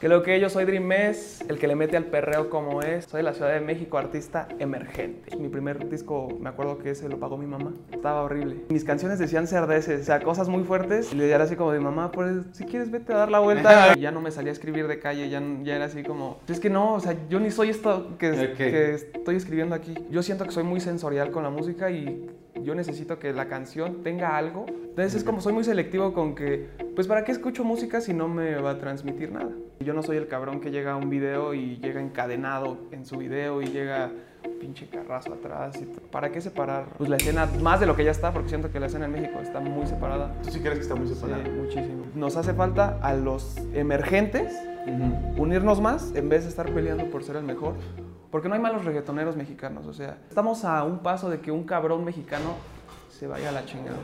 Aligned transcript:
Que 0.00 0.08
lo 0.08 0.22
que 0.22 0.38
yo 0.38 0.48
soy 0.48 0.64
Dream 0.64 0.92
es, 0.92 1.40
el 1.48 1.58
que 1.58 1.66
le 1.66 1.74
mete 1.74 1.96
al 1.96 2.04
perreo 2.04 2.50
como 2.50 2.82
es. 2.82 3.06
Soy 3.06 3.18
de 3.18 3.24
la 3.24 3.32
Ciudad 3.34 3.52
de 3.52 3.58
México, 3.58 3.98
artista 3.98 4.46
emergente. 4.60 5.36
Mi 5.36 5.48
primer 5.48 5.88
disco, 5.88 6.28
me 6.38 6.48
acuerdo 6.48 6.78
que 6.78 6.90
ese 6.90 7.08
lo 7.08 7.18
pagó 7.18 7.36
mi 7.36 7.46
mamá. 7.46 7.74
Estaba 7.90 8.22
horrible. 8.22 8.58
Mis 8.68 8.84
canciones 8.84 9.18
decían 9.18 9.48
cerdeces, 9.48 10.02
o 10.02 10.04
sea, 10.04 10.20
cosas 10.20 10.48
muy 10.48 10.62
fuertes. 10.62 11.12
Y 11.12 11.16
le 11.16 11.28
era 11.28 11.42
así 11.42 11.56
como 11.56 11.72
de 11.72 11.80
mamá, 11.80 12.12
pues 12.12 12.44
si 12.52 12.64
quieres 12.64 12.92
vete 12.92 13.12
a 13.12 13.16
dar 13.16 13.30
la 13.32 13.40
vuelta. 13.40 13.92
Y 13.96 14.02
ya 14.02 14.12
no 14.12 14.20
me 14.20 14.30
salía 14.30 14.50
a 14.50 14.52
escribir 14.52 14.86
de 14.86 15.00
calle, 15.00 15.28
ya, 15.30 15.42
ya 15.64 15.74
era 15.74 15.86
así 15.86 16.04
como, 16.04 16.38
es 16.46 16.60
que 16.60 16.70
no, 16.70 16.94
o 16.94 17.00
sea, 17.00 17.16
yo 17.28 17.40
ni 17.40 17.50
soy 17.50 17.70
esto 17.70 18.16
que, 18.18 18.54
que 18.56 18.94
estoy 18.94 19.34
escribiendo 19.34 19.74
aquí. 19.74 19.94
Yo 20.10 20.22
siento 20.22 20.44
que 20.44 20.52
soy 20.52 20.62
muy 20.62 20.78
sensorial 20.78 21.32
con 21.32 21.42
la 21.42 21.50
música 21.50 21.90
y 21.90 22.24
yo 22.64 22.74
necesito 22.74 23.18
que 23.18 23.32
la 23.32 23.46
canción 23.48 24.02
tenga 24.02 24.36
algo. 24.36 24.66
Entonces 24.68 25.14
es 25.14 25.24
como 25.24 25.40
soy 25.40 25.52
muy 25.52 25.64
selectivo 25.64 26.12
con 26.12 26.34
que, 26.34 26.68
pues 26.94 27.06
¿para 27.06 27.24
qué 27.24 27.32
escucho 27.32 27.64
música 27.64 28.00
si 28.00 28.12
no 28.14 28.28
me 28.28 28.56
va 28.56 28.72
a 28.72 28.78
transmitir 28.78 29.30
nada? 29.32 29.50
Yo 29.80 29.94
no 29.94 30.02
soy 30.02 30.16
el 30.16 30.26
cabrón 30.26 30.60
que 30.60 30.70
llega 30.70 30.92
a 30.92 30.96
un 30.96 31.08
video 31.08 31.54
y 31.54 31.76
llega 31.78 32.00
encadenado 32.00 32.78
en 32.90 33.06
su 33.06 33.16
video 33.16 33.62
y 33.62 33.66
llega 33.66 34.10
pinche 34.60 34.88
carrazo 34.88 35.34
atrás. 35.34 35.80
y 35.80 35.84
¿Para 36.10 36.30
qué 36.32 36.40
separar 36.40 36.86
pues, 36.98 37.08
la 37.08 37.16
escena 37.16 37.46
más 37.62 37.78
de 37.78 37.86
lo 37.86 37.94
que 37.94 38.04
ya 38.04 38.10
está? 38.10 38.32
Porque 38.32 38.48
siento 38.48 38.72
que 38.72 38.80
la 38.80 38.86
escena 38.86 39.04
en 39.06 39.12
México 39.12 39.38
está 39.40 39.60
muy 39.60 39.86
separada. 39.86 40.34
¿Tú 40.42 40.50
sí 40.50 40.58
crees 40.60 40.76
que 40.76 40.82
está 40.82 40.94
muy 40.96 41.06
Sí, 41.06 41.14
separada? 41.14 41.44
muchísimo. 41.48 42.04
Nos 42.16 42.36
hace 42.36 42.52
falta 42.54 42.98
a 43.00 43.14
los 43.14 43.56
emergentes 43.74 44.52
Ujú. 44.86 45.42
unirnos 45.42 45.80
más 45.80 46.12
en 46.16 46.28
vez 46.28 46.42
de 46.42 46.48
estar 46.50 46.72
peleando 46.72 47.04
por 47.10 47.22
ser 47.22 47.36
el 47.36 47.44
mejor. 47.44 47.74
Porque 48.30 48.48
no 48.48 48.54
hay 48.54 48.60
malos 48.60 48.84
reggaetoneros 48.84 49.36
mexicanos, 49.36 49.86
o 49.86 49.94
sea, 49.94 50.18
estamos 50.28 50.62
a 50.64 50.84
un 50.84 50.98
paso 50.98 51.30
de 51.30 51.40
que 51.40 51.50
un 51.50 51.64
cabrón 51.64 52.04
mexicano 52.04 52.56
se 53.10 53.26
vaya 53.26 53.48
a 53.48 53.52
la 53.52 53.64
chingada. 53.64 53.96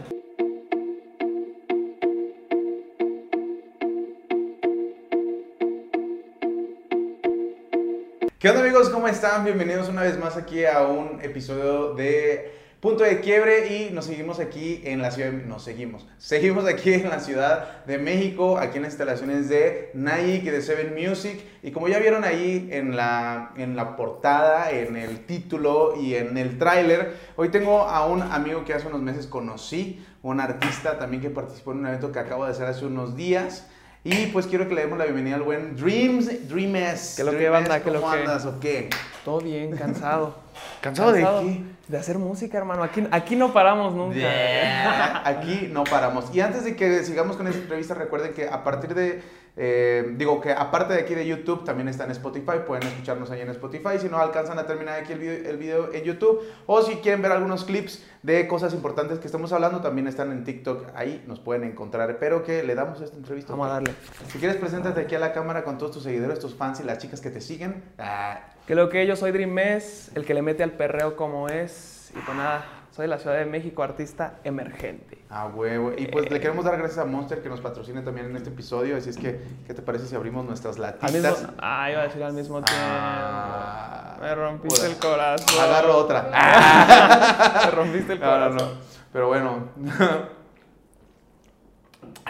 ¿Qué 8.38 8.48
onda 8.48 8.62
amigos? 8.62 8.88
¿Cómo 8.88 9.08
están? 9.08 9.44
Bienvenidos 9.44 9.90
una 9.90 10.02
vez 10.02 10.18
más 10.18 10.38
aquí 10.38 10.64
a 10.64 10.82
un 10.82 11.20
episodio 11.22 11.92
de 11.94 12.50
Punto 12.84 13.02
de 13.02 13.20
Quiebre 13.20 13.74
y 13.74 13.94
nos 13.94 14.04
seguimos 14.04 14.40
aquí 14.40 14.82
en 14.84 15.00
la 15.00 15.10
ciudad, 15.10 15.30
de- 15.30 15.46
nos 15.46 15.64
seguimos, 15.64 16.06
seguimos 16.18 16.66
aquí 16.66 16.92
en 16.92 17.08
la 17.08 17.18
ciudad 17.18 17.82
de 17.86 17.96
México, 17.96 18.58
aquí 18.58 18.76
en 18.76 18.82
las 18.82 18.92
instalaciones 18.92 19.48
de 19.48 19.90
Nike, 19.94 20.52
de 20.52 20.60
Seven 20.60 20.94
Music 20.94 21.40
y 21.62 21.70
como 21.70 21.88
ya 21.88 21.98
vieron 21.98 22.24
ahí 22.24 22.68
en 22.72 22.94
la, 22.94 23.52
en 23.56 23.74
la 23.74 23.96
portada, 23.96 24.70
en 24.70 24.96
el 24.96 25.20
título 25.24 25.94
y 25.98 26.14
en 26.14 26.36
el 26.36 26.58
tráiler, 26.58 27.14
hoy 27.36 27.48
tengo 27.48 27.80
a 27.84 28.04
un 28.04 28.20
amigo 28.20 28.66
que 28.66 28.74
hace 28.74 28.86
unos 28.86 29.00
meses 29.00 29.26
conocí, 29.26 30.04
un 30.22 30.38
artista 30.40 30.98
también 30.98 31.22
que 31.22 31.30
participó 31.30 31.72
en 31.72 31.78
un 31.78 31.86
evento 31.86 32.12
que 32.12 32.18
acabo 32.18 32.44
de 32.44 32.50
hacer 32.50 32.66
hace 32.66 32.84
unos 32.84 33.16
días. 33.16 33.66
Y 34.04 34.26
pues 34.26 34.46
quiero 34.46 34.68
que 34.68 34.74
le 34.74 34.82
demos 34.82 34.98
la 34.98 35.04
bienvenida 35.04 35.36
al 35.36 35.42
buen 35.42 35.74
Dreams, 35.74 36.46
Dreames. 36.50 37.14
¿Qué 37.16 37.24
lo 37.24 37.30
que, 37.30 37.48
banda? 37.48 37.82
¿Qué 37.82 37.90
lo 37.90 38.02
¿Cómo 38.02 38.12
que? 38.12 38.18
andas 38.20 38.44
o 38.44 38.60
qué? 38.60 38.90
Todo 39.24 39.40
bien, 39.40 39.74
cansado. 39.74 40.43
¿Cansado 40.80 41.12
de 41.12 41.22
qué? 41.22 41.64
De 41.88 41.98
hacer 41.98 42.18
música, 42.18 42.56
hermano. 42.56 42.82
Aquí, 42.82 43.06
aquí 43.10 43.36
no 43.36 43.52
paramos 43.52 43.94
nunca. 43.94 45.22
Aquí 45.28 45.68
no 45.70 45.84
paramos. 45.84 46.34
Y 46.34 46.40
antes 46.40 46.64
de 46.64 46.76
que 46.76 47.04
sigamos 47.04 47.36
con 47.36 47.46
esta 47.46 47.60
entrevista, 47.60 47.94
recuerden 47.94 48.32
que 48.32 48.48
a 48.48 48.64
partir 48.64 48.94
de, 48.94 49.22
eh, 49.56 50.14
digo 50.16 50.40
que 50.40 50.52
aparte 50.52 50.94
de 50.94 51.00
aquí 51.00 51.14
de 51.14 51.26
YouTube, 51.26 51.62
también 51.64 51.88
está 51.88 52.04
en 52.04 52.12
Spotify. 52.12 52.60
Pueden 52.66 52.88
escucharnos 52.88 53.30
ahí 53.30 53.42
en 53.42 53.50
Spotify. 53.50 53.98
Si 54.00 54.08
no 54.08 54.18
alcanzan 54.18 54.58
a 54.58 54.66
terminar 54.66 54.98
aquí 55.00 55.12
el 55.12 55.18
video, 55.18 55.50
el 55.50 55.56
video 55.58 55.92
en 55.92 56.04
YouTube. 56.04 56.40
O 56.66 56.80
si 56.80 56.96
quieren 56.96 57.20
ver 57.20 57.32
algunos 57.32 57.64
clips 57.64 58.02
de 58.22 58.48
cosas 58.48 58.72
importantes 58.72 59.18
que 59.18 59.26
estamos 59.26 59.52
hablando, 59.52 59.80
también 59.80 60.06
están 60.06 60.32
en 60.32 60.44
TikTok. 60.44 60.86
Ahí 60.94 61.22
nos 61.26 61.38
pueden 61.38 61.64
encontrar. 61.64 62.16
Pero 62.18 62.42
que 62.44 62.62
le 62.62 62.74
damos 62.74 63.02
esta 63.02 63.16
entrevista. 63.16 63.52
Vamos 63.52 63.68
a 63.68 63.72
darle. 63.74 63.94
Si 64.28 64.38
quieres, 64.38 64.56
preséntate 64.56 65.02
aquí 65.02 65.14
a 65.14 65.18
la 65.18 65.34
cámara 65.34 65.64
con 65.64 65.76
todos 65.76 65.92
tus 65.92 66.02
seguidores, 66.02 66.38
tus 66.38 66.54
fans 66.54 66.80
y 66.80 66.84
las 66.84 66.96
chicas 66.96 67.20
que 67.20 67.30
te 67.30 67.42
siguen. 67.42 67.84
Ah, 67.98 68.40
Que 68.66 68.74
lo 68.74 68.88
que 68.88 69.06
yo 69.06 69.14
soy 69.16 69.30
Dream 69.32 69.58
es, 69.58 70.10
el 70.14 70.24
que 70.24 70.32
le 70.34 70.42
mete 70.42 70.62
al 70.62 70.70
perreo 70.72 71.16
como 71.16 71.48
es. 71.48 72.10
Y 72.16 72.18
pues 72.20 72.36
nada, 72.36 72.64
soy 72.92 73.02
de 73.04 73.08
la 73.08 73.18
Ciudad 73.18 73.36
de 73.36 73.44
México, 73.44 73.82
artista 73.82 74.34
emergente. 74.44 75.18
Ah, 75.28 75.48
huevo. 75.52 75.92
Y 75.96 76.06
pues 76.06 76.30
le 76.30 76.40
queremos 76.40 76.64
dar 76.64 76.78
gracias 76.78 76.98
a 76.98 77.04
Monster 77.04 77.42
que 77.42 77.48
nos 77.50 77.60
patrocine 77.60 78.00
también 78.02 78.26
en 78.26 78.36
este 78.36 78.48
episodio. 78.50 78.96
Así 78.96 79.10
es 79.10 79.18
que, 79.18 79.40
¿qué 79.66 79.74
te 79.74 79.82
parece 79.82 80.06
si 80.06 80.14
abrimos 80.14 80.46
nuestras 80.46 80.78
latitas? 80.78 81.12
mismo, 81.12 81.52
ah, 81.58 81.90
iba 81.90 82.00
a 82.00 82.04
decir 82.04 82.22
al 82.22 82.32
mismo 82.32 82.62
tiempo. 82.62 82.82
Ah, 82.86 84.16
Me 84.20 84.34
rompiste 84.34 84.86
el 84.86 84.96
corazón. 84.96 85.60
Agarro 85.62 85.96
otra. 85.98 86.30
Me 87.66 87.70
rompiste 87.70 88.12
el 88.14 88.20
No, 88.20 88.26
no, 88.26 88.32
corazón. 88.48 88.56
no. 88.78 88.80
Pero 89.12 89.26
bueno. 89.28 89.68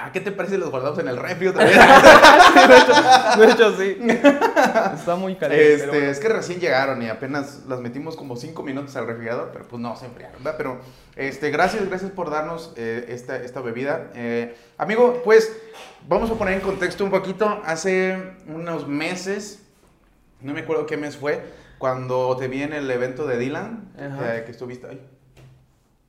Ah, 0.05 0.13
¿Qué 0.13 0.21
te 0.21 0.33
parece 0.33 0.57
si 0.57 0.61
los 0.61 0.71
guardamos 0.71 0.99
en 0.99 1.09
el 1.09 1.17
refri 1.17 1.47
otra 1.47 1.65
vez? 1.65 1.75
de, 1.79 2.77
hecho, 2.77 3.41
de 3.41 3.53
hecho, 3.53 3.77
sí. 3.79 3.97
Está 4.95 5.17
muy 5.17 5.35
caliente. 5.35 5.75
Este, 5.77 5.87
bueno. 5.87 6.07
Es 6.11 6.21
que 6.21 6.29
recién 6.29 6.61
llegaron 6.61 7.01
y 7.01 7.09
apenas 7.09 7.63
las 7.67 7.81
metimos 7.81 8.15
como 8.15 8.37
5 8.37 8.63
minutos 8.63 8.95
al 8.97 9.07
refrigerador, 9.07 9.49
pero 9.51 9.67
pues 9.67 9.81
no, 9.81 9.97
se 9.97 10.05
enfriaron, 10.05 10.45
¿verdad? 10.45 10.59
Pero 10.59 10.79
este, 11.17 11.51
gracias, 11.51 11.89
gracias 11.89 12.11
por 12.11 12.29
darnos 12.29 12.75
eh, 12.77 13.07
esta, 13.09 13.37
esta 13.37 13.63
bebida. 13.63 14.11
Eh, 14.15 14.55
amigo, 14.77 15.23
pues 15.25 15.51
vamos 16.07 16.31
a 16.31 16.35
poner 16.35 16.53
en 16.53 16.61
contexto 16.61 17.03
un 17.03 17.11
poquito. 17.11 17.63
Hace 17.65 18.35
unos 18.47 18.87
meses, 18.87 19.63
no 20.43 20.53
me 20.53 20.61
acuerdo 20.61 20.85
qué 20.85 20.99
mes 20.99 21.17
fue, 21.17 21.41
cuando 21.79 22.37
te 22.37 22.49
vi 22.49 22.63
en 22.63 22.75
el 22.75 22.91
evento 22.91 23.27
de 23.27 23.39
Dylan, 23.39 23.91
eh, 23.97 24.43
que 24.45 24.51
estuviste 24.51 24.87
ahí. 24.87 25.01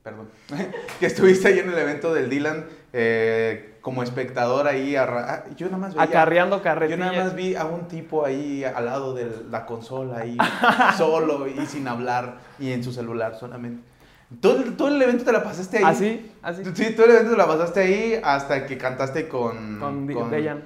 Perdón. 0.02 0.28
que 1.00 1.06
estuviste 1.06 1.48
ahí 1.48 1.60
en 1.60 1.70
el 1.70 1.78
evento 1.78 2.12
del 2.12 2.28
Dylan 2.28 2.66
eh, 2.92 3.75
como 3.86 4.02
espectador 4.02 4.66
ahí. 4.66 4.96
arra- 4.96 5.26
ah, 5.28 5.44
yo 5.56 5.66
nada 5.66 5.78
más 5.78 5.94
veía- 5.94 6.02
Acarreando 6.08 6.56
yo 6.56 6.62
carretillas. 6.64 6.98
nada 6.98 7.22
más 7.22 7.36
vi 7.36 7.54
a 7.54 7.66
un 7.66 7.86
tipo 7.86 8.26
ahí 8.26 8.64
al 8.64 8.84
lado 8.84 9.14
de 9.14 9.30
la 9.48 9.64
consola, 9.64 10.18
ahí 10.22 10.36
solo 10.98 11.46
y 11.46 11.64
sin 11.66 11.86
hablar 11.86 12.38
y 12.58 12.72
en 12.72 12.82
su 12.82 12.92
celular 12.92 13.36
solamente. 13.38 13.84
Todo, 14.40 14.56
el- 14.56 14.76
todo 14.76 14.88
el 14.88 15.00
evento 15.00 15.22
te 15.24 15.30
la 15.30 15.44
pasaste 15.44 15.78
ahí. 15.78 15.84
Así, 15.84 16.32
así. 16.42 16.62
Sí, 16.74 16.96
todo 16.96 17.06
el 17.06 17.12
evento 17.12 17.30
te 17.30 17.36
la 17.36 17.46
pasaste 17.46 17.78
ahí 17.80 18.20
hasta 18.24 18.66
que 18.66 18.76
cantaste 18.76 19.28
con, 19.28 19.78
Con, 19.78 20.12
con 20.12 20.30
Dejan. 20.32 20.64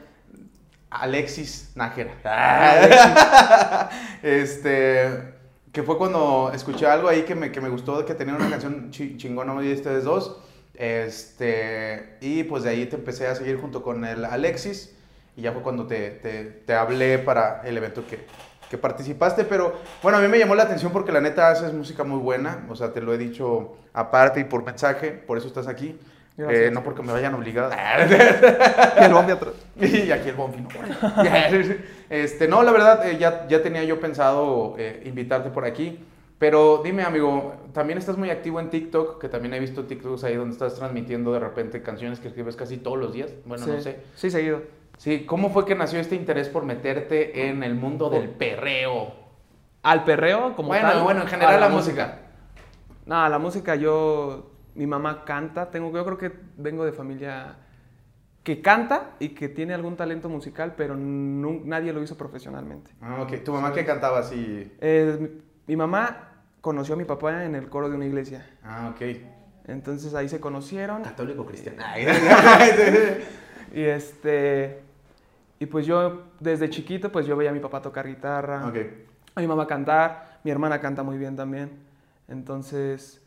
Alexis 0.89 1.73
Nájera. 1.75 2.15
este, 4.23 5.35
que 5.73 5.83
fue 5.83 5.99
cuando 5.99 6.51
escuché 6.55 6.87
algo 6.87 7.07
ahí 7.09 7.23
que 7.25 7.35
me, 7.35 7.53
que 7.53 7.61
me 7.61 7.69
gustó, 7.69 8.03
que 8.07 8.15
tenía 8.15 8.35
una 8.35 8.49
canción 8.49 8.91
chi- 8.91 9.19
chingona 9.19 9.53
de 9.61 9.75
ustedes 9.75 10.05
dos. 10.05 10.41
Este, 10.81 12.17
y 12.23 12.43
pues 12.45 12.63
de 12.63 12.71
ahí 12.71 12.87
te 12.87 12.97
empecé 12.97 13.27
a 13.27 13.35
seguir 13.35 13.61
junto 13.61 13.83
con 13.83 14.05
el 14.07 14.25
Alexis. 14.25 14.97
Y 15.37 15.43
ya 15.43 15.53
fue 15.53 15.63
cuando 15.63 15.87
te, 15.87 16.11
te, 16.11 16.45
te 16.45 16.75
hablé 16.75 17.19
para 17.19 17.61
el 17.67 17.77
evento 17.77 18.07
que, 18.07 18.21
que 18.71 18.79
participaste. 18.79 19.45
Pero 19.45 19.75
bueno, 20.03 20.17
a 20.17 20.21
mí 20.23 20.29
me 20.29 20.39
llamó 20.39 20.55
la 20.55 20.63
atención 20.63 20.91
porque 20.91 21.13
la 21.13 21.21
neta 21.21 21.51
haces 21.51 21.75
música 21.75 22.03
muy 22.03 22.19
buena. 22.19 22.67
O 22.71 22.77
sea, 22.77 22.95
te 22.95 23.03
lo 23.03 23.13
he 23.13 23.19
dicho 23.19 23.77
aparte 23.93 24.41
y 24.41 24.45
por 24.45 24.65
mensaje. 24.65 25.11
Por 25.11 25.37
eso 25.37 25.49
estás 25.49 25.67
aquí. 25.67 25.99
Eh, 26.39 26.71
no 26.73 26.83
porque 26.83 27.03
me 27.03 27.13
vayan 27.13 27.35
obligados. 27.35 27.75
Y 29.01 29.05
el 29.05 29.13
bombi 29.13 29.33
atrás. 29.33 29.53
Y 29.81 30.11
aquí 30.11 30.29
el 30.31 30.35
Bonfi, 30.35 30.61
no. 30.61 30.69
este, 32.11 32.49
no, 32.49 32.63
la 32.63 32.73
verdad, 32.73 33.07
eh, 33.07 33.19
ya, 33.19 33.47
ya 33.49 33.63
tenía 33.63 33.85
yo 33.85 34.01
pensado 34.01 34.75
eh, 34.79 35.03
invitarte 35.05 35.51
por 35.51 35.65
aquí. 35.65 35.99
Pero 36.41 36.81
dime, 36.83 37.03
amigo, 37.03 37.53
también 37.75 37.99
estás 37.99 38.17
muy 38.17 38.31
activo 38.31 38.61
en 38.61 38.71
TikTok, 38.71 39.21
que 39.21 39.29
también 39.29 39.53
he 39.53 39.61
visto 39.61 39.85
TikToks 39.85 40.25
ahí 40.25 40.37
donde 40.37 40.55
estás 40.55 40.75
transmitiendo 40.75 41.35
de 41.35 41.39
repente 41.39 41.83
canciones 41.83 42.19
que 42.19 42.29
escribes 42.29 42.57
casi 42.57 42.79
todos 42.79 42.97
los 42.97 43.13
días. 43.13 43.31
Bueno, 43.45 43.67
sí. 43.67 43.71
no 43.71 43.81
sé. 43.83 44.01
Sí, 44.15 44.31
seguido. 44.31 44.63
Sí, 44.97 45.27
¿cómo 45.27 45.51
fue 45.51 45.67
que 45.67 45.75
nació 45.75 46.01
este 46.01 46.17
interés 46.17 46.49
por 46.49 46.65
meterte 46.65 47.47
en 47.49 47.63
el 47.63 47.75
mundo 47.75 48.09
del 48.09 48.31
perreo? 48.31 49.13
Al 49.83 50.03
perreo, 50.05 50.57
como 50.57 50.69
Bueno, 50.69 50.89
tal. 50.89 51.03
bueno, 51.03 51.21
en 51.21 51.29
general 51.29 51.57
a 51.57 51.61
la 51.61 51.69
música. 51.69 52.19
No, 53.05 53.29
la 53.29 53.39
música 53.39 53.75
yo. 53.75 54.51
Mi 54.75 54.87
mamá 54.87 55.27
canta. 55.27 55.71
Tengo, 55.71 55.93
yo 55.93 56.07
creo 56.07 56.17
que 56.17 56.33
vengo 56.57 56.87
de 56.87 56.93
familia 56.93 57.57
que 58.43 58.63
canta 58.63 59.11
y 59.19 59.31
que 59.31 59.51
tiene 59.51 59.75
algún 59.75 59.95
talento 59.95 60.31
musical, 60.31 60.73
pero 60.75 60.97
nadie 60.97 61.93
lo 61.93 62.03
hizo 62.03 62.17
profesionalmente. 62.17 62.93
Ah, 63.03 63.21
ok. 63.21 63.45
¿Tu 63.45 63.53
mamá 63.53 63.75
que 63.75 63.85
cantaba 63.85 64.21
así? 64.21 64.73
Eh, 64.81 65.19
mi, 65.21 65.29
mi 65.67 65.77
mamá 65.77 66.29
conoció 66.61 66.95
a 66.95 66.99
mi 66.99 67.05
papá 67.05 67.45
en 67.45 67.55
el 67.55 67.69
coro 67.69 67.89
de 67.89 67.97
una 67.97 68.07
iglesia. 68.07 68.47
Ah, 68.63 68.93
ok. 68.95 69.03
Entonces 69.67 70.15
ahí 70.15 70.29
se 70.29 70.41
conocieron. 70.41 71.03
Católico 71.03 71.47
cristiano. 71.47 71.83
Y 73.73 73.83
este. 73.83 74.83
Y 75.61 75.67
pues 75.67 75.87
yo, 75.87 76.25
desde 76.41 76.71
chiquito, 76.71 77.13
pues 77.13 77.27
yo 77.27 77.37
veía 77.37 77.51
a 77.51 77.53
mi 77.53 77.61
papá 77.61 77.81
tocar 77.81 78.07
guitarra. 78.09 78.67
ok. 78.67 78.77
a 79.37 79.41
mi 79.41 79.47
mamá 79.47 79.67
cantar, 79.67 80.41
mi 80.43 80.51
hermana 80.51 80.81
canta 80.81 81.03
muy 81.03 81.19
bien 81.19 81.37
también. 81.37 81.71
Entonces, 82.27 83.23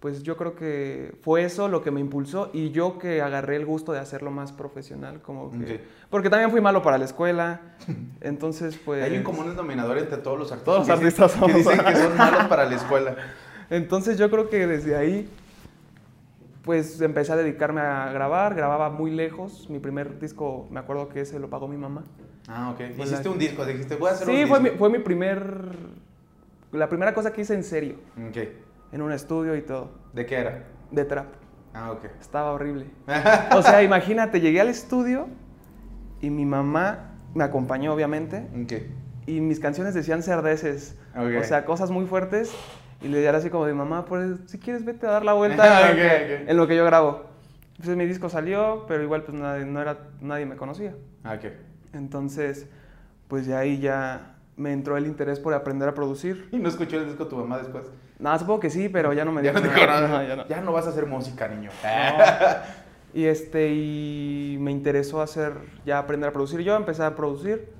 pues 0.00 0.22
yo 0.22 0.36
creo 0.36 0.54
que 0.54 1.16
fue 1.22 1.42
eso 1.44 1.68
lo 1.68 1.82
que 1.82 1.90
me 1.90 2.00
impulsó 2.00 2.50
y 2.52 2.70
yo 2.70 2.98
que 2.98 3.22
agarré 3.22 3.56
el 3.56 3.64
gusto 3.66 3.92
de 3.92 3.98
hacerlo 3.98 4.30
más 4.30 4.52
profesional, 4.52 5.20
como 5.22 5.50
que... 5.50 5.74
Ok. 5.74 5.80
Porque 6.10 6.30
también 6.30 6.50
fui 6.50 6.60
malo 6.60 6.82
para 6.82 6.98
la 6.98 7.04
escuela, 7.06 7.60
entonces 8.20 8.78
pues... 8.84 9.02
Hay 9.02 9.16
un 9.16 9.24
común 9.24 9.48
denominador 9.48 9.98
entre 9.98 10.18
todos 10.18 10.38
los 10.38 10.52
artistas. 10.52 10.64
Todos 10.64 10.88
los 10.88 10.98
que 11.00 11.06
dicen- 11.06 11.22
artistas 11.24 11.50
que 11.50 11.58
dicen 11.58 11.84
que 11.84 11.96
son 11.96 12.16
malos 12.16 12.44
para 12.44 12.64
la 12.66 12.74
escuela. 12.76 13.16
Entonces 13.70 14.16
yo 14.16 14.30
creo 14.30 14.48
que 14.48 14.64
desde 14.68 14.94
ahí, 14.96 15.28
pues 16.62 17.00
empecé 17.00 17.32
a 17.32 17.36
dedicarme 17.36 17.80
a 17.80 18.12
grabar, 18.12 18.54
grababa 18.54 18.90
muy 18.90 19.10
lejos. 19.10 19.68
Mi 19.70 19.78
primer 19.80 20.18
disco, 20.20 20.68
me 20.70 20.78
acuerdo 20.80 21.08
que 21.08 21.20
ese 21.22 21.38
lo 21.40 21.48
pagó 21.50 21.66
mi 21.68 21.76
mamá. 21.76 22.04
Ah, 22.48 22.70
ok. 22.70 22.76
Fue 22.96 23.06
Hiciste 23.06 23.24
la- 23.24 23.30
un 23.30 23.38
disco, 23.38 23.64
dijiste, 23.66 23.96
voy 23.96 24.10
a 24.10 24.12
hacer 24.12 24.28
un 24.28 24.34
Sí, 24.34 24.40
disco. 24.42 24.54
fue 24.54 24.60
mi, 24.70 24.76
fue 24.78 24.90
mi 24.90 24.98
primer, 25.00 25.74
la 26.72 26.88
primera 26.88 27.12
cosa 27.14 27.32
que 27.32 27.40
hice 27.40 27.54
en 27.54 27.64
serio, 27.64 27.96
Ok. 28.28 28.36
En 28.92 29.02
un 29.02 29.12
estudio 29.12 29.56
y 29.56 29.62
todo, 29.62 29.92
¿De 30.12 30.24
qué 30.26 30.36
era? 30.36 30.64
de 30.90 31.04
trap. 31.04 31.26
Ah, 31.74 31.92
ok. 31.92 32.04
Estaba 32.20 32.52
horrible. 32.52 32.86
O 33.54 33.62
sea, 33.62 33.82
imagínate, 33.82 34.40
llegué 34.40 34.60
al 34.60 34.68
estudio 34.68 35.28
y 36.20 36.30
mi 36.30 36.46
mamá 36.46 37.12
me 37.34 37.44
acompañó, 37.44 37.92
obviamente, 37.92 38.48
ok. 38.64 38.72
y 39.26 39.40
mis 39.40 39.60
canciones 39.60 39.92
decían 39.94 40.22
cerdeces, 40.22 40.96
Ok. 41.14 41.40
o 41.40 41.44
sea, 41.44 41.64
cosas 41.64 41.90
muy 41.90 42.06
fuertes. 42.06 42.54
Y 43.02 43.08
le 43.08 43.18
diera 43.18 43.36
así 43.36 43.50
como 43.50 43.66
de 43.66 43.74
mamá, 43.74 44.06
pues 44.06 44.38
si 44.46 44.58
quieres 44.58 44.86
vete 44.86 45.06
a 45.06 45.10
dar 45.10 45.24
la 45.24 45.34
vuelta 45.34 45.90
en, 45.90 45.92
Ok, 45.92 45.96
lo 45.96 45.96
que, 45.96 46.44
en 46.50 46.56
lo 46.56 46.66
que 46.66 46.76
yo 46.76 46.84
grabo. 46.86 47.24
Entonces 47.72 47.94
mi 47.94 48.06
disco 48.06 48.30
salió, 48.30 48.86
pero 48.88 49.02
igual 49.02 49.22
pues 49.22 49.38
nadie, 49.38 49.66
no 49.66 49.82
era, 49.82 49.98
nadie 50.22 50.46
me 50.46 50.56
conocía. 50.56 50.94
Ah. 51.22 51.36
Entonces, 51.92 52.66
pues 53.28 53.46
de 53.46 53.54
ahí 53.54 53.78
ya 53.80 54.35
me 54.56 54.72
entró 54.72 54.96
el 54.96 55.06
interés 55.06 55.38
por 55.40 55.52
aprender 55.54 55.88
a 55.88 55.94
producir. 55.94 56.48
¿Y 56.52 56.58
no 56.58 56.68
escuchó 56.68 56.98
el 56.98 57.06
disco 57.06 57.26
tu 57.26 57.36
mamá 57.36 57.58
después? 57.58 57.84
Nada, 58.18 58.38
supongo 58.38 58.60
que 58.60 58.70
sí, 58.70 58.88
pero 58.88 59.12
ya 59.12 59.24
no 59.24 59.32
me 59.32 59.42
Ya 59.42 59.52
no 59.52 59.60
dijo 59.60 59.74
dijo 59.74 59.86
nada. 59.86 60.00
nada. 60.08 60.22
No, 60.22 60.28
ya 60.28 60.36
no. 60.36 60.46
Ya 60.48 60.60
no 60.62 60.72
vas 60.72 60.86
a 60.86 60.90
hacer 60.90 61.06
música, 61.06 61.48
niño. 61.48 61.70
Y 63.14 63.24
este, 63.24 63.72
y 63.72 64.58
me 64.60 64.70
interesó 64.70 65.22
hacer, 65.22 65.54
ya 65.86 65.98
aprender 65.98 66.28
a 66.28 66.32
producir. 66.34 66.60
Yo 66.60 66.76
empecé 66.76 67.02
a 67.02 67.14
producir 67.16 67.70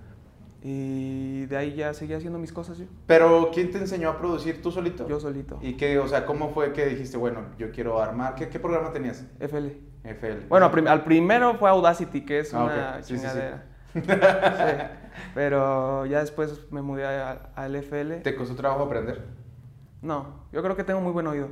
y 0.62 1.44
de 1.46 1.56
ahí 1.58 1.74
ya 1.74 1.92
seguía 1.92 2.16
haciendo 2.16 2.38
mis 2.38 2.52
cosas 2.54 2.78
yo, 2.78 2.86
Pero, 3.06 3.50
¿quién 3.52 3.70
te 3.70 3.76
enseñó 3.76 4.08
a 4.08 4.18
producir 4.18 4.62
tú 4.62 4.70
solito? 4.72 5.06
yo 5.06 5.20
solito. 5.20 5.58
¿Y 5.60 5.74
qué, 5.76 5.98
o 5.98 6.08
sea, 6.08 6.24
cómo 6.24 6.50
fue 6.54 6.72
que 6.72 6.86
dijiste, 6.86 7.18
bueno, 7.18 7.42
yo 7.58 7.70
quiero 7.70 8.00
armar? 8.00 8.34
¿Qué, 8.34 8.48
qué 8.48 8.58
programa 8.58 8.92
tenías? 8.92 9.26
FL. 9.38 9.76
FL. 10.04 10.46
Bueno, 10.48 10.70
al 10.88 11.04
primero 11.04 11.54
fue 11.58 11.68
Audacity, 11.68 12.22
que 12.24 12.38
es 12.40 12.54
Ah, 12.54 12.64
una 12.64 12.96
ok. 12.96 13.02
Sí, 13.02 13.18
sí, 13.18 13.20
sí. 13.20 13.26
chingadera. 13.28 13.64
Sí. 13.92 14.00
Pero 15.34 16.06
ya 16.06 16.20
después 16.20 16.60
me 16.70 16.82
mudé 16.82 17.04
al 17.06 17.76
FL. 17.76 18.16
¿Te 18.22 18.34
costó 18.36 18.54
trabajo 18.54 18.82
aprender? 18.84 19.22
No, 20.02 20.26
yo 20.52 20.62
creo 20.62 20.76
que 20.76 20.84
tengo 20.84 21.00
muy 21.00 21.12
buen 21.12 21.26
oído 21.26 21.48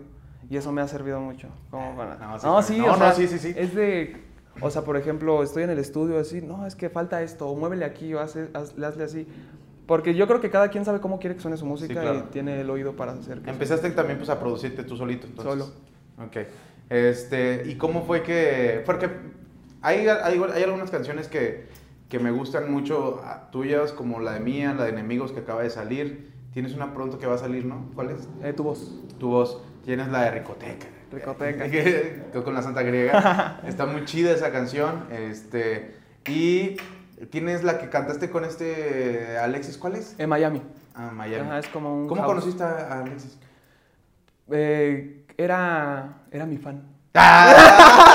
y 0.48 0.56
eso 0.56 0.70
me 0.72 0.80
ha 0.80 0.88
servido 0.88 1.20
mucho. 1.20 1.48
Como 1.70 1.96
para... 1.96 2.16
No, 2.16 2.38
sí, 2.38 2.46
No, 2.46 2.62
sí, 2.62 2.78
No, 2.78 2.84
o 2.84 2.88
no, 2.88 2.96
sea, 2.98 3.12
sí, 3.12 3.26
sí, 3.26 3.38
sí. 3.38 3.54
Es 3.56 3.74
de, 3.74 4.22
o 4.60 4.70
sea, 4.70 4.82
por 4.82 4.96
ejemplo, 4.96 5.42
estoy 5.42 5.62
en 5.64 5.70
el 5.70 5.78
estudio 5.78 6.18
así, 6.18 6.40
no, 6.42 6.66
es 6.66 6.76
que 6.76 6.90
falta 6.90 7.22
esto, 7.22 7.48
o 7.48 7.56
muévele 7.56 7.84
aquí, 7.84 8.12
o 8.14 8.20
hace, 8.20 8.48
haz- 8.52 8.74
hazle 8.82 9.04
así. 9.04 9.26
Porque 9.86 10.14
yo 10.14 10.26
creo 10.26 10.40
que 10.40 10.50
cada 10.50 10.68
quien 10.68 10.84
sabe 10.84 11.00
cómo 11.00 11.18
quiere 11.18 11.36
que 11.36 11.42
suene 11.42 11.56
su 11.56 11.66
música 11.66 12.00
claro. 12.00 12.18
y 12.18 12.22
tiene 12.30 12.60
el 12.60 12.70
oído 12.70 12.92
para 12.94 13.12
hacer. 13.12 13.40
que 13.40 13.50
Empezaste 13.50 13.90
también 13.90 14.18
pues 14.18 14.30
a 14.30 14.38
producirte 14.40 14.82
tú 14.84 14.96
solito, 14.96 15.26
entonces. 15.26 15.52
Solo. 15.52 16.26
Ok. 16.26 16.36
Este, 16.90 17.62
¿y 17.66 17.76
cómo 17.76 18.04
fue 18.04 18.22
que...? 18.22 18.82
Porque 18.86 19.10
hay, 19.82 20.06
hay, 20.08 20.40
hay 20.54 20.62
algunas 20.62 20.90
canciones 20.90 21.28
que, 21.28 21.66
que 22.14 22.20
me 22.20 22.30
gustan 22.30 22.70
mucho 22.70 23.20
ah, 23.24 23.48
tuyas, 23.50 23.90
como 23.90 24.20
la 24.20 24.34
de 24.34 24.38
Mía, 24.38 24.72
la 24.72 24.84
de 24.84 24.90
Enemigos 24.90 25.32
que 25.32 25.40
acaba 25.40 25.62
de 25.64 25.70
salir. 25.70 26.32
Tienes 26.52 26.72
una 26.74 26.94
pronto 26.94 27.18
que 27.18 27.26
va 27.26 27.34
a 27.34 27.38
salir, 27.38 27.64
¿no? 27.64 27.90
¿Cuál 27.96 28.10
es? 28.10 28.28
Eh, 28.44 28.52
tu 28.52 28.62
voz. 28.62 28.88
Tu 29.18 29.28
voz. 29.28 29.60
Tienes 29.84 30.06
la 30.06 30.22
de 30.22 30.30
Ricoteca. 30.30 30.86
Ricoteca. 31.10 31.68
Que- 31.72 32.22
con 32.44 32.54
la 32.54 32.62
Santa 32.62 32.82
Griega. 32.82 33.60
Está 33.66 33.86
muy 33.86 34.04
chida 34.04 34.30
esa 34.30 34.52
canción. 34.52 35.06
Este, 35.10 35.96
y 36.28 36.76
tienes 37.32 37.64
la 37.64 37.78
que 37.78 37.88
cantaste 37.88 38.30
con 38.30 38.44
este 38.44 39.36
Alexis, 39.36 39.76
¿cuál 39.76 39.96
es? 39.96 40.14
En 40.16 40.28
Miami. 40.28 40.62
Ah, 40.94 41.10
Miami. 41.12 41.48
Ajá, 41.48 41.58
es 41.58 41.66
como 41.66 42.02
un 42.02 42.06
¿Cómo 42.06 42.20
house. 42.20 42.32
conociste 42.32 42.62
a 42.62 43.00
Alexis? 43.00 43.40
Eh, 44.52 45.26
era, 45.36 46.22
era 46.30 46.46
mi 46.46 46.58
fan. 46.58 46.76
Ok, 46.76 47.20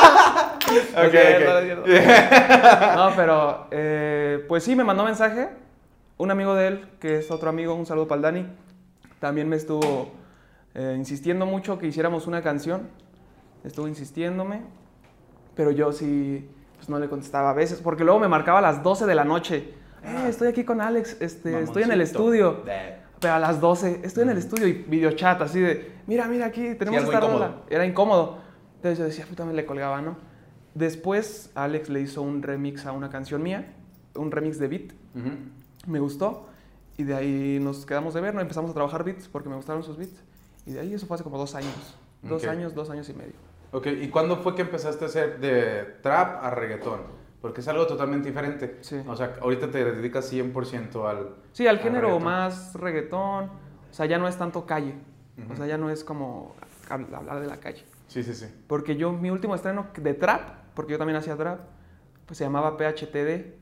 Es 0.76 1.12
cierto, 1.12 1.52
ok. 1.58 1.88
es 1.88 2.02
cierto. 2.04 2.96
No, 2.96 3.10
pero 3.16 3.68
eh, 3.72 4.46
pues 4.48 4.64
sí, 4.64 4.76
me 4.76 4.84
mandó 4.84 5.04
mensaje. 5.04 5.50
Un 6.18 6.32
amigo 6.32 6.54
de 6.56 6.68
él, 6.68 6.90
que 7.00 7.18
es 7.20 7.32
otro 7.32 7.50
amigo, 7.50 7.74
un 7.76 7.86
saludo 7.86 8.08
para 8.08 8.18
el 8.18 8.22
Dani, 8.24 8.48
también 9.20 9.48
me 9.48 9.56
estuvo 9.56 10.12
eh, 10.76 10.94
insistiendo 10.98 11.46
mucho 11.46 11.78
que 11.80 11.88
hiciéramos 11.88 12.28
una 12.28 12.42
canción. 12.42 12.90
Estuvo 13.64 13.88
insistiéndome, 13.88 14.62
pero 15.56 15.72
yo 15.72 15.92
sí 15.94 16.50
pues, 16.76 16.90
no 16.90 17.00
le 17.00 17.08
contestaba 17.08 17.52
a 17.52 17.54
veces, 17.54 17.80
porque 17.82 18.04
luego 18.04 18.20
me 18.20 18.28
marcaba 18.28 18.60
a 18.60 18.62
las 18.62 18.84
12 18.84 19.06
de 19.06 19.16
la 19.16 19.24
noche. 19.24 19.74
Eh, 20.04 20.26
estoy 20.30 20.48
aquí 20.50 20.64
con 20.64 20.82
Alex, 20.82 21.18
este, 21.22 21.62
estoy 21.64 21.84
en 21.84 21.92
el 21.92 22.02
estudio. 22.02 22.52
De- 22.66 23.00
Pero 23.20 23.34
a 23.34 23.40
las 23.40 23.60
12, 23.60 24.02
estoy 24.04 24.24
en 24.24 24.30
el 24.30 24.38
estudio 24.38 24.66
y 24.68 24.72
videochat 24.74 25.42
así 25.42 25.60
de, 25.60 25.92
mira, 26.08 26.26
mira 26.28 26.46
aquí, 26.48 26.76
tenemos 26.76 27.02
esta 27.04 27.20
rola. 27.34 27.52
Era 27.70 27.86
incómodo. 27.86 28.38
Entonces 28.76 28.98
yo 28.98 29.04
decía, 29.06 29.26
puta, 29.26 29.44
me 29.44 29.54
le 29.54 29.66
colgaba, 29.66 30.02
¿no? 30.02 30.18
Después 30.80 31.52
Alex 31.56 31.90
le 31.90 32.00
hizo 32.00 32.22
un 32.22 32.42
remix 32.42 32.86
a 32.86 32.94
una 32.94 33.10
canción 33.10 33.44
mía, 33.44 33.74
un 34.16 34.32
remix 34.32 34.58
de 34.60 34.68
beat, 34.70 34.92
Ujú. 35.14 35.32
me 35.92 36.00
gustó. 36.00 36.48
Y 36.98 37.04
de 37.04 37.16
ahí 37.16 37.60
nos 37.62 37.86
quedamos 37.86 38.14
de 38.14 38.22
ver, 38.22 38.34
¿no? 38.34 38.40
empezamos 38.40 38.72
a 38.72 38.74
trabajar 38.74 39.04
beats 39.04 39.28
porque 39.28 39.50
me 39.50 39.56
gustaron 39.58 39.84
sus 39.84 39.98
beats. 39.98 40.24
Y 40.66 40.72
de 40.72 40.80
ahí 40.80 40.94
eso 40.94 41.06
fue 41.06 41.16
hace 41.16 41.24
como 41.26 41.38
dos 41.38 41.54
años. 41.56 41.98
Dos 42.22 42.44
Ok. 42.44 42.50
años, 42.50 42.74
dos 42.76 42.90
años 42.90 43.10
y 43.10 43.14
medio. 43.14 43.34
Ok, 43.74 43.88
¿y 43.88 44.08
cuándo 44.08 44.38
fue 44.38 44.56
que 44.56 44.62
empezaste 44.62 45.04
a 45.04 45.08
hacer 45.10 45.40
de 45.42 45.84
trap 46.02 46.44
a 46.46 46.50
reggaetón? 46.52 47.02
Porque 47.42 47.60
es 47.60 47.68
algo 47.68 47.86
totalmente 47.86 48.30
diferente. 48.30 48.78
Sí. 48.82 49.02
O 49.06 49.18
sea, 49.18 49.36
ahorita 49.42 49.70
te 49.72 49.84
dedicas 49.84 50.32
100% 50.32 51.10
al... 51.10 51.36
Sí, 51.52 51.68
al 51.68 51.76
al 51.78 51.82
género 51.84 52.08
reggaetón. 52.08 52.24
más 52.24 52.74
reggaetón. 52.76 53.44
O 53.46 53.94
sea, 53.94 54.06
ya 54.06 54.18
no 54.18 54.30
es 54.30 54.38
tanto 54.38 54.66
calle. 54.66 54.96
Ujú. 55.44 55.54
O 55.54 55.56
sea, 55.58 55.66
ya 55.68 55.78
no 55.78 55.90
es 55.90 56.06
como 56.06 56.56
hab- 56.90 57.14
hablar 57.14 57.42
de 57.42 57.48
la 57.48 57.58
calle. 57.58 57.84
Sí, 58.08 58.24
sí, 58.24 58.34
sí. 58.34 58.46
Porque 58.68 58.96
yo, 58.96 59.12
mi 59.14 59.30
último 59.30 59.56
estreno 59.56 59.88
de 59.96 60.14
trap, 60.16 60.59
porque 60.74 60.92
yo 60.94 60.98
también 60.98 61.18
hacía 61.18 61.36
trap, 61.36 61.60
pues 62.26 62.38
se 62.38 62.44
llamaba 62.44 62.78
PHTD 62.78 63.54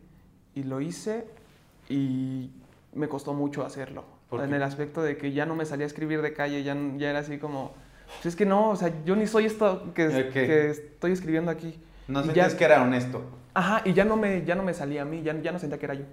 y 0.56 0.63
lo 0.63 0.81
hice 0.81 1.25
y 1.89 2.51
me 2.94 3.07
costó 3.07 3.33
mucho 3.33 3.65
hacerlo. 3.65 4.04
¿Por 4.30 4.44
En 4.44 4.54
el 4.54 4.63
aspecto 4.63 5.01
de 5.01 5.18
que 5.18 5.31
ya 5.31 5.45
no 5.45 5.56
me 5.56 5.65
salía 5.65 5.86
a 5.86 5.88
escribir 5.88 6.21
de 6.21 6.33
calle, 6.33 6.62
ya, 6.63 6.75
ya 6.98 7.09
era 7.09 7.19
así 7.19 7.38
como, 7.38 7.74
pues 8.15 8.25
es 8.27 8.36
que 8.36 8.45
no, 8.45 8.69
o 8.71 8.75
sea, 8.75 8.92
yo 9.06 9.15
ni 9.15 9.25
soy 9.25 9.45
esto 9.45 9.94
que, 9.94 10.07
Ok. 10.07 10.33
que 10.33 10.69
estoy 10.71 11.12
escribiendo 11.13 11.50
aquí. 11.50 11.80
No 12.09 12.24
sentías 12.24 12.51
ya- 12.54 12.57
que 12.57 12.63
era 12.65 12.83
honesto. 12.83 13.21
Ajá, 13.54 13.81
y 13.86 13.94
ya 13.94 14.04
no 14.06 14.18
me, 14.18 14.44
ya 14.44 14.56
no 14.56 14.63
me 14.63 14.74
salía 14.74 15.04
a 15.04 15.06
mí, 15.06 15.21
ya, 15.24 15.39
ya 15.42 15.51
no 15.51 15.59
sentía 15.59 15.80
que 15.80 15.86
era 15.86 15.94
yo. 15.94 16.04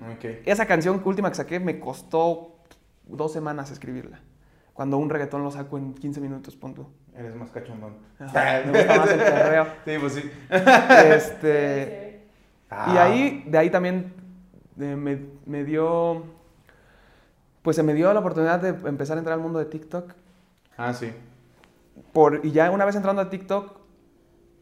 Ok. 0.00 0.24
Esa 0.46 0.66
canción 0.66 1.00
última 1.04 1.28
que 1.30 1.36
saqué 1.36 1.60
me 1.60 1.78
costó 1.78 2.56
dos 3.06 3.32
semanas 3.32 3.70
escribirla. 3.70 4.20
Cuando 4.74 4.98
un 4.98 5.08
reggaetón 5.10 5.44
lo 5.44 5.50
saco 5.50 5.78
en 5.78 5.94
15 5.94 6.20
minutos, 6.20 6.56
punto. 6.56 6.90
Eres 7.16 7.34
más 7.34 7.50
cachondón. 7.50 7.94
Ajá, 8.18 8.62
me 8.66 8.78
gusta 8.78 8.96
más 8.96 9.10
el 9.10 9.18
perreo. 9.18 9.66
Sí, 9.84 9.92
pues 10.00 10.12
sí. 10.14 10.30
Este, 11.14 12.22
y 12.70 12.72
Ah. 12.72 13.04
ahí, 13.04 13.44
de 13.46 13.58
ahí 13.58 13.70
también 13.70 14.12
eh, 14.78 14.94
me, 14.96 15.18
me 15.46 15.64
dio, 15.64 16.24
pues 17.62 17.76
se 17.76 17.82
me 17.82 17.94
dio 17.94 18.12
la 18.12 18.20
oportunidad 18.20 18.60
de 18.60 18.68
empezar 18.88 19.16
a 19.16 19.20
entrar 19.20 19.34
al 19.34 19.40
mundo 19.42 19.58
de 19.58 19.64
TikTok. 19.66 20.12
Ah, 20.76 20.94
sí. 20.94 21.12
Por, 22.12 22.40
y 22.44 22.52
ya 22.52 22.70
una 22.70 22.84
vez 22.84 22.94
entrando 22.96 23.20
a 23.22 23.28
TikTok, 23.28 23.78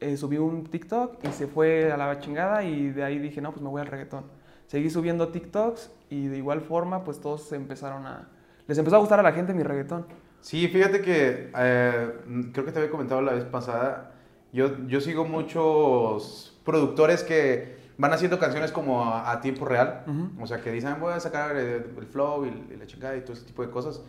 eh, 0.01 0.17
subí 0.17 0.39
un 0.39 0.65
TikTok 0.65 1.25
y 1.25 1.29
se 1.33 1.47
fue 1.47 1.93
a 1.93 1.97
la 1.97 2.19
chingada 2.19 2.63
y 2.65 2.91
de 2.91 3.05
ahí 3.05 3.19
dije, 3.19 3.41
no, 3.41 3.51
pues 3.53 3.63
me 3.63 3.69
voy 3.69 3.81
al 3.81 3.87
reggaetón. 3.87 4.25
Seguí 4.67 4.91
subiendo 4.91 5.29
TikToks 5.29 5.91
y 6.11 6.27
de 6.29 6.39
igual 6.39 6.61
forma, 6.61 7.05
pues 7.05 7.21
todos 7.21 7.49
se 7.49 7.57
empezaron 7.57 8.07
a... 8.07 8.29
Les 8.67 8.77
empezó 8.79 8.97
a 8.97 9.01
gustar 9.01 9.19
a 9.21 9.23
la 9.23 9.33
gente 9.33 9.55
mi 9.55 9.63
reggaetón. 9.63 10.07
Sí, 10.41 10.69
fíjate 10.69 11.01
que 11.03 11.51
eh, 11.57 12.13
creo 12.53 12.65
que 12.65 12.73
te 12.73 12.79
había 12.79 12.91
comentado 12.91 13.21
la 13.23 13.33
vez 13.33 13.45
pasada. 13.45 14.13
Yo, 14.53 14.87
yo 14.87 15.01
sigo 15.01 15.25
muchos 15.25 16.59
productores 16.65 17.23
que 17.23 17.77
van 17.99 18.13
haciendo 18.13 18.39
canciones 18.39 18.71
como 18.73 19.05
a, 19.05 19.31
a 19.31 19.41
tiempo 19.41 19.65
real. 19.65 20.05
O 20.41 20.47
sea, 20.47 20.61
que 20.61 20.71
dicen, 20.73 20.97
voy 21.01 21.13
a 21.13 21.21
sacar 21.21 21.57
eh, 21.57 21.85
el 21.99 22.07
flow 22.07 22.47
y, 22.47 22.73
y 22.73 22.77
la 22.77 22.87
chingada 22.87 23.17
y 23.17 23.21
todo 23.23 23.33
ese 23.35 23.45
tipo 23.45 23.63
de 23.63 23.71
cosas. 23.71 24.01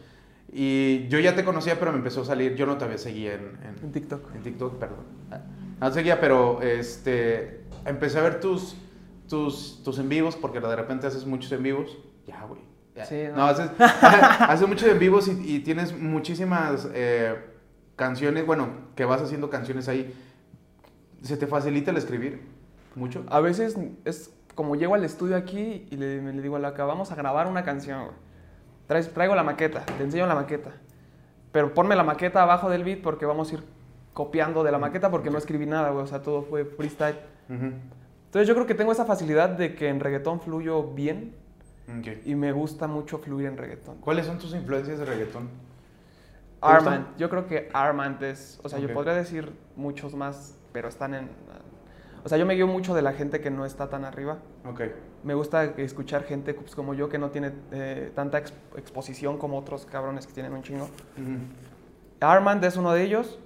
Y 0.51 1.07
yo 1.09 1.19
ya 1.19 1.35
te 1.35 1.43
conocía, 1.43 1.77
pero 1.79 1.91
me 1.91 1.97
empezó 1.97 2.21
a 2.21 2.25
salir. 2.25 2.55
Yo 2.55 2.65
no 2.65 2.77
te 2.77 2.85
había 2.85 2.97
seguido 2.97 3.33
en, 3.33 3.57
en- 3.63 3.83
En 3.83 3.91
TikTok. 3.91 4.33
en 4.35 4.41
TikTok, 4.43 4.75
perdón. 4.79 5.05
No 5.79 5.87
te 5.89 5.93
seguía, 5.95 6.19
pero 6.19 6.61
este, 6.61 7.61
empecé 7.85 8.19
a 8.19 8.23
ver 8.23 8.39
tus, 8.39 8.75
tus, 9.27 9.81
tus 9.83 9.97
en 9.99 10.09
vivos, 10.09 10.35
porque 10.35 10.59
de 10.59 10.75
repente 10.75 11.07
haces 11.07 11.25
muchos 11.25 11.51
en 11.51 11.63
vivos. 11.63 11.97
Ya, 12.27 12.43
güey. 12.45 12.61
Sí, 13.05 13.23
no, 13.29 13.37
no. 13.37 13.45
haces, 13.45 13.69
haces 13.79 14.67
muchos 14.67 14.87
en 14.87 14.99
vivos 14.99 15.27
y, 15.27 15.55
y 15.55 15.59
tienes 15.59 15.97
muchísimas 15.97 16.87
eh, 16.93 17.35
canciones, 17.95 18.45
bueno, 18.45 18.67
que 18.95 19.05
vas 19.05 19.21
haciendo 19.21 19.49
canciones 19.49 19.87
ahí. 19.87 20.13
¿Se 21.21 21.37
te 21.37 21.47
facilita 21.47 21.91
el 21.91 21.97
escribir? 21.97 22.41
¿Mucho? 22.95 23.23
A 23.29 23.39
veces 23.39 23.77
es 24.05 24.33
como 24.55 24.75
llego 24.75 24.95
al 24.95 25.03
estudio 25.03 25.35
aquí 25.37 25.87
y 25.89 25.95
le, 25.97 26.21
le 26.21 26.41
digo 26.41 26.55
a 26.55 26.59
la 26.59 26.71
vamos 26.71 27.11
a 27.11 27.15
grabar 27.15 27.47
una 27.47 27.63
canción. 27.63 28.05
güey. 28.05 28.15
Traes- 28.87 29.13
traigo 29.13 29.35
la 29.35 29.43
maqueta, 29.43 29.85
te 29.85 30.03
enseño 30.03 30.25
la 30.27 30.35
maqueta. 30.35 30.71
Pero 31.51 31.73
ponme 31.73 31.95
la 31.95 32.03
maqueta 32.03 32.41
abajo 32.43 32.69
del 32.69 32.83
beat 32.83 33.01
porque 33.01 33.25
vamos 33.25 33.51
a 33.51 33.55
ir 33.55 33.63
copiando 34.13 34.63
de 34.63 34.71
la 34.71 34.77
maqueta 34.79 35.09
porque 35.11 35.29
no 35.29 35.37
escribí 35.37 35.65
nada, 35.65 35.89
güey. 35.91 36.03
O 36.03 36.07
sea, 36.07 36.21
todo 36.21 36.43
fue 36.43 36.65
freestyle. 36.65 37.17
Ujú. 37.49 37.71
Entonces 38.25 38.47
yo 38.47 38.53
creo 38.53 38.65
que 38.67 38.75
tengo 38.75 38.91
esa 38.91 39.05
facilidad 39.05 39.49
de 39.49 39.75
que 39.75 39.87
en 39.89 39.99
reggaetón 39.99 40.39
fluyo 40.41 40.83
bien 40.93 41.35
Y 42.25 42.35
me 42.35 42.51
gusta 42.51 42.87
mucho 42.87 43.17
fluir 43.19 43.47
en 43.47 43.57
reggaetón. 43.57 43.97
¿Cuáles 43.97 44.25
son 44.25 44.37
tus 44.37 44.53
influencias 44.53 44.99
de 44.99 45.05
reggaetón? 45.05 45.49
Armand, 46.61 47.17
yo 47.17 47.29
creo 47.29 47.47
que 47.47 47.69
Armand 47.73 48.21
es, 48.23 48.59
o 48.63 48.69
sea, 48.69 48.79
yo 48.79 48.87
podría 48.93 49.13
decir 49.13 49.51
muchos 49.75 50.13
más, 50.13 50.57
pero 50.73 50.89
están 50.89 51.13
en, 51.13 51.29
o 52.23 52.27
sea, 52.27 52.37
yo 52.37 52.45
me 52.45 52.53
guío 52.55 52.67
mucho 52.67 52.93
de 52.93 53.01
la 53.01 53.13
gente 53.13 53.39
que 53.39 53.49
no 53.49 53.65
está 53.65 53.89
tan 53.89 54.03
arriba. 54.03 54.39
Ok. 54.65 54.81
Me 55.23 55.33
gusta 55.33 55.63
escuchar 55.63 56.23
gente 56.23 56.53
pues, 56.53 56.75
como 56.75 56.93
yo 56.93 57.07
que 57.09 57.17
no 57.17 57.29
tiene 57.31 57.51
eh, 57.71 58.11
tanta 58.13 58.39
ex- 58.39 58.53
exposición 58.75 59.37
como 59.37 59.57
otros 59.57 59.85
cabrones 59.85 60.27
que 60.27 60.33
tienen 60.33 60.51
un 60.53 60.61
chingo. 60.63 60.83
Ujú. 60.85 61.37
Armand 62.19 62.63
es 62.65 62.75
uno 62.75 62.91
de 62.91 63.03
ellos. 63.03 63.39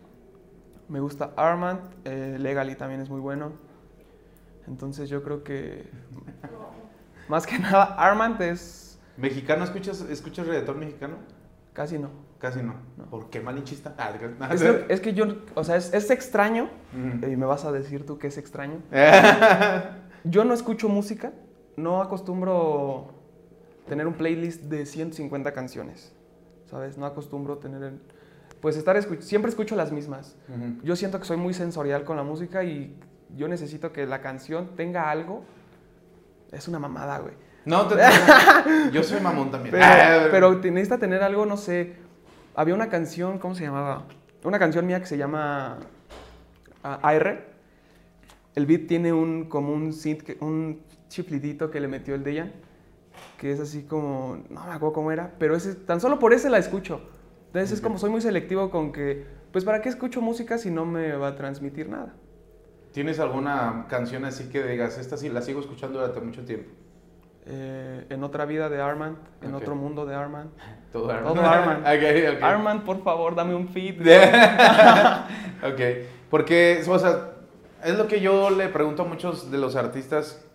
Me 0.90 1.00
gusta 1.00 1.32
Armand. 1.36 1.82
eh, 2.06 2.38
Legally 2.40 2.76
también 2.76 3.00
es 3.02 3.10
muy 3.10 3.20
bueno. 3.22 3.52
Entonces 4.68 5.08
yo 5.10 5.22
creo 5.24 5.44
que 5.44 5.88
más 7.28 7.46
que 7.48 7.58
nada 7.60 7.96
Armand 7.98 8.42
es 8.42 9.00
¿Mexicano? 9.18 9.64
¿Escuchas, 9.64 10.02
¿Escuchas 10.10 10.48
reggaetón 10.48 10.80
mexicano? 10.80 11.16
casi 11.74 11.98
no. 12.00 12.10
Casi 12.40 12.62
no. 12.62 12.74
No. 12.98 13.06
¿Por 13.06 13.30
qué 13.30 13.40
malinchista? 13.40 13.94
Ah, 13.98 14.12
Es, 14.54 14.62
que- 14.62 14.86
es 14.90 15.00
que 15.02 15.14
yo, 15.14 15.26
o 15.56 15.64
sea, 15.64 15.76
es, 15.78 15.94
es 15.94 16.10
extraño. 16.12 16.70
Y 16.94 17.36
me 17.36 17.46
vas 17.46 17.64
a 17.66 17.72
decir 17.72 18.06
tú 18.06 18.18
que 18.18 18.28
es 18.28 18.38
extraño. 18.38 18.80
Yo 20.24 20.44
no 20.46 20.54
escucho 20.54 20.88
música, 20.90 21.32
no 21.76 22.02
acostumbro 22.02 23.10
tener 23.88 24.08
un 24.08 24.14
playlist 24.14 24.64
de 24.64 24.86
150 24.86 25.52
canciones, 25.54 26.14
¿sabes? 26.70 26.98
No 26.98 27.06
acostumbro 27.06 27.58
tener, 27.58 27.84
el- 27.84 28.00
pues 28.62 28.78
estar, 28.78 28.96
escu- 28.96 29.22
siempre 29.22 29.50
escucho 29.50 29.76
las 29.76 29.92
mismas. 29.92 30.36
Yo 30.84 30.96
siento 30.96 31.20
que 31.20 31.26
soy 31.26 31.38
muy 31.38 31.54
sensorial 31.54 32.04
con 32.06 32.16
la 32.18 32.24
música 32.24 32.64
y 32.64 32.96
yo 33.36 33.48
necesito 33.48 33.92
que 33.92 34.06
la 34.06 34.22
canción 34.22 34.76
tenga 34.76 35.10
algo. 35.12 35.44
Es 36.54 36.68
una 36.68 36.80
mamada, 36.80 37.20
güey. 37.20 37.34
No, 37.66 37.88
te, 37.88 37.96
yo 38.92 39.04
soy 39.04 39.22
mamón 39.22 39.52
también. 39.52 39.72
Pero, 39.72 39.86
Ah, 39.86 40.28
pero 40.32 40.60
te 40.60 40.70
necesita 40.72 40.98
tener 40.98 41.24
algo, 41.24 41.46
no 41.46 41.58
sé. 41.58 41.96
Había 42.56 42.76
una 42.76 42.90
canción, 42.90 43.40
¿cómo 43.40 43.56
se 43.56 43.64
llamaba? 43.64 44.04
Una 44.44 44.60
canción 44.60 44.86
mía 44.86 45.00
que 45.00 45.06
se 45.06 45.18
llama 45.18 45.78
ah, 46.84 47.00
AR. 47.02 47.46
El 48.56 48.66
beat 48.66 48.88
tiene 48.88 49.14
un, 49.14 49.46
como 49.46 49.74
un 49.74 49.94
synth, 49.94 50.42
un 50.42 50.82
chiflidito 51.08 51.72
que 51.72 51.80
le 51.80 51.88
metió 51.88 52.14
el 52.16 52.24
Dejan, 52.24 52.52
que 53.38 53.52
es 53.52 53.60
así 53.60 53.84
como, 53.84 54.38
no 54.50 54.66
me 54.66 54.74
acuerdo 54.74 54.94
cómo 54.94 55.12
era, 55.12 55.32
pero 55.40 55.56
ese, 55.56 55.74
tan 55.74 56.00
solo 56.00 56.20
por 56.20 56.34
ese 56.34 56.50
la 56.50 56.58
escucho. 56.60 57.02
Entonces 57.48 57.72
es 57.72 57.80
Ok. 57.80 57.84
como, 57.86 57.98
soy 57.98 58.10
muy 58.12 58.22
selectivo 58.22 58.70
con 58.70 58.92
que, 58.92 59.26
pues 59.52 59.64
¿para 59.64 59.82
qué 59.82 59.90
escucho 59.90 60.22
música 60.22 60.58
si 60.58 60.70
no 60.70 60.86
me 60.86 61.14
va 61.14 61.30
a 61.30 61.36
transmitir 61.36 61.90
nada? 61.90 62.14
¿Tienes 62.94 63.20
alguna 63.20 63.88
canción 63.90 64.24
así 64.24 64.50
que 64.50 64.64
digas, 64.64 65.00
esta 65.00 65.18
sí 65.18 65.28
la 65.28 65.42
sigo 65.42 65.60
escuchando 65.60 66.00
durante 66.00 66.22
mucho 66.22 66.46
tiempo? 66.46 66.70
Eh, 67.46 68.06
en 68.10 68.24
otra 68.24 68.46
vida 68.46 68.70
de 68.70 68.80
Armand, 68.80 69.18
en 69.42 69.56
otro 69.56 69.76
mundo 69.76 70.06
de 70.06 70.14
Armand. 70.14 70.52
Todo 70.94 71.12
Armand. 71.12 71.36
Todo. 71.36 71.44
Armand, 72.46 72.84
por 72.84 73.04
favor, 73.04 73.34
dame 73.34 73.56
un 73.56 73.68
feed. 73.68 74.00
ok, 75.64 75.82
porque, 76.30 76.84
o 76.88 77.00
sea, 77.00 77.32
es 77.84 77.98
lo 77.98 78.08
que 78.08 78.22
yo 78.22 78.52
le 78.52 78.70
pregunto 78.70 79.02
a 79.02 79.06
muchos 79.06 79.50
de 79.50 79.58
los 79.58 79.76
artistas 79.76 80.46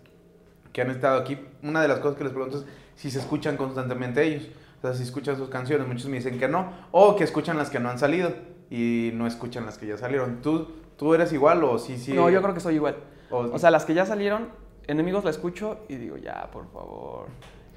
que 0.72 0.80
han 0.80 0.90
estado 0.90 1.18
aquí. 1.18 1.38
Una 1.64 1.82
de 1.82 1.88
las 1.88 1.98
cosas 1.98 2.16
que 2.16 2.24
les 2.24 2.32
pregunto 2.32 2.58
es 2.58 2.64
si 2.94 3.10
se 3.10 3.18
escuchan 3.18 3.56
constantemente 3.56 4.22
ellos. 4.22 4.48
O 4.78 4.80
sea, 4.80 4.94
si 4.94 5.02
escuchan 5.02 5.36
sus 5.36 5.48
canciones. 5.48 5.88
Muchos 5.88 6.06
me 6.06 6.18
dicen 6.18 6.38
que 6.38 6.46
no. 6.46 6.72
O 6.92 7.16
que 7.16 7.24
escuchan 7.24 7.58
las 7.58 7.68
que 7.68 7.80
no 7.80 7.90
han 7.90 7.98
salido 7.98 8.32
y 8.70 9.10
no 9.14 9.26
escuchan 9.26 9.66
las 9.66 9.76
que 9.76 9.88
ya 9.88 9.96
salieron. 9.96 10.40
¿Tú, 10.40 10.68
tú 10.98 11.14
eres 11.14 11.32
igual 11.32 11.64
o 11.64 11.78
sí, 11.78 11.96
sí? 11.96 12.12
No, 12.12 12.28
yo 12.28 12.42
creo 12.42 12.52
que 12.52 12.60
soy 12.60 12.74
igual. 12.74 12.96
O, 13.30 13.38
O 13.38 13.58
sea, 13.58 13.70
las 13.70 13.86
que 13.86 13.94
ya 13.94 14.04
salieron, 14.04 14.50
enemigos 14.86 15.24
la 15.24 15.30
escucho 15.30 15.80
y 15.88 15.96
digo, 15.96 16.18
ya, 16.18 16.50
por 16.52 16.70
favor. 16.70 17.26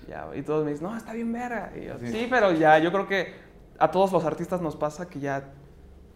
Ya. 0.09 0.27
Y 0.35 0.41
todos 0.41 0.65
me 0.65 0.71
dicen, 0.71 0.87
no, 0.87 0.97
está 0.97 1.13
bien 1.13 1.31
verga. 1.31 1.71
Y 1.79 1.85
yo, 1.85 1.97
Sí. 1.99 2.07
sí. 2.11 2.27
pero 2.29 2.51
ya, 2.51 2.77
yo 2.79 2.91
creo 2.91 3.07
que 3.07 3.33
a 3.79 3.89
todos 3.91 4.11
los 4.11 4.25
artistas 4.25 4.61
nos 4.61 4.75
pasa 4.75 5.07
que 5.07 5.19
ya 5.19 5.53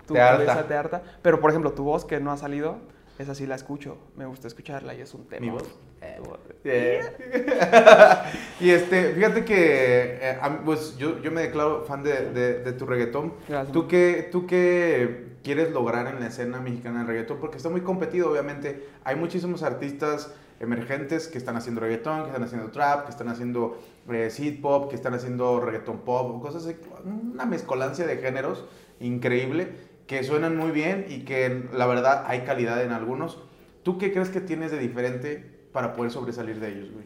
tu 0.05 0.13
Te 0.15 0.21
harta. 0.21 0.45
cabeza 0.45 0.67
te 0.67 0.73
harta. 0.75 1.03
Pero, 1.21 1.39
por 1.39 1.49
ejemplo, 1.51 1.71
tu 1.73 1.83
voz 1.83 2.03
que 2.05 2.19
no 2.19 2.31
ha 2.31 2.37
salido, 2.37 2.77
esa 3.19 3.33
sí 3.35 3.45
la 3.47 3.55
escucho. 3.55 3.97
Me 4.17 4.25
gusta 4.25 4.47
escucharla 4.47 4.93
y 4.93 5.01
es 5.01 5.13
un 5.13 5.25
tema. 5.27 5.45
¿Mi 5.45 5.51
voz? 5.51 5.63
Tu 6.17 6.23
voz. 6.29 6.39
y 8.59 8.69
este, 8.69 9.11
fíjate 9.13 9.45
que 9.45 10.17
eh, 10.21 10.37
pues 10.63 10.97
yo, 10.97 11.21
yo 11.21 11.31
me 11.31 11.41
declaro 11.41 11.83
fan 11.85 12.03
de, 12.03 12.31
de- 12.31 12.59
de 12.63 12.73
tu 12.73 12.85
reggaetón. 12.85 13.33
Gracias. 13.47 13.71
¿Tú 13.73 13.87
qué, 13.87 14.29
¿Tú 14.31 14.45
qué 14.47 15.35
quieres 15.43 15.71
lograr 15.71 16.07
en 16.07 16.19
la 16.19 16.27
escena 16.27 16.59
mexicana 16.59 16.99
del 16.99 17.07
reggaetón? 17.07 17.37
Porque 17.39 17.57
está 17.57 17.69
muy 17.69 17.81
competido, 17.81 18.31
obviamente. 18.31 18.87
Hay 19.03 19.15
muchísimos 19.15 19.63
artistas 19.63 20.33
emergentes 20.59 21.27
que 21.27 21.37
están 21.37 21.57
haciendo 21.57 21.81
reggaetón, 21.81 22.21
que 22.23 22.27
están 22.29 22.43
haciendo 22.43 22.71
trap, 22.71 23.05
que 23.05 23.11
están 23.11 23.27
haciendo 23.27 23.77
eh, 24.09 24.29
seed 24.29 24.61
pop, 24.61 24.89
que 24.89 24.95
están 24.95 25.13
haciendo 25.13 25.59
reggaetón 25.59 25.99
pop, 25.99 26.41
cosas 26.41 26.65
así. 26.65 26.77
Una 27.03 27.45
mezcolancia 27.45 28.07
de 28.07 28.17
géneros 28.17 28.65
increíble 28.99 29.67
que 30.07 30.23
suenan 30.23 30.55
muy 30.55 30.71
bien 30.71 31.05
y 31.09 31.25
que 31.25 31.63
la 31.73 31.85
verdad 31.87 32.23
hay 32.27 32.41
calidad 32.41 32.81
en 32.83 32.91
algunos. 32.91 33.39
¿Tú 33.83 33.97
qué 33.97 34.11
crees 34.13 34.29
que 34.29 34.39
tienes 34.39 34.71
de 34.71 34.79
diferente 34.79 35.54
para 35.75 35.91
poder 35.91 36.09
sobresalir 36.09 36.57
de 36.61 36.69
ellos, 36.69 36.93
güey? 36.93 37.03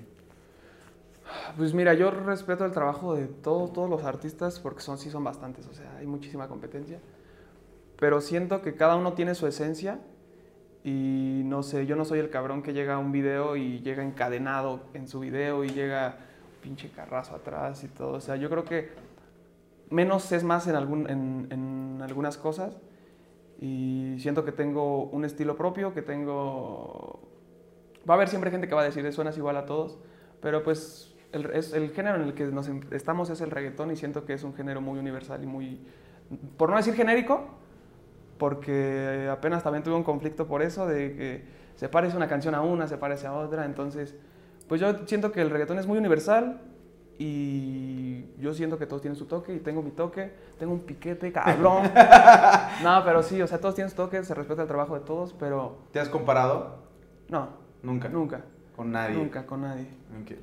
Pues 1.58 1.74
mira, 1.74 1.96
yo 1.96 2.12
respeto 2.12 2.66
el 2.66 2.72
trabajo 2.72 3.16
de 3.16 3.26
todos, 3.26 3.74
todos 3.74 3.90
los 3.90 4.04
artistas 4.04 4.60
porque 4.60 4.82
son, 4.82 5.00
sí 5.00 5.10
son 5.10 5.24
bastantes, 5.24 5.66
o 5.66 5.74
sea, 5.74 5.98
hay 5.98 6.06
muchísima 6.06 6.48
competencia. 6.48 7.00
Pero 8.00 8.22
siento 8.22 8.62
que 8.62 8.76
cada 8.76 8.96
uno 8.96 9.14
tiene 9.14 9.34
su 9.34 9.48
esencia 9.48 10.00
y 10.84 11.42
no 11.46 11.64
sé, 11.64 11.88
yo 11.88 11.96
no 11.96 12.06
soy 12.06 12.20
el 12.20 12.30
cabrón 12.30 12.62
que 12.62 12.74
llega 12.74 12.94
a 12.94 13.00
un 13.00 13.12
video 13.12 13.56
y 13.56 13.80
llega 13.80 14.04
encadenado 14.04 14.82
en 14.94 15.08
su 15.08 15.20
video 15.20 15.64
y 15.64 15.70
llega 15.70 16.20
pinche 16.62 16.92
carrazo 16.92 17.34
atrás 17.34 17.84
y 17.84 17.88
todo. 17.88 18.18
O 18.18 18.22
sea, 18.22 18.36
yo 18.36 18.52
creo 18.52 18.66
que 18.66 18.92
menos 19.90 20.32
es 20.32 20.44
más 20.44 20.68
en, 20.68 20.76
algún, 20.76 21.10
en, 21.10 21.48
en 21.50 22.02
algunas 22.04 22.38
cosas 22.38 22.78
y 23.60 24.18
siento 24.20 24.46
que 24.46 24.52
tengo 24.52 25.06
un 25.06 25.26
estilo 25.26 25.58
propio, 25.58 25.92
que 25.92 26.04
tengo... 26.04 27.29
Va 28.10 28.16
a 28.16 28.18
haber 28.18 28.28
siempre 28.28 28.50
gente 28.50 28.68
que 28.68 28.74
va 28.74 28.82
a 28.82 28.86
decir, 28.86 29.12
suenas 29.14 29.38
igual 29.38 29.56
a 29.58 29.66
todos, 29.66 30.00
pero 30.42 30.64
pues 30.64 31.16
el, 31.32 31.52
es, 31.52 31.74
el 31.74 31.92
género 31.92 32.16
en 32.16 32.24
el 32.24 32.34
que 32.34 32.46
nos 32.46 32.68
estamos 32.92 33.30
es 33.30 33.42
el 33.42 33.52
reggaetón 33.52 33.92
y 33.92 33.96
siento 33.96 34.26
que 34.26 34.34
es 34.34 34.44
un 34.44 34.56
género 34.56 34.82
muy 34.82 34.98
universal 34.98 35.44
y 35.44 35.46
muy, 35.46 35.80
por 36.58 36.72
no 36.72 36.78
decir 36.78 36.96
genérico, 36.96 37.48
porque 38.40 39.30
apenas 39.32 39.62
también 39.62 39.84
tuve 39.84 39.96
un 39.96 40.04
conflicto 40.04 40.48
por 40.48 40.64
eso, 40.64 40.88
de 40.88 41.16
que 41.16 41.44
se 41.76 41.88
parece 41.88 42.18
una 42.18 42.28
canción 42.28 42.56
a 42.56 42.62
una, 42.62 42.88
se 42.88 42.98
parece 42.98 43.28
a 43.28 43.34
otra, 43.34 43.66
entonces, 43.66 44.16
pues 44.68 44.82
yo 44.82 45.06
siento 45.06 45.32
que 45.32 45.42
el 45.42 45.52
reggaetón 45.52 45.78
es 45.78 45.86
muy 45.86 45.98
universal 46.00 46.62
y 47.20 48.26
yo 48.40 48.54
siento 48.54 48.80
que 48.80 48.88
todos 48.88 49.02
tienen 49.02 49.18
su 49.18 49.26
toque 49.26 49.54
y 49.54 49.60
tengo 49.60 49.84
mi 49.84 49.92
toque, 49.92 50.34
tengo 50.58 50.74
un 50.74 50.80
piquete, 50.80 51.32
cabrón. 51.32 51.84
no, 52.84 53.04
pero 53.04 53.22
sí, 53.22 53.42
o 53.42 53.46
sea, 53.46 53.60
todos 53.60 53.76
tienen 53.76 53.92
su 53.92 53.98
toque, 53.98 54.24
se 54.24 54.34
respeta 54.34 54.64
el 54.64 54.68
trabajo 54.68 54.96
de 54.96 55.02
todos, 55.02 55.34
pero 55.34 55.78
¿Te 55.92 56.00
has 56.00 56.10
comparado? 56.10 56.80
no, 57.28 57.69
Nunca. 57.84 58.10
nunca, 58.10 58.42
Con 58.76 58.92
nadie. 58.92 59.16
nunca 59.16 59.46
con 59.46 59.62
nadie. 59.62 59.88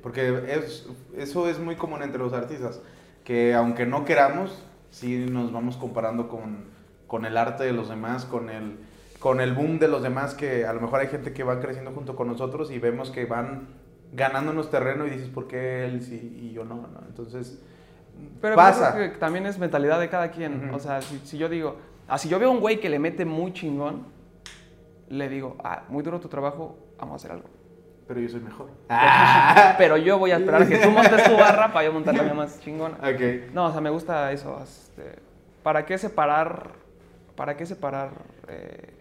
Porque 0.01 0.43
es, 0.47 0.87
eso 1.15 1.47
es 1.49 1.59
muy 1.59 1.75
común 1.75 2.01
entre 2.03 2.19
los 2.19 2.33
artistas, 2.33 2.81
que 3.23 3.53
aunque 3.53 3.85
no 3.85 4.05
queramos, 4.05 4.63
sí 4.91 5.25
nos 5.29 5.51
vamos 5.51 5.77
comparando 5.77 6.27
con, 6.29 6.65
con 7.07 7.25
el 7.25 7.37
arte 7.37 7.63
de 7.63 7.73
los 7.73 7.89
demás, 7.89 8.25
con 8.25 8.49
el, 8.49 8.77
con 9.19 9.41
el 9.41 9.53
boom 9.53 9.79
de 9.79 9.87
los 9.87 10.01
demás, 10.03 10.33
que 10.33 10.65
a 10.65 10.73
lo 10.73 10.81
mejor 10.81 10.99
hay 11.01 11.07
gente 11.07 11.33
que 11.33 11.43
va 11.43 11.59
creciendo 11.59 11.91
junto 11.91 12.15
con 12.15 12.27
nosotros 12.27 12.71
y 12.71 12.79
vemos 12.79 13.11
que 13.11 13.25
van 13.25 13.67
ganándonos 14.13 14.69
terreno 14.69 15.05
y 15.05 15.09
dices, 15.09 15.29
¿por 15.29 15.47
qué 15.47 15.85
él 15.85 16.01
sí 16.01 16.39
y 16.41 16.53
yo 16.53 16.63
no? 16.63 16.75
no? 16.75 17.01
Entonces, 17.07 17.61
Pero 18.41 18.55
pasa. 18.55 18.93
creo 18.93 19.11
que 19.11 19.17
también 19.17 19.45
es 19.45 19.59
mentalidad 19.59 19.99
de 19.99 20.09
cada 20.09 20.31
quien. 20.31 20.73
O 20.73 20.79
sea, 20.79 21.01
si, 21.01 21.19
si 21.19 21.37
yo 21.37 21.49
digo, 21.49 21.75
ah, 22.07 22.17
si 22.17 22.29
yo 22.29 22.39
veo 22.39 22.49
a 22.49 22.51
un 22.51 22.61
güey 22.61 22.79
que 22.79 22.89
le 22.89 22.99
mete 22.99 23.25
muy 23.25 23.51
chingón, 23.53 24.05
le 25.09 25.27
digo, 25.29 25.57
ah, 25.63 25.83
muy 25.89 26.03
duro 26.03 26.19
tu 26.19 26.29
trabajo, 26.29 26.77
vamos 26.97 27.13
a 27.13 27.15
hacer 27.15 27.31
algo. 27.31 27.47
Pero 28.07 28.19
yo 28.21 28.29
soy 28.29 28.39
mejor. 28.39 28.69
Pero 29.77 29.97
yo 29.97 30.17
voy 30.17 30.31
a 30.31 30.37
esperar 30.37 30.61
a 30.63 30.67
que 30.67 30.77
tú 30.77 30.89
montes 30.91 31.23
tu 31.25 31.33
barra 31.35 31.73
para 31.73 31.85
yo 31.85 31.93
montar 31.93 32.15
la 32.15 32.23
mía 32.23 32.33
más 32.33 32.59
chingona. 32.61 32.95
Ok. 32.97 33.51
No, 33.53 33.65
o 33.65 33.71
sea, 33.71 33.81
me 33.81 33.89
gusta 33.89 34.31
eso. 34.31 34.59
este, 34.63 35.19
¿Para 35.61 35.85
qué 35.85 35.97
separar, 35.97 36.71
para 37.35 37.57
qué 37.57 37.65
separar 37.65 38.11
eh, 38.47 38.93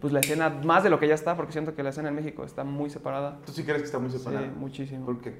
pues 0.00 0.12
la 0.12 0.20
escena 0.20 0.50
más 0.50 0.82
de 0.84 0.90
lo 0.90 0.98
que 1.00 1.08
ya 1.08 1.14
está? 1.14 1.34
Porque 1.34 1.52
siento 1.52 1.74
que 1.74 1.82
la 1.82 1.90
escena 1.90 2.10
en 2.10 2.14
México 2.14 2.44
está 2.44 2.62
muy 2.62 2.90
separada. 2.90 3.38
¿Tú 3.46 3.52
sí 3.52 3.64
crees 3.64 3.78
que 3.80 3.86
está 3.86 3.98
muy 3.98 4.10
Sí, 4.10 4.18
separado? 4.18 4.46
muchísimo. 4.56 5.06
¿Por 5.06 5.20
qué? 5.22 5.34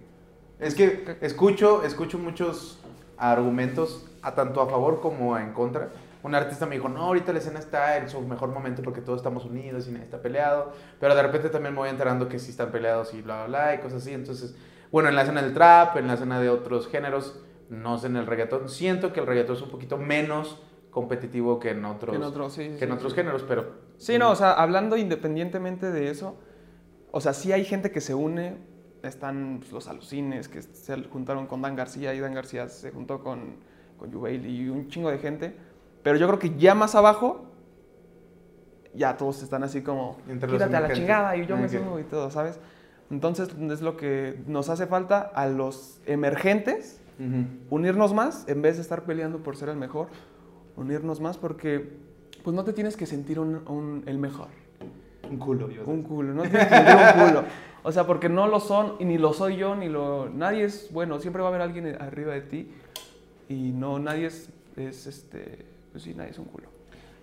Es 0.59 0.75
que 0.75 1.19
escucho, 1.21 1.85
escucho 1.85 2.19
muchos 2.19 2.81
argumentos, 3.19 4.09
a 4.23 4.35
tanto 4.35 4.61
a 4.63 4.69
favor 4.69 5.01
como 5.03 5.37
en 5.37 5.53
contra. 5.53 5.91
Un 6.23 6.35
artista 6.35 6.67
me 6.67 6.77
dijo, 6.77 6.89
no, 6.89 7.03
ahorita 7.03 7.33
la 7.33 7.41
escena 7.41 7.59
está 7.59 7.97
en 7.97 8.09
su 8.09 8.21
mejor 8.21 8.51
momento 8.51 8.83
porque 8.83 9.01
todos 9.01 9.19
estamos 9.19 9.45
unidos 9.45 9.89
y 9.89 9.91
nadie 9.91 10.05
está 10.05 10.23
peleado. 10.23 10.73
Pero 11.01 11.15
de 11.15 11.23
repente 11.23 11.49
también 11.49 11.75
me 11.75 11.81
voy 11.81 11.89
enterando 11.89 12.29
que 12.29 12.39
sí 12.39 12.51
están 12.51 12.71
peleados 12.71 13.13
y 13.15 13.23
bla, 13.23 13.47
bla, 13.47 13.47
bla, 13.47 13.75
y 13.75 13.79
cosas 13.79 14.03
así. 14.03 14.13
Entonces, 14.13 14.55
bueno, 14.93 15.09
en 15.09 15.17
la 15.17 15.23
escena 15.23 15.43
del 15.43 15.53
trap, 15.53 15.97
en 15.97 16.07
la 16.07 16.15
escena 16.15 16.41
de 16.41 16.49
otros 16.49 16.87
géneros, 16.89 17.43
no 17.71 17.99
sé 17.99 18.07
en 18.07 18.17
el 18.17 18.27
reggaetón. 18.27 18.69
Siento 18.69 19.13
que 19.13 19.21
el 19.21 19.27
reggaetón 19.27 19.57
es 19.57 19.63
un 19.63 19.71
poquito 19.71 19.97
menos 19.97 20.63
competitivo 20.93 21.59
que 21.59 21.71
en 21.71 21.85
otros, 21.85 22.15
En 22.15 22.23
otros, 22.23 22.53
sí, 22.53 22.71
sí, 22.71 22.79
que 22.79 22.85
en 22.85 22.91
sí, 22.91 22.97
otros 22.97 23.15
géneros, 23.15 23.43
pero... 23.49 23.73
Sí, 23.97 24.19
no, 24.19 24.31
o 24.31 24.37
sea, 24.37 24.53
hablando 24.53 24.97
independientemente 24.97 25.91
de 25.91 26.11
eso, 26.11 26.39
o 27.11 27.21
sea, 27.21 27.33
sí 27.33 27.51
hay 27.51 27.65
gente 27.65 27.91
que 27.91 28.01
se 28.01 28.15
une, 28.15 28.59
están 29.03 29.59
pues, 29.61 29.73
los 29.73 29.89
alucines 29.89 30.49
que 30.49 30.63
se 30.63 31.03
juntaron 31.05 31.47
con 31.47 31.63
Dan 31.63 31.77
García 31.77 32.15
y 32.15 32.21
Dan 32.21 32.35
García 32.35 32.69
se 32.69 32.91
juntó 32.91 33.23
con, 33.23 33.57
con 33.97 34.13
Jubail 34.13 34.47
y 34.47 34.69
un 34.69 34.89
chingo 34.89 35.11
de 35.11 35.19
gente, 35.19 35.57
Pero 36.03 36.17
yo 36.19 36.27
creo 36.27 36.39
que 36.39 36.57
ya 36.57 36.75
más 36.75 36.95
abajo, 36.95 37.47
ya 38.95 39.17
todos 39.17 39.43
están 39.43 39.63
así 39.65 39.83
como, 39.83 40.19
Entre 40.29 40.49
los 40.49 40.57
quítate 40.59 40.77
a 40.77 40.81
la 40.81 40.89
chingada 41.01 41.37
y 41.37 41.47
yo 41.47 41.57
me 41.57 41.69
subo 41.85 41.99
y 41.99 42.05
todo, 42.05 42.31
¿sabes? 42.31 42.59
Entonces 43.11 43.49
es 43.71 43.81
lo 43.83 43.97
que 43.97 44.43
nos 44.47 44.69
hace 44.69 44.87
falta 44.87 45.21
a 45.35 45.47
los 45.47 46.01
emergentes, 46.07 46.99
unirnos 47.71 48.13
más 48.15 48.49
en 48.49 48.63
vez 48.63 48.77
de 48.77 48.83
estar 48.83 49.05
peleando 49.05 49.39
por 49.45 49.57
ser 49.57 49.69
el 49.69 49.77
mejor, 49.77 50.09
unirnos 50.77 51.21
más 51.21 51.39
porque 51.39 51.93
pues 52.43 52.57
no 52.57 52.65
te 52.65 52.73
tienes 52.73 52.97
que 52.97 53.07
sentir 53.07 53.39
un- 53.39 53.63
un- 53.69 54.03
el 54.07 54.19
mejor. 54.19 54.49
Un 55.31 55.39
culo, 55.39 55.71
yo 55.71 55.85
Un 55.87 56.03
culo, 56.03 56.35
no 56.35 56.43
tienes 56.43 56.67
que 56.67 56.75
sentir 56.75 56.95
un 56.97 57.27
culo. 57.29 57.45
O 57.85 57.93
sea, 57.93 58.07
porque 58.07 58.29
no 58.29 58.49
lo 58.49 58.59
son 58.61 58.95
y 58.99 59.05
ni 59.05 59.19
lo 59.19 59.33
soy 59.33 59.57
yo, 59.57 59.77
ni 59.77 59.89
lo... 59.89 60.29
Nadie 60.31 60.65
es 60.65 60.89
bueno, 60.93 61.21
siempre 61.21 61.43
va 61.43 61.49
a 61.49 61.51
haber 61.51 61.63
alguien 61.63 61.87
arriba 62.01 62.33
de 62.35 62.41
ti 62.43 62.73
y 63.49 63.71
no, 63.73 63.99
nadie 64.01 64.27
es, 64.27 64.51
es 64.77 65.07
este... 65.07 65.65
Pues 65.93 66.05
sí, 66.05 66.15
nadie 66.15 66.31
es 66.31 66.39
un 66.39 66.47
culo. 66.47 66.69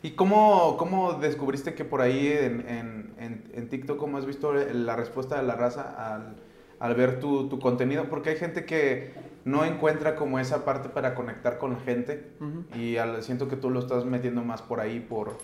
¿Y 0.01 0.11
cómo, 0.11 0.77
cómo 0.77 1.13
descubriste 1.13 1.73
que 1.73 1.83
por 1.83 1.99
ahí 2.01 2.27
en, 2.27 2.61
en, 2.69 3.13
en, 3.19 3.43
en 3.53 3.69
TikTok, 3.69 3.97
cómo 3.97 4.17
has 4.17 4.25
visto 4.25 4.53
la 4.53 4.95
respuesta 4.95 5.35
de 5.37 5.43
la 5.43 5.55
raza 5.55 6.13
al, 6.15 6.35
al 6.79 6.95
ver 6.95 7.19
tu, 7.19 7.49
tu 7.49 7.59
contenido? 7.59 8.05
Porque 8.09 8.29
hay 8.29 8.37
gente 8.37 8.63
que 8.65 9.11
no 9.43 9.65
encuentra 9.65 10.15
como 10.15 10.39
esa 10.39 10.63
parte 10.63 10.87
para 10.89 11.15
conectar 11.15 11.57
con 11.57 11.71
la 11.73 11.79
gente 11.79 12.31
y 12.77 12.95
al- 12.97 13.23
siento 13.23 13.47
que 13.49 13.55
tú 13.57 13.69
lo 13.71 13.79
estás 13.79 14.05
metiendo 14.05 14.41
más 14.43 14.61
por 14.61 14.79
ahí, 14.79 14.99
por, 15.01 15.37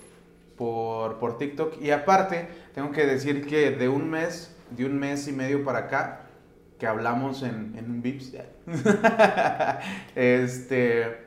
por, 0.57 1.17
por 1.19 1.37
TikTok. 1.37 1.81
Y 1.81 1.91
aparte, 1.91 2.47
tengo 2.73 2.91
que 2.91 3.05
decir 3.05 3.45
que 3.45 3.71
de 3.71 3.89
un 3.89 4.09
mes, 4.09 4.55
de 4.69 4.85
un 4.85 4.97
mes 4.97 5.27
y 5.27 5.33
medio 5.33 5.65
para 5.65 5.79
acá, 5.79 6.21
que 6.79 6.87
hablamos 6.87 7.43
en, 7.43 7.73
en 7.77 7.89
un 7.91 8.01
Vips, 8.01 8.33
este, 10.15 11.24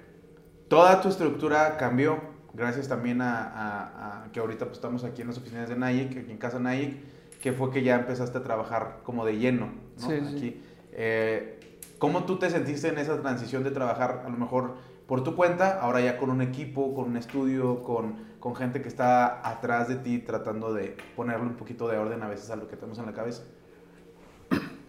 toda 0.68 1.00
tu 1.00 1.08
estructura 1.08 1.76
cambió, 1.76 2.18
gracias 2.54 2.88
también 2.88 3.20
a, 3.22 3.42
a- 3.44 4.24
a 4.24 4.32
que 4.32 4.40
ahorita 4.40 4.66
pues, 4.66 4.78
estamos 4.78 5.04
aquí 5.04 5.22
en 5.22 5.28
las 5.28 5.38
oficinas 5.38 5.68
de 5.68 5.76
Nayik, 5.76 6.16
aquí 6.18 6.30
en 6.30 6.38
casa 6.38 6.58
Nayik, 6.58 6.96
que 7.40 7.52
fue 7.52 7.70
que 7.70 7.82
ya 7.82 7.96
empezaste 7.96 8.38
a 8.38 8.42
trabajar 8.42 8.98
como 9.04 9.24
de 9.24 9.38
lleno, 9.38 9.66
¿no? 10.00 10.08
Sí, 10.08 10.20
sí. 10.20 10.36
Aquí. 10.36 10.62
Eh, 10.92 11.54
¿Cómo 11.98 12.24
tú 12.24 12.38
te 12.38 12.48
sentiste 12.50 12.88
en 12.88 12.98
esa 12.98 13.20
transición 13.20 13.64
de 13.64 13.70
trabajar 13.70 14.22
a 14.24 14.28
lo 14.28 14.36
mejor 14.36 14.74
por 15.06 15.24
tu 15.24 15.34
cuenta, 15.34 15.80
ahora 15.80 16.00
ya 16.00 16.16
con 16.18 16.30
un 16.30 16.42
equipo, 16.42 16.94
con 16.94 17.06
un 17.06 17.16
estudio, 17.16 17.82
con, 17.82 18.16
con 18.40 18.54
gente 18.54 18.82
que 18.82 18.88
está 18.88 19.48
atrás 19.48 19.88
de 19.88 19.96
ti 19.96 20.18
tratando 20.18 20.72
de 20.74 20.96
ponerle 21.16 21.46
un 21.46 21.54
poquito 21.54 21.88
de 21.88 21.96
orden 21.96 22.22
a 22.22 22.28
veces 22.28 22.50
a 22.50 22.56
lo 22.56 22.68
que 22.68 22.76
tenemos 22.76 22.98
en 22.98 23.06
la 23.06 23.12
cabeza? 23.14 23.42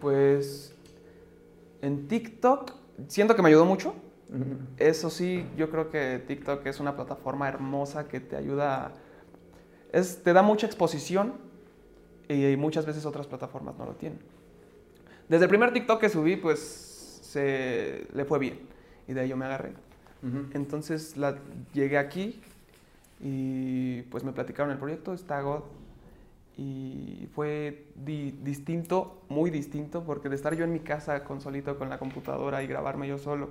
Pues 0.02 0.76
en 1.82 2.08
TikTok 2.08 2.72
siento 3.08 3.36
que 3.36 3.42
me 3.42 3.50
ayudó 3.50 3.66
mucho. 3.66 3.96
Eso 4.78 5.10
sí, 5.10 5.46
yo 5.58 5.70
creo 5.70 5.90
que 5.90 6.20
TikTok 6.26 6.66
es 6.68 6.80
una 6.80 6.96
plataforma 6.96 7.48
hermosa 7.48 8.08
que 8.08 8.20
te 8.20 8.36
ayuda, 8.36 8.94
es, 9.92 10.24
te 10.24 10.34
da 10.34 10.42
mucha 10.42 10.68
exposición 10.68 11.34
y 12.28 12.56
muchas 12.58 12.86
veces 12.86 13.06
otras 13.06 13.28
plataformas 13.28 13.78
no 13.78 13.86
lo 13.86 13.94
tienen. 13.94 14.20
Desde 15.28 15.46
el 15.46 15.50
primer 15.50 15.74
TikTok 15.74 16.00
que 16.00 16.10
subí, 16.10 16.36
pues 16.36 17.20
se 17.24 18.08
le 18.14 18.26
fue 18.26 18.40
bien 18.40 18.60
y 19.08 19.14
de 19.14 19.22
ahí 19.22 19.30
yo 19.30 19.38
me 19.38 19.46
agarré. 19.46 19.74
Entonces 20.54 21.18
la, 21.18 21.38
llegué 21.74 21.98
aquí 21.98 22.42
y 23.22 24.04
pues 24.04 24.24
me 24.24 24.32
platicaron 24.32 24.72
el 24.72 24.78
proyecto, 24.78 25.14
está 25.14 25.42
God. 25.42 25.64
Y 26.58 27.28
fue 27.34 27.86
di- 27.96 28.32
distinto, 28.44 29.22
muy 29.30 29.50
distinto, 29.50 30.04
porque 30.04 30.28
de 30.28 30.36
estar 30.36 30.54
yo 30.56 30.66
en 30.66 30.74
mi 30.74 30.82
casa 30.82 31.24
con 31.24 31.40
solito 31.40 31.78
con 31.78 31.90
la 31.90 31.98
computadora 32.00 32.62
y 32.64 32.68
grabarme 32.68 33.08
yo 33.08 33.18
solo 33.18 33.50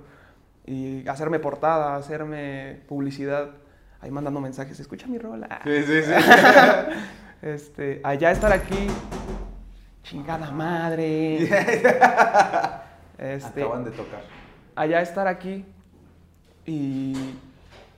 y 0.71 1.07
hacerme 1.07 1.39
portada, 1.39 1.95
hacerme 1.95 2.81
publicidad, 2.87 3.49
ahí 4.01 4.11
mandando 4.11 4.39
mensajes, 4.39 4.79
escucha 4.79 5.07
mi 5.07 5.17
rola. 5.17 5.61
Sí, 5.63 5.83
sí, 5.83 6.01
sí. 6.03 6.11
Este, 7.41 8.01
allá 8.03 8.31
estar 8.31 8.51
aquí, 8.51 8.87
chingada 10.03 10.51
madre. 10.51 11.49
Este, 13.17 13.63
Acaban 13.63 13.83
de 13.83 13.91
tocar. 13.91 14.21
allá 14.75 15.01
estar 15.01 15.27
aquí 15.27 15.65
y, 16.65 17.13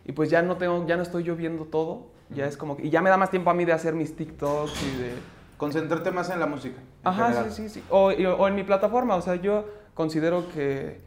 y 0.03 0.11
pues 0.13 0.31
ya 0.31 0.41
no 0.41 0.57
tengo, 0.57 0.85
ya 0.87 0.95
no 0.97 1.03
estoy 1.03 1.21
yo 1.23 1.35
viendo 1.35 1.65
todo, 1.65 2.07
ya 2.29 2.45
es 2.47 2.57
como 2.57 2.75
que, 2.75 2.87
y 2.87 2.89
ya 2.89 3.01
me 3.03 3.09
da 3.11 3.17
más 3.17 3.29
tiempo 3.29 3.51
a 3.51 3.53
mí 3.53 3.63
de 3.65 3.73
hacer 3.73 3.93
mis 3.93 4.15
TikToks 4.15 4.81
y 4.81 4.97
de... 5.01 5.11
Concentrarte 5.57 6.09
más 6.09 6.31
en 6.31 6.39
la 6.39 6.47
música. 6.47 6.79
en 6.79 7.07
Ajá, 7.07 7.27
general. 7.27 7.51
sí, 7.51 7.69
sí, 7.69 7.81
sí. 7.81 7.83
O, 7.91 8.05
o 8.07 8.47
en 8.47 8.55
mi 8.55 8.63
plataforma, 8.63 9.15
o 9.15 9.21
sea, 9.21 9.35
yo 9.35 9.67
considero 9.93 10.49
que, 10.49 10.99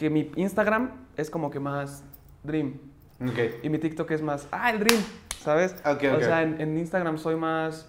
que 0.00 0.08
mi 0.08 0.32
Instagram 0.36 0.92
es 1.18 1.28
como 1.28 1.50
que 1.50 1.60
más 1.60 2.02
Dream 2.42 2.78
Ok. 3.22 3.38
y 3.62 3.68
mi 3.68 3.78
TikTok 3.78 4.10
es 4.12 4.22
más, 4.22 4.48
ah, 4.50 4.70
el 4.70 4.78
Dream, 4.80 4.98
¿sabes? 5.42 5.74
Ok, 5.84 6.04
O 6.16 6.20
sea, 6.20 6.40
en, 6.42 6.58
en 6.58 6.78
Instagram 6.78 7.18
soy 7.18 7.36
más, 7.36 7.86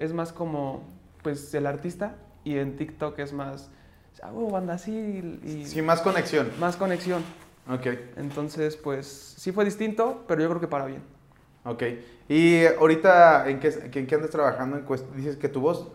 es 0.00 0.12
más 0.12 0.32
como, 0.32 0.82
pues, 1.22 1.54
el 1.54 1.66
artista 1.68 2.16
y 2.42 2.58
en 2.58 2.74
TikTok 2.74 3.16
es 3.20 3.32
más, 3.32 3.70
ah, 4.20 4.32
huevo, 4.32 4.50
banda 4.50 4.74
así 4.74 4.90
y, 5.44 5.64
Sí, 5.64 5.80
más 5.80 6.00
conexión. 6.00 6.50
más 6.58 6.76
conexión. 6.76 7.22
Ok, 7.70 7.86
Entonces, 8.16 8.76
pues 8.76 9.06
sí 9.06 9.52
fue 9.52 9.64
distinto, 9.64 10.24
pero 10.26 10.42
yo 10.42 10.48
creo 10.48 10.60
que 10.60 10.66
para 10.66 10.86
bien. 10.86 11.02
ok. 11.64 11.82
Y 12.28 12.64
ahorita, 12.66 13.48
¿en 13.48 13.60
qué, 13.60 13.68
en 13.94 14.06
qué 14.08 14.14
andas 14.16 14.30
trabajando? 14.30 14.76
En 14.76 14.84
dices 15.14 15.36
que 15.36 15.48
tu 15.48 15.60
voz... 15.60 15.86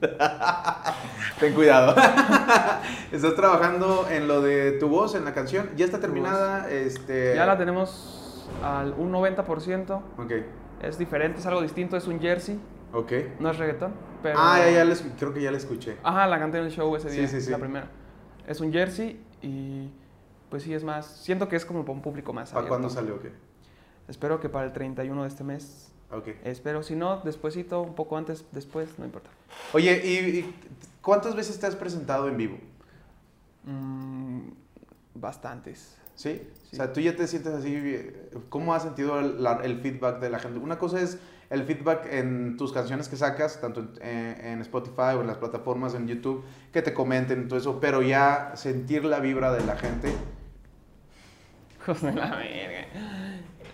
Ten 1.40 1.54
cuidado. 1.54 1.94
Estás 3.12 3.34
trabajando 3.34 4.06
en 4.10 4.28
lo 4.28 4.40
de 4.42 4.72
tu 4.72 4.88
voz, 4.88 5.14
en 5.14 5.24
la 5.24 5.32
canción. 5.34 5.70
¿Ya 5.76 5.84
está 5.84 6.00
terminada? 6.00 6.70
Este... 6.70 7.34
Ya 7.34 7.46
la 7.46 7.56
tenemos 7.58 8.48
al 8.62 8.92
un 8.94 9.12
90%. 9.12 10.00
Ok, 10.18 10.32
Es 10.82 10.98
diferente, 10.98 11.40
es 11.40 11.46
algo 11.46 11.62
distinto, 11.62 11.96
es 11.96 12.06
un 12.06 12.20
jersey, 12.20 12.58
ok. 12.92 13.12
no 13.38 13.50
es 13.50 13.58
reggaetón. 13.58 13.92
Pero... 14.22 14.38
Ah, 14.38 14.58
ya, 14.58 14.84
escu- 14.84 15.12
creo 15.18 15.32
que 15.32 15.40
ya 15.42 15.50
la 15.50 15.56
escuché. 15.58 15.96
Ajá, 16.02 16.26
la 16.26 16.38
canté 16.38 16.58
en 16.58 16.64
el 16.64 16.70
show 16.70 16.94
ese 16.96 17.10
día, 17.10 17.26
sí, 17.26 17.40
sí. 17.40 17.50
la 17.50 17.58
primera. 17.58 17.86
Es 18.46 18.60
un 18.60 18.72
jersey 18.72 19.24
y 19.42 19.90
pues 20.50 20.64
sí 20.64 20.74
es 20.74 20.82
más, 20.84 21.06
siento 21.06 21.48
que 21.48 21.56
es 21.56 21.64
como 21.64 21.82
para 21.84 21.92
un 21.94 22.02
público 22.02 22.32
más 22.32 22.50
¿Para 22.50 22.60
abierto. 22.60 22.68
cuándo 22.70 22.90
salió? 22.90 23.14
Ok. 23.14 23.26
Espero 24.08 24.40
que 24.40 24.48
para 24.48 24.66
el 24.66 24.72
31 24.72 25.22
de 25.22 25.28
este 25.28 25.44
mes. 25.44 25.92
Ok. 26.12 26.28
Espero, 26.44 26.82
si 26.82 26.96
no, 26.96 27.18
despuesito, 27.20 27.82
un 27.82 27.94
poco 27.94 28.16
antes, 28.16 28.44
después, 28.52 28.98
no 28.98 29.04
importa. 29.04 29.30
Oye, 29.72 30.00
¿y, 30.04 30.38
y 30.40 30.54
cuántas 31.02 31.36
veces 31.36 31.58
te 31.60 31.66
has 31.66 31.76
presentado 31.76 32.28
en 32.28 32.36
vivo? 32.36 32.58
Mm, 33.64 34.48
bastantes. 35.14 35.96
¿Sí? 36.14 36.42
Sí. 36.64 36.70
O 36.72 36.76
sea, 36.76 36.92
tú 36.92 37.00
ya 37.00 37.16
te 37.16 37.26
sientes 37.26 37.52
así, 37.54 37.72
eh, 37.74 38.30
¿cómo 38.48 38.74
has 38.74 38.82
sentido 38.82 39.18
el, 39.20 39.42
la- 39.42 39.60
el 39.62 39.80
feedback 39.80 40.18
de 40.20 40.30
la 40.30 40.38
gente? 40.38 40.58
Una 40.58 40.78
cosa 40.78 41.00
es 41.00 41.18
el 41.48 41.64
feedback 41.64 42.06
en 42.12 42.56
tus 42.56 42.72
canciones 42.72 43.08
que 43.08 43.16
sacas, 43.16 43.60
tanto 43.60 43.80
en, 43.80 43.90
eh, 44.02 44.52
en 44.52 44.60
Spotify 44.60 45.14
o 45.16 45.20
en 45.22 45.26
las 45.26 45.38
plataformas 45.38 45.94
en 45.94 46.06
YouTube, 46.08 46.44
que 46.72 46.82
te 46.82 46.92
comenten 46.92 47.48
todo 47.48 47.58
eso, 47.58 47.80
pero 47.80 48.02
ya 48.02 48.52
sentir 48.54 49.04
la 49.04 49.20
vibra 49.20 49.52
de 49.52 49.64
la 49.64 49.76
gente. 49.76 50.12
Hijos 51.82 52.02
de 52.02 52.12
la 52.12 52.36
verga. 52.36 52.86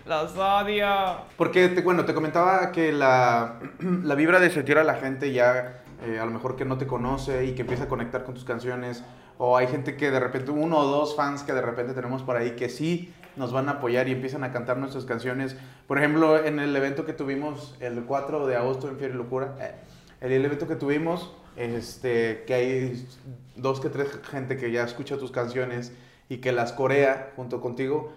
Los 0.07 0.37
odio. 0.37 0.87
Porque, 1.35 1.67
te, 1.67 1.81
bueno, 1.81 2.05
te 2.05 2.13
comentaba 2.13 2.71
que 2.71 2.93
la, 2.93 3.59
la 4.03 4.15
vibra 4.15 4.39
de 4.39 4.49
sentir 4.49 4.77
a 4.77 4.83
la 4.83 4.95
gente 4.95 5.33
ya, 5.33 5.83
eh, 6.05 6.19
a 6.19 6.25
lo 6.25 6.31
mejor 6.31 6.55
que 6.55 6.63
no 6.63 6.77
te 6.77 6.87
conoce 6.87 7.45
y 7.45 7.53
que 7.53 7.63
empieza 7.63 7.85
a 7.85 7.87
conectar 7.87 8.23
con 8.23 8.33
tus 8.33 8.45
canciones, 8.45 9.03
o 9.37 9.57
hay 9.57 9.67
gente 9.67 9.97
que 9.97 10.09
de 10.09 10.19
repente, 10.19 10.51
uno 10.51 10.77
o 10.77 10.85
dos 10.85 11.15
fans 11.15 11.43
que 11.43 11.53
de 11.53 11.61
repente 11.61 11.93
tenemos 11.93 12.23
por 12.23 12.37
ahí 12.37 12.51
que 12.51 12.69
sí 12.69 13.13
nos 13.35 13.51
van 13.51 13.67
a 13.67 13.73
apoyar 13.73 14.07
y 14.07 14.13
empiezan 14.13 14.43
a 14.43 14.51
cantar 14.51 14.77
nuestras 14.77 15.05
canciones. 15.05 15.55
Por 15.87 15.97
ejemplo, 15.97 16.43
en 16.43 16.59
el 16.59 16.75
evento 16.75 17.05
que 17.05 17.13
tuvimos 17.13 17.75
el 17.79 18.03
4 18.03 18.47
de 18.47 18.55
agosto 18.55 18.87
en 18.87 18.97
Fiera 18.97 19.13
y 19.13 19.17
Locura, 19.17 19.55
eh, 19.59 19.75
el, 20.21 20.45
evento 20.45 20.67
que 20.67 20.75
tuvimos, 20.75 21.35
este, 21.57 22.43
que 22.47 22.53
hay 22.53 23.07
dos 23.55 23.79
que 23.79 23.89
tres 23.89 24.07
gente 24.31 24.57
que 24.57 24.71
ya 24.71 24.83
escucha 24.83 25.17
tus 25.17 25.31
canciones 25.31 25.91
y 26.29 26.37
que 26.37 26.51
las 26.51 26.71
corea 26.71 27.33
junto 27.35 27.61
contigo, 27.61 28.13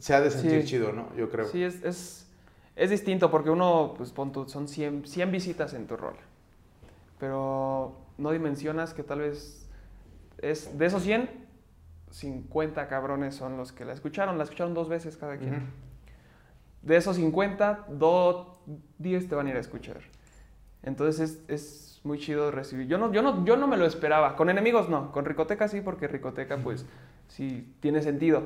se 0.00 0.14
ha 0.14 0.20
de 0.20 0.30
sentir 0.32 0.62
Sí. 0.62 0.68
chido, 0.68 0.92
¿no? 0.92 1.14
Yo 1.16 1.30
creo. 1.30 1.46
Sí, 1.46 1.62
es, 1.62 1.84
es, 1.84 2.26
es 2.74 2.90
distinto 2.90 3.30
porque 3.30 3.50
uno, 3.50 3.94
pues 3.96 4.10
pon 4.10 4.32
tú, 4.32 4.48
son 4.48 4.66
100, 4.66 5.06
100 5.06 5.30
visitas 5.30 5.72
en 5.74 5.86
tu 5.86 5.96
rol. 5.96 6.16
Pero 7.18 7.96
no 8.18 8.30
dimensionas 8.32 8.94
que 8.94 9.02
tal 9.02 9.20
vez 9.20 9.68
es 10.38 10.76
de 10.78 10.86
esos 10.86 11.02
100, 11.02 11.28
50 12.10 12.88
cabrones 12.88 13.34
son 13.34 13.56
los 13.56 13.72
que 13.72 13.84
la 13.84 13.92
escucharon. 13.92 14.38
La 14.38 14.44
escucharon 14.44 14.74
dos 14.74 14.88
veces 14.88 15.16
cada 15.16 15.36
quien. 15.36 15.70
De 16.82 16.96
esos 16.96 17.16
50, 17.16 17.86
do- 17.90 18.58
10 18.98 19.28
te 19.28 19.34
van 19.34 19.46
a 19.46 19.50
ir 19.50 19.56
a 19.56 19.60
escuchar. 19.60 20.00
Entonces 20.82 21.20
es, 21.20 21.40
es 21.48 22.00
muy 22.04 22.18
chido 22.18 22.50
recibir. 22.50 22.86
Yo 22.88 22.96
no, 22.96 23.12
yo, 23.12 23.20
no, 23.20 23.44
yo 23.44 23.56
no 23.58 23.66
me 23.66 23.76
lo 23.76 23.84
esperaba. 23.84 24.34
Con 24.34 24.48
enemigos 24.48 24.88
no. 24.88 25.12
Con 25.12 25.26
Ricoteca 25.26 25.68
sí, 25.68 25.82
porque 25.82 26.08
Ricoteca 26.08 26.56
pues 26.56 26.86
sí 27.28 27.74
tiene 27.80 28.00
sentido. 28.02 28.44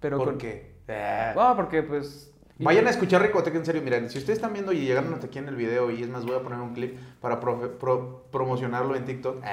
Pero 0.00 0.18
¿Por 0.18 0.28
con, 0.28 0.38
qué? 0.38 0.74
No, 1.36 1.56
porque 1.56 1.82
pues... 1.82 2.32
Vayan 2.60 2.88
a 2.88 2.90
escuchar 2.90 3.22
Ricoteca 3.22 3.56
en 3.56 3.64
serio, 3.64 3.82
miren, 3.82 4.10
si 4.10 4.18
ustedes 4.18 4.38
están 4.38 4.52
viendo 4.52 4.72
y 4.72 4.80
llegaron 4.80 5.14
hasta 5.14 5.28
aquí 5.28 5.38
en 5.38 5.46
el 5.46 5.54
video, 5.54 5.92
y 5.92 6.02
es 6.02 6.08
más, 6.08 6.26
voy 6.26 6.34
a 6.34 6.40
poner 6.42 6.58
un 6.58 6.74
clip 6.74 6.98
para 7.20 7.40
profe- 7.40 7.68
pro- 7.78 8.24
promocionarlo 8.32 8.96
en 8.96 9.04
TikTok. 9.04 9.44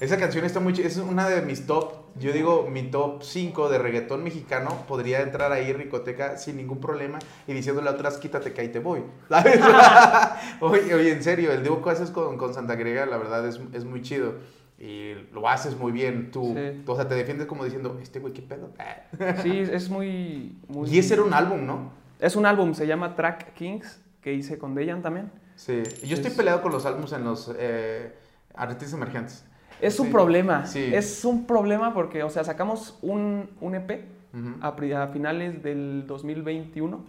Esa 0.00 0.18
canción 0.18 0.44
está 0.44 0.60
muy 0.60 0.72
chida. 0.72 0.86
Es 0.88 0.96
una 0.98 1.28
de 1.28 1.40
mis 1.42 1.66
top, 1.66 1.92
yo 2.16 2.32
digo, 2.32 2.68
mi 2.70 2.82
top 2.90 3.22
5 3.22 3.68
de 3.70 3.78
reggaetón 3.78 4.22
mexicano. 4.24 4.84
Podría 4.88 5.22
entrar 5.22 5.52
ahí 5.52 5.72
Ricoteca 5.72 6.36
sin 6.38 6.56
ningún 6.56 6.80
problema 6.80 7.18
y 7.46 7.52
diciéndole 7.54 7.88
a 7.88 7.92
otras, 7.92 8.18
quítate 8.18 8.52
que 8.52 8.60
ahí 8.62 8.68
te 8.68 8.80
voy. 8.80 9.02
Oye, 10.60 10.94
oye, 10.94 11.12
en 11.12 11.22
serio, 11.22 11.52
el 11.52 11.62
dúo 11.64 11.82
que 11.82 11.90
haces 11.90 12.10
con, 12.10 12.36
con 12.36 12.52
Santa 12.52 12.74
Griega, 12.74 13.06
la 13.06 13.16
verdad, 13.16 13.46
es, 13.46 13.60
es 13.72 13.84
muy 13.84 14.02
chido. 14.02 14.34
Y 14.78 15.14
lo 15.32 15.48
haces 15.48 15.76
muy 15.76 15.90
bien. 15.92 16.30
Tú, 16.30 16.54
Sí. 16.54 16.82
o 16.86 16.96
sea, 16.96 17.08
te 17.08 17.14
defiendes 17.14 17.46
como 17.46 17.64
diciendo, 17.64 17.98
este 18.02 18.18
güey, 18.20 18.32
qué 18.34 18.42
pedo. 18.42 18.70
Sí, 19.42 19.58
es 19.58 19.88
muy, 19.88 20.58
muy... 20.68 20.88
Y 20.90 20.98
ese 20.98 21.14
era 21.14 21.22
un 21.22 21.32
álbum, 21.34 21.64
¿no? 21.66 21.92
Es 22.20 22.36
un 22.36 22.44
álbum, 22.46 22.74
se 22.74 22.86
llama 22.86 23.14
Track 23.14 23.54
Kings, 23.54 24.00
que 24.20 24.32
hice 24.34 24.58
con 24.58 24.74
Dejan 24.74 25.02
también. 25.02 25.30
Sí. 25.54 25.82
Yo 26.06 26.14
estoy 26.14 26.30
Es- 26.30 26.36
peleado 26.36 26.60
con 26.62 26.72
los 26.72 26.84
álbumes 26.84 27.12
en 27.12 27.24
los 27.24 27.54
eh, 27.58 28.12
artistas 28.54 28.92
emergentes. 28.92 29.44
Es 29.80 29.98
un 30.00 30.06
Sí. 30.06 30.12
problema, 30.12 30.66
Sí. 30.66 30.90
es 30.94 31.24
un 31.24 31.46
problema 31.46 31.92
porque, 31.94 32.22
o 32.22 32.30
sea, 32.30 32.44
sacamos 32.44 32.98
un, 33.02 33.48
un 33.60 33.74
EP 33.74 34.04
Ujú. 34.34 34.54
a, 34.60 34.74
pri- 34.76 34.92
a 34.92 35.06
finales 35.08 35.62
del 35.62 36.04
2021, 36.06 37.04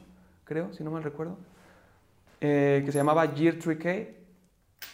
creo, 0.45 0.71
si 0.73 0.83
no 0.83 0.91
mal 0.91 1.03
recuerdo, 1.03 1.37
eh, 2.41 2.81
que 2.85 2.91
se 2.91 2.97
llamaba 2.97 3.33
Year 3.33 3.57
3K 3.59 4.07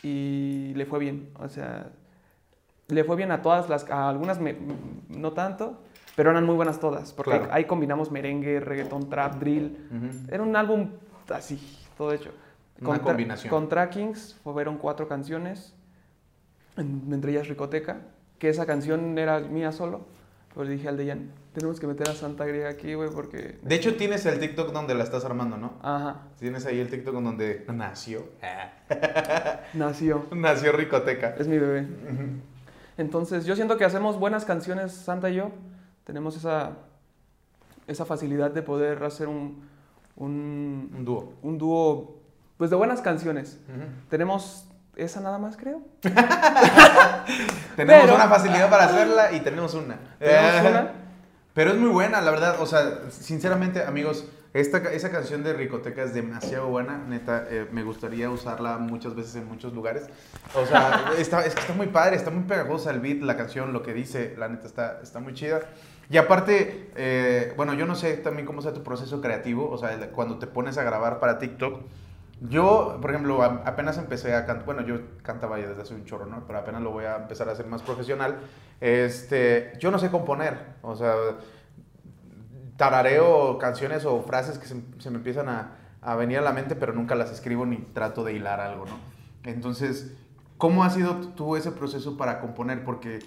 y 0.03 0.73
le 0.75 0.85
fue 0.85 0.99
bien, 0.99 1.29
o 1.39 1.49
sea, 1.49 1.91
le 2.87 3.03
fue 3.03 3.15
bien 3.15 3.31
a 3.31 3.41
todas 3.41 3.69
las, 3.69 3.89
a 3.89 4.09
algunas 4.09 4.39
me- 4.39 4.57
no 5.09 5.31
tanto, 5.33 5.81
pero 6.15 6.31
eran 6.31 6.45
muy 6.45 6.55
buenas 6.55 6.79
todas, 6.79 7.13
porque 7.13 7.31
Claro. 7.31 7.47
ahí 7.51 7.65
combinamos 7.65 8.11
merengue, 8.11 8.59
reggaetón, 8.59 9.09
trap, 9.09 9.35
drill, 9.35 10.25
era 10.29 10.43
un 10.43 10.55
álbum 10.55 10.89
así, 11.33 11.59
todo 11.97 12.11
hecho. 12.13 12.31
Una 12.81 12.99
combinación. 12.99 13.49
Con 13.49 13.69
Trackings 13.69 14.35
fueron 14.43 14.77
cuatro 14.77 15.07
canciones, 15.07 15.73
en- 16.77 17.03
entre 17.11 17.31
ellas 17.31 17.47
Ricoteca, 17.47 18.01
que 18.39 18.49
esa 18.49 18.65
canción 18.65 19.17
era 19.17 19.39
mía 19.39 19.71
solo. 19.71 20.05
Le 20.55 20.69
dije 20.69 20.87
al 20.87 20.97
Dejan, 20.97 21.31
tenemos 21.53 21.79
que 21.79 21.87
meter 21.87 22.07
a 22.09 22.13
Santa 22.13 22.45
Griega 22.45 22.69
aquí, 22.69 22.93
güey, 22.93 23.09
porque... 23.09 23.57
De 23.63 23.73
hecho, 23.73 23.95
tienes 23.95 24.23
el 24.27 24.39
TikTok 24.39 24.71
donde 24.71 24.93
la 24.93 25.03
estás 25.03 25.25
armando, 25.25 25.57
¿no? 25.57 25.73
Ajá, 25.81 26.27
Tienes 26.37 26.67
ahí 26.67 26.79
el 26.79 26.89
TikTok 26.91 27.15
donde 27.15 27.65
nació. 27.73 28.23
nació. 29.73 30.25
nació 30.31 30.71
Ricoteca. 30.73 31.35
Es 31.39 31.47
mi 31.47 31.57
bebé. 31.57 31.87
Entonces, 32.97 33.45
yo 33.45 33.55
siento 33.55 33.77
que 33.77 33.85
hacemos 33.85 34.17
buenas 34.19 34.45
canciones, 34.45 34.91
Santa 34.93 35.29
y 35.29 35.35
yo. 35.35 35.51
Tenemos 36.03 36.35
esa, 36.37 36.71
esa 37.87 38.05
facilidad 38.05 38.51
de 38.51 38.61
poder 38.61 39.03
hacer 39.03 39.27
un, 39.27 39.63
un, 40.15 40.91
Un 40.95 41.05
dúo. 41.05 41.33
un 41.41 41.57
dúo, 41.57 42.19
pues, 42.57 42.69
de 42.69 42.75
buenas 42.75 43.01
canciones. 43.01 43.59
Tenemos 44.09 44.65
esa 44.95 45.21
nada 45.21 45.39
más, 45.39 45.57
creo. 45.57 45.81
Tenemos 47.75 48.03
Pero- 48.03 48.15
una 48.15 48.27
facilidad 48.27 48.69
para 48.69 48.85
hacerla 48.85 49.31
y 49.31 49.39
tenemos 49.39 49.73
una. 49.73 49.97
Tenemos 50.19 50.69
una. 50.71 50.91
Pero 51.53 51.71
es 51.71 51.77
muy 51.77 51.89
buena, 51.89 52.21
la 52.21 52.31
verdad. 52.31 52.55
O 52.61 52.65
sea, 52.65 53.01
sinceramente, 53.11 53.83
amigos, 53.83 54.25
esta, 54.53 54.77
esa 54.93 55.09
canción 55.09 55.43
de 55.43 55.53
Ricoteca 55.53 56.03
es 56.03 56.13
demasiado 56.13 56.67
buena. 56.67 56.97
Neta, 56.97 57.47
eh, 57.49 57.67
me 57.71 57.81
gustaría 57.83 58.29
usarla 58.29 58.77
muchas 58.77 59.15
veces 59.15 59.35
en 59.35 59.47
muchos 59.47 59.73
lugares. 59.73 60.07
O 60.53 60.65
sea, 60.67 61.11
está, 61.17 61.43
es 61.43 61.55
que 61.55 61.61
está 61.61 61.73
muy 61.73 61.87
padre, 61.87 62.15
está 62.15 62.29
muy 62.29 62.43
pegajosa 62.43 62.91
el 62.91 62.99
beat, 62.99 63.21
la 63.21 63.35
canción, 63.35 63.73
lo 63.73 63.81
que 63.81 63.93
dice. 63.93 64.35
La 64.37 64.47
neta 64.47 64.67
está, 64.67 64.99
está 65.01 65.19
muy 65.19 65.33
chida. 65.33 65.61
Y 66.07 66.17
aparte, 66.17 66.91
eh, 66.95 67.53
bueno, 67.57 67.73
yo 67.73 67.87
no 67.87 67.95
sé 67.95 68.17
también 68.17 68.45
cómo 68.45 68.61
sea 68.61 68.73
tu 68.73 68.83
proceso 68.83 69.21
creativo. 69.21 69.71
O 69.71 69.77
sea, 69.79 70.11
cuando 70.11 70.37
te 70.37 70.45
pones 70.45 70.77
a 70.77 70.83
grabar 70.83 71.19
para 71.19 71.39
TikTok. 71.39 71.81
Yo, 72.41 72.97
por 73.01 73.09
ejemplo, 73.11 73.41
apenas 73.41 73.97
empecé 73.97 74.35
a 74.35 74.45
cantar, 74.45 74.65
bueno, 74.65 74.81
yo 74.81 74.99
cantaba 75.21 75.59
ya 75.59 75.69
desde 75.69 75.81
hace 75.81 75.93
un 75.93 76.03
chorro, 76.03 76.25
¿no? 76.25 76.43
Pero 76.45 76.59
apenas 76.59 76.81
lo 76.81 76.91
voy 76.91 77.05
a 77.05 77.15
empezar 77.15 77.47
a 77.47 77.53
hacer 77.53 77.65
más 77.67 77.81
profesional. 77.81 78.37
Este, 78.81 79.71
yo 79.79 79.91
no 79.91 79.97
sé 79.97 80.11
componer, 80.11 80.57
o 80.81 80.93
sea, 80.93 81.15
tarareo 82.77 83.57
canciones 83.57 84.05
o 84.05 84.21
frases 84.23 84.57
que 84.57 84.65
se, 84.67 84.81
se 84.99 85.09
me 85.09 85.17
empiezan 85.17 85.49
a, 85.49 85.71
a 86.01 86.15
venir 86.15 86.37
a 86.39 86.41
la 86.41 86.53
mente, 86.53 86.75
pero 86.75 86.93
nunca 86.93 87.15
las 87.15 87.31
escribo 87.31 87.65
ni 87.65 87.77
trato 87.77 88.23
de 88.23 88.33
hilar 88.33 88.59
algo, 88.59 88.85
¿no? 88.85 88.97
Entonces, 89.43 90.13
¿cómo 90.57 90.83
ha 90.83 90.89
sido 90.89 91.15
tú 91.15 91.55
ese 91.55 91.71
proceso 91.71 92.17
para 92.17 92.39
componer? 92.39 92.83
Porque 92.83 93.19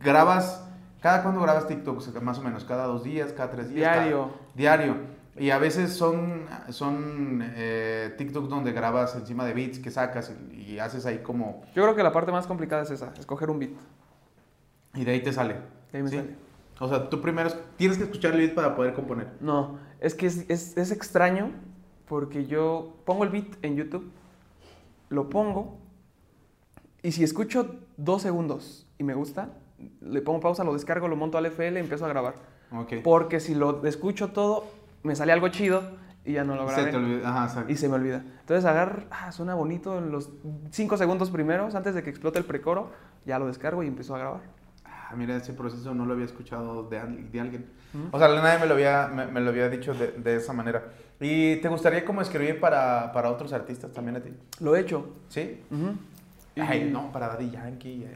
grabas, 0.00 0.64
¿cada 1.00 1.22
cuándo 1.22 1.40
grabas 1.40 1.66
TikTok? 1.68 1.98
O 1.98 2.00
sea, 2.00 2.20
más 2.20 2.38
o 2.38 2.42
menos, 2.42 2.64
cada 2.64 2.84
dos 2.86 3.04
días, 3.04 3.32
cada 3.32 3.50
tres 3.50 3.68
días. 3.70 3.88
cada- 3.88 4.02
Diario. 4.04 4.30
Diario. 4.54 4.96
Y 5.34 5.48
a 5.48 5.56
veces 5.56 5.94
son, 5.94 6.44
son 6.68 7.42
eh, 7.54 8.14
TikTok 8.18 8.48
donde 8.48 8.72
grabas 8.72 9.14
encima 9.14 9.46
de 9.46 9.54
beats 9.54 9.78
que 9.78 9.90
sacas 9.90 10.30
y, 10.52 10.72
y 10.72 10.78
haces 10.78 11.06
ahí 11.06 11.18
como... 11.20 11.62
Yo 11.74 11.82
creo 11.84 11.94
que 11.96 12.02
la 12.02 12.12
parte 12.12 12.30
más 12.32 12.46
complicada 12.46 12.82
es 12.82 12.90
esa, 12.90 13.14
escoger 13.18 13.48
un 13.48 13.58
beat. 13.58 13.70
Y 14.94 15.04
de 15.06 15.12
ahí 15.12 15.22
te 15.22 15.32
sale. 15.32 15.54
De 15.90 15.98
ahí 15.98 16.02
me 16.02 16.10
¿sí? 16.10 16.16
sale. 16.16 16.34
O 16.80 16.88
sea, 16.88 17.08
tú 17.10 17.20
primero 17.20 17.48
es- 17.48 17.58
tienes 17.76 17.96
que 17.98 18.04
escuchar 18.04 18.32
el 18.32 18.38
beat 18.40 18.54
para 18.54 18.74
poder 18.74 18.94
componer. 18.94 19.28
No, 19.40 19.78
es 20.00 20.14
que 20.14 20.26
es, 20.26 20.48
es- 20.50 20.76
es 20.76 20.90
extraño 20.90 21.50
porque 22.06 22.46
yo 22.46 22.96
pongo 23.04 23.24
el 23.24 23.30
beat 23.30 23.46
en 23.62 23.76
YouTube, 23.76 24.10
lo 25.10 25.28
pongo 25.28 25.78
y 27.02 27.12
si 27.12 27.24
escucho 27.24 27.76
dos 27.96 28.22
segundos 28.22 28.86
y 28.98 29.04
me 29.04 29.14
gusta, 29.14 29.50
le 30.00 30.22
pongo 30.22 30.40
pausa, 30.40 30.64
lo 30.64 30.72
descargo, 30.72 31.08
lo 31.08 31.16
monto 31.16 31.38
al 31.38 31.46
FL 31.46 31.76
y 31.78 31.80
empiezo 31.82 32.04
a 32.04 32.08
grabar. 32.08 32.34
Ok. 32.72 32.94
Porque 33.02 33.40
si 33.40 33.54
lo 33.54 33.84
escucho 33.86 34.28
todo, 34.32 34.64
me 35.02 35.14
sale 35.16 35.32
algo 35.32 35.48
chido 35.48 35.82
y 36.24 36.34
ya 36.34 36.44
no 36.44 36.54
lo 36.54 36.68
Se 36.68 36.74
grabé. 36.74 36.90
te 36.92 36.96
olvida. 36.96 37.28
Ajá, 37.28 37.44
exacto. 37.46 37.72
Y 37.72 37.76
se 37.76 37.88
me 37.88 37.96
olvida. 37.96 38.24
Entonces 38.40 38.64
agarro, 38.64 39.02
ah, 39.10 39.32
suena 39.32 39.54
bonito 39.54 39.98
en 39.98 40.12
los 40.12 40.30
cinco 40.70 40.96
segundos 40.96 41.30
primeros, 41.30 41.74
antes 41.74 41.94
de 41.94 42.02
que 42.02 42.10
explote 42.10 42.38
el 42.38 42.44
precoro, 42.44 42.90
ya 43.26 43.38
lo 43.40 43.46
descargo 43.48 43.82
y 43.82 43.88
empiezo 43.88 44.14
a 44.14 44.18
grabar. 44.18 44.40
Ah, 45.12 45.16
mira, 45.16 45.36
ese 45.36 45.52
proceso 45.52 45.94
no 45.94 46.06
lo 46.06 46.14
había 46.14 46.24
escuchado 46.24 46.84
de, 46.88 46.98
de 47.30 47.40
alguien. 47.40 47.66
Ujú. 47.92 48.08
O 48.12 48.18
sea, 48.18 48.28
nadie 48.28 48.58
me 48.60 48.66
lo 48.66 48.74
había, 48.74 49.08
me, 49.08 49.26
me 49.26 49.40
lo 49.40 49.50
había 49.50 49.68
dicho 49.68 49.92
de, 49.92 50.12
de 50.12 50.36
esa 50.36 50.52
manera. 50.54 50.84
¿Y 51.20 51.56
te 51.56 51.68
gustaría 51.68 52.04
como 52.04 52.22
escribir 52.22 52.58
para, 52.58 53.12
para 53.12 53.30
otros 53.30 53.52
artistas 53.52 53.92
también 53.92 54.16
a 54.16 54.20
ti? 54.20 54.30
Lo 54.60 54.74
he 54.74 54.80
hecho. 54.80 55.14
¿Sí? 55.28 55.60
Ujú. 55.70 55.96
Y- 56.54 56.60
Ay, 56.60 56.90
no, 56.90 57.12
para 57.12 57.28
Daddy 57.28 57.50
Yankee. 57.50 58.06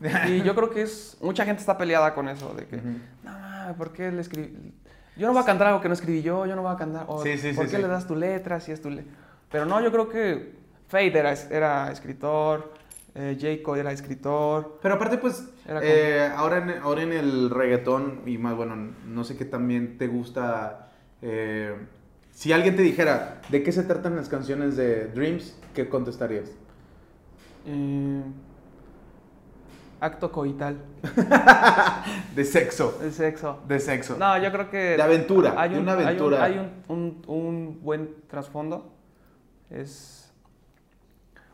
Y 0.28 0.42
yo 0.42 0.54
creo 0.54 0.70
que 0.70 0.82
es. 0.82 1.16
Mucha 1.20 1.44
gente 1.44 1.60
está 1.60 1.76
peleada 1.76 2.14
con 2.14 2.28
eso, 2.28 2.54
de 2.54 2.66
que. 2.66 2.76
Ujú. 2.76 2.88
No, 3.24 3.32
ma, 3.32 3.74
¿por 3.76 3.92
qué 3.92 4.10
le 4.12 4.20
escribí? 4.20 4.72
Yo 5.16 5.26
no 5.26 5.32
voy 5.32 5.42
a 5.42 5.44
cantar 5.46 5.66
algo 5.68 5.80
que 5.80 5.88
no 5.88 5.94
escribí 5.94 6.22
yo, 6.22 6.46
yo 6.46 6.54
no 6.56 6.62
voy 6.62 6.72
a 6.72 6.76
cantar. 6.76 7.04
o, 7.08 7.22
Sí, 7.22 7.36
sí, 7.38 7.52
¿Por 7.52 7.66
sí, 7.66 7.72
qué 7.72 7.82
le 7.82 7.88
das 7.88 8.06
tu 8.06 8.14
letra 8.16 8.58
si 8.60 8.72
es 8.72 8.80
tu 8.80 8.88
letra? 8.90 9.12
Pero 9.50 9.66
no, 9.66 9.80
yo 9.80 9.90
creo 9.92 10.08
que 10.08 10.54
Fate 10.88 11.18
era, 11.18 11.32
era 11.32 11.90
escritor, 11.92 12.72
eh, 13.14 13.36
Jacob 13.40 13.76
era 13.76 13.92
escritor. 13.92 14.78
Pero 14.82 14.94
aparte, 14.94 15.18
pues, 15.18 15.48
eh, 15.82 16.30
ahora, 16.36 16.58
en, 16.58 16.70
ahora 16.82 17.02
en 17.02 17.12
el 17.12 17.50
reggaetón, 17.50 18.20
y 18.26 18.38
más, 18.38 18.54
bueno, 18.56 18.76
no 19.06 19.24
sé 19.24 19.36
qué 19.36 19.44
también 19.44 19.98
te 19.98 20.06
gusta. 20.06 20.90
eh, 21.22 21.74
si 22.32 22.52
alguien 22.52 22.76
te 22.76 22.82
dijera, 22.82 23.40
¿de 23.48 23.62
qué 23.62 23.72
se 23.72 23.82
tratan 23.82 24.16
las 24.16 24.28
canciones 24.28 24.76
de 24.76 25.06
Dreams? 25.08 25.58
¿Qué 25.74 25.88
contestarías? 25.88 26.50
eh, 27.66 28.22
acto 30.00 30.32
coital, 30.32 30.78
De 32.34 32.44
sexo. 32.44 32.96
de 33.02 33.10
sexo. 33.12 33.58
De 33.68 33.78
sexo. 33.80 34.16
No, 34.18 34.38
yo 34.42 34.50
creo 34.50 34.70
que. 34.70 34.78
De 34.96 35.02
aventura, 35.02 35.54
Hay 35.60 35.70
de 35.70 35.76
un, 35.76 35.82
una 35.82 35.92
hay 35.92 35.98
un- 35.98 36.04
aventura. 36.06 36.44
Hay 36.44 36.58
un, 36.58 36.70
un- 36.96 37.22
un 37.26 37.80
buen 37.82 38.14
trasfondo. 38.28 38.94
Es. 39.68 40.19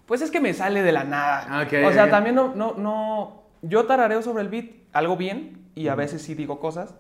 Pues 0.07 0.23
es 0.23 0.31
que 0.31 0.41
me 0.41 0.55
sale 0.55 0.83
de 0.83 0.93
la 0.93 1.05
nada. 1.05 1.63
Ok, 1.65 1.73
o 1.87 1.93
sea, 1.93 2.09
también 2.11 2.35
no, 2.35 2.55
no, 2.55 2.75
no. 2.75 3.43
Yo 3.63 3.85
tarareo 3.87 4.23
sobre 4.23 4.43
el 4.43 4.49
beat 4.49 4.67
algo 4.93 5.17
bien 5.17 5.67
y 5.75 5.89
a 5.89 5.95
veces 5.95 6.23
sí 6.23 6.35
digo 6.35 6.61
cosas. 6.61 6.95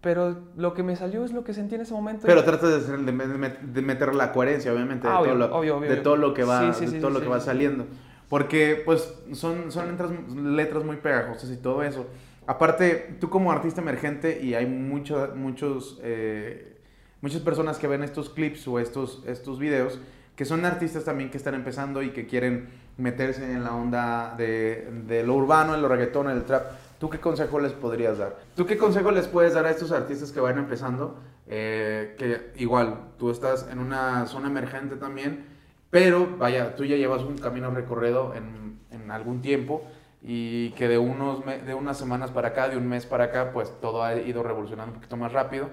Pero 0.00 0.38
lo 0.56 0.74
que 0.74 0.82
me 0.84 0.94
salió 0.94 1.24
es 1.24 1.32
lo 1.32 1.42
que 1.42 1.52
sentí 1.52 1.74
en 1.74 1.80
ese 1.80 1.92
momento. 1.92 2.26
Pero 2.26 2.44
tratas 2.44 2.86
de, 2.88 3.82
meter 3.82 4.14
la 4.14 4.32
coherencia, 4.32 4.72
obviamente, 4.72 5.08
de, 5.08 5.12
Ah, 5.12 5.20
obvio, 5.20 5.32
todo, 5.32 5.38
lo, 5.38 5.44
obvio, 5.56 5.76
obvio, 5.76 5.88
de 5.88 5.94
obvio. 5.94 6.02
todo 6.02 6.16
lo 6.16 6.34
que 6.34 6.44
va, 6.44 6.72
Sí, 6.72 6.86
sí, 6.86 6.92
de 6.94 7.00
todo 7.00 7.10
sí, 7.10 7.14
lo 7.16 7.20
que 7.20 7.28
va 7.28 7.40
saliendo. 7.40 7.86
Porque, 8.28 8.80
pues, 8.84 9.12
son, 9.32 9.72
son 9.72 9.88
letras, 9.90 10.10
letras 10.34 10.84
muy 10.84 10.96
pegajosas 10.96 11.50
y 11.50 11.56
todo 11.56 11.82
eso. 11.82 12.06
Aparte, 12.46 13.16
tú 13.20 13.28
como 13.28 13.50
artista 13.50 13.80
emergente, 13.80 14.40
y 14.40 14.54
hay 14.54 14.66
mucho- 14.66 15.32
muchos, 15.34 15.98
eh, 16.02 16.78
muchas 17.20 17.40
personas 17.40 17.78
que 17.78 17.88
ven 17.88 18.02
estos 18.04 18.30
clips 18.30 18.68
o 18.68 18.78
estos, 18.78 19.24
estos 19.26 19.58
videos, 19.58 19.98
que 20.38 20.44
son 20.44 20.64
artistas 20.64 21.02
también 21.02 21.30
que 21.30 21.36
están 21.36 21.54
empezando 21.54 22.00
y 22.00 22.10
que 22.10 22.28
quieren 22.28 22.68
meterse 22.96 23.42
en 23.42 23.64
la 23.64 23.74
onda 23.74 24.36
de, 24.38 25.24
lo 25.26 25.34
urbano, 25.34 25.74
en 25.74 25.82
lo 25.82 25.88
reggaetón, 25.88 26.30
en 26.30 26.36
el 26.36 26.44
trap. 26.44 26.62
¿Tú 27.00 27.10
qué 27.10 27.18
consejo 27.18 27.58
les 27.58 27.72
podrías 27.72 28.18
dar? 28.18 28.36
¿Tú 28.54 28.64
qué 28.64 28.78
consejo 28.78 29.10
les 29.10 29.26
puedes 29.26 29.54
dar 29.54 29.66
a 29.66 29.70
estos 29.72 29.90
artistas 29.90 30.30
que 30.30 30.38
van 30.38 30.56
empezando? 30.56 31.18
Eh, 31.48 32.14
que 32.16 32.52
igual, 32.62 33.00
tú 33.18 33.32
estás 33.32 33.66
en 33.72 33.80
una 33.80 34.26
zona 34.26 34.46
emergente 34.46 34.94
también, 34.94 35.44
pero 35.90 36.28
vaya, 36.38 36.76
tú 36.76 36.84
ya 36.84 36.94
llevas 36.94 37.24
un 37.24 37.38
camino 37.38 37.72
recorrido 37.72 38.32
en, 38.36 38.78
en 38.92 39.10
algún 39.10 39.42
tiempo 39.42 39.82
y 40.22 40.70
que 40.70 40.86
de, 40.86 40.98
unos, 40.98 41.44
de 41.44 41.74
unas 41.74 41.98
semanas 41.98 42.30
para 42.30 42.48
acá, 42.48 42.68
de 42.68 42.76
un 42.76 42.88
mes 42.88 43.06
para 43.06 43.24
acá, 43.24 43.50
pues 43.52 43.72
todo 43.80 44.04
ha 44.04 44.14
ido 44.14 44.44
revolucionando 44.44 44.92
un 44.92 45.00
poquito 45.00 45.16
más 45.16 45.32
rápido. 45.32 45.68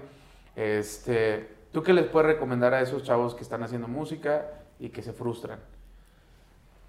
Este, 0.56 1.55
¿Tú 1.76 1.82
qué 1.82 1.92
les 1.92 2.06
puedes 2.06 2.26
recomendar 2.26 2.72
a 2.72 2.80
esos 2.80 3.02
chavos 3.02 3.34
que 3.34 3.42
están 3.42 3.62
haciendo 3.62 3.86
música 3.86 4.46
y 4.78 4.88
que 4.88 5.02
se 5.02 5.12
frustran? 5.12 5.58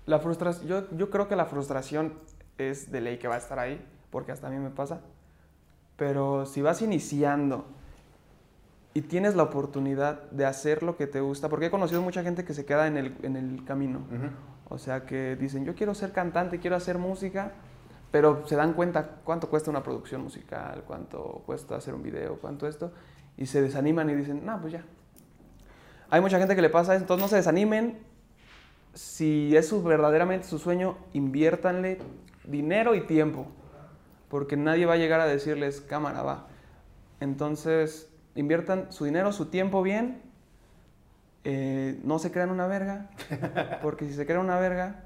La 0.05 0.19
frustración. 0.19 0.65
Yo, 0.65 0.89
yo 0.95 1.09
creo 1.09 1.27
que 1.27 1.35
la 1.35 1.43
frustración 1.43 2.13
es 2.57 2.89
de 2.89 3.01
ley 3.01 3.17
que 3.17 3.27
va 3.27 3.35
a 3.35 3.37
estar 3.37 3.59
ahí, 3.59 3.85
porque 4.11 4.31
hasta 4.31 4.47
a 4.47 4.49
mí 4.49 4.55
me 4.55 4.69
pasa. 4.69 5.01
Pero 5.97 6.45
si 6.45 6.61
vas 6.61 6.81
iniciando 6.81 7.65
y 8.93 9.01
tienes 9.01 9.35
la 9.35 9.43
oportunidad 9.43 10.21
de 10.31 10.45
hacer 10.45 10.83
lo 10.83 10.95
que 10.95 11.05
te 11.05 11.19
gusta, 11.19 11.49
porque 11.49 11.65
he 11.65 11.69
conocido 11.69 12.01
mucha 12.01 12.23
gente 12.23 12.45
que 12.45 12.53
se 12.53 12.63
queda 12.65 12.87
en 12.87 12.95
el, 12.95 13.17
en 13.23 13.35
el 13.35 13.65
camino. 13.65 14.07
O 14.69 14.77
sea, 14.77 15.05
que 15.05 15.35
dicen, 15.35 15.65
yo 15.65 15.75
quiero 15.75 15.95
ser 15.95 16.13
cantante, 16.13 16.61
quiero 16.61 16.77
hacer 16.77 16.97
música, 16.97 17.51
pero 18.09 18.47
se 18.47 18.55
dan 18.55 18.71
cuenta 18.71 19.17
cuánto 19.25 19.49
cuesta 19.49 19.69
una 19.69 19.83
producción 19.83 20.23
musical, 20.23 20.85
cuánto 20.87 21.43
cuesta 21.45 21.75
hacer 21.75 21.93
un 21.93 22.03
video, 22.03 22.37
cuánto 22.37 22.69
esto, 22.69 22.93
y 23.37 23.45
se 23.45 23.61
desaniman 23.61 24.09
y 24.09 24.15
dicen, 24.15 24.45
no, 24.45 24.59
pues 24.59 24.73
ya. 24.73 24.83
Hay 26.09 26.21
mucha 26.21 26.39
gente 26.39 26.55
que 26.55 26.61
le 26.61 26.69
pasa 26.69 26.93
eso, 26.95 27.03
entonces 27.03 27.21
no 27.21 27.27
se 27.27 27.35
desanimen. 27.35 27.99
Si 28.93 29.55
es 29.55 29.67
su, 29.67 29.83
verdaderamente 29.83 30.47
su 30.47 30.57
sueño, 30.57 30.97
inviértanle 31.13 31.99
dinero 32.45 32.95
y 32.95 33.01
tiempo, 33.01 33.47
porque 34.27 34.57
nadie 34.57 34.85
va 34.85 34.93
a 34.93 34.97
llegar 34.97 35.19
a 35.19 35.27
decirles, 35.27 35.81
cámara, 35.81 36.23
va. 36.23 36.47
Entonces, 37.19 38.09
inviertan 38.35 38.91
su 38.91 39.05
dinero, 39.05 39.31
su 39.31 39.47
tiempo 39.47 39.83
bien, 39.83 40.21
eh, 41.43 41.99
no 42.03 42.17
se 42.17 42.31
crean 42.31 42.49
una 42.49 42.65
verga, 42.65 43.09
porque 43.83 44.05
si 44.07 44.13
se 44.13 44.25
crean 44.25 44.41
una 44.41 44.59
verga, 44.59 45.03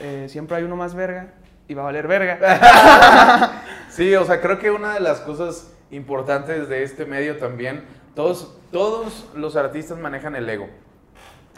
eh, 0.00 0.26
siempre 0.28 0.56
hay 0.56 0.64
uno 0.64 0.76
más 0.76 0.94
verga 0.94 1.34
y 1.68 1.74
va 1.74 1.82
a 1.82 1.86
valer 1.86 2.08
verga. 2.08 3.62
Sí, 3.88 4.14
o 4.14 4.26
sea, 4.26 4.42
creo 4.42 4.58
que 4.58 4.70
una 4.70 4.92
de 4.92 5.00
las 5.00 5.20
cosas 5.20 5.72
importantes 5.90 6.68
de 6.68 6.82
este 6.82 7.06
medio 7.06 7.36
también, 7.38 7.84
todos, 8.14 8.56
todos 8.72 9.28
los 9.34 9.56
artistas 9.56 9.98
manejan 9.98 10.36
el 10.36 10.48
ego. 10.48 10.68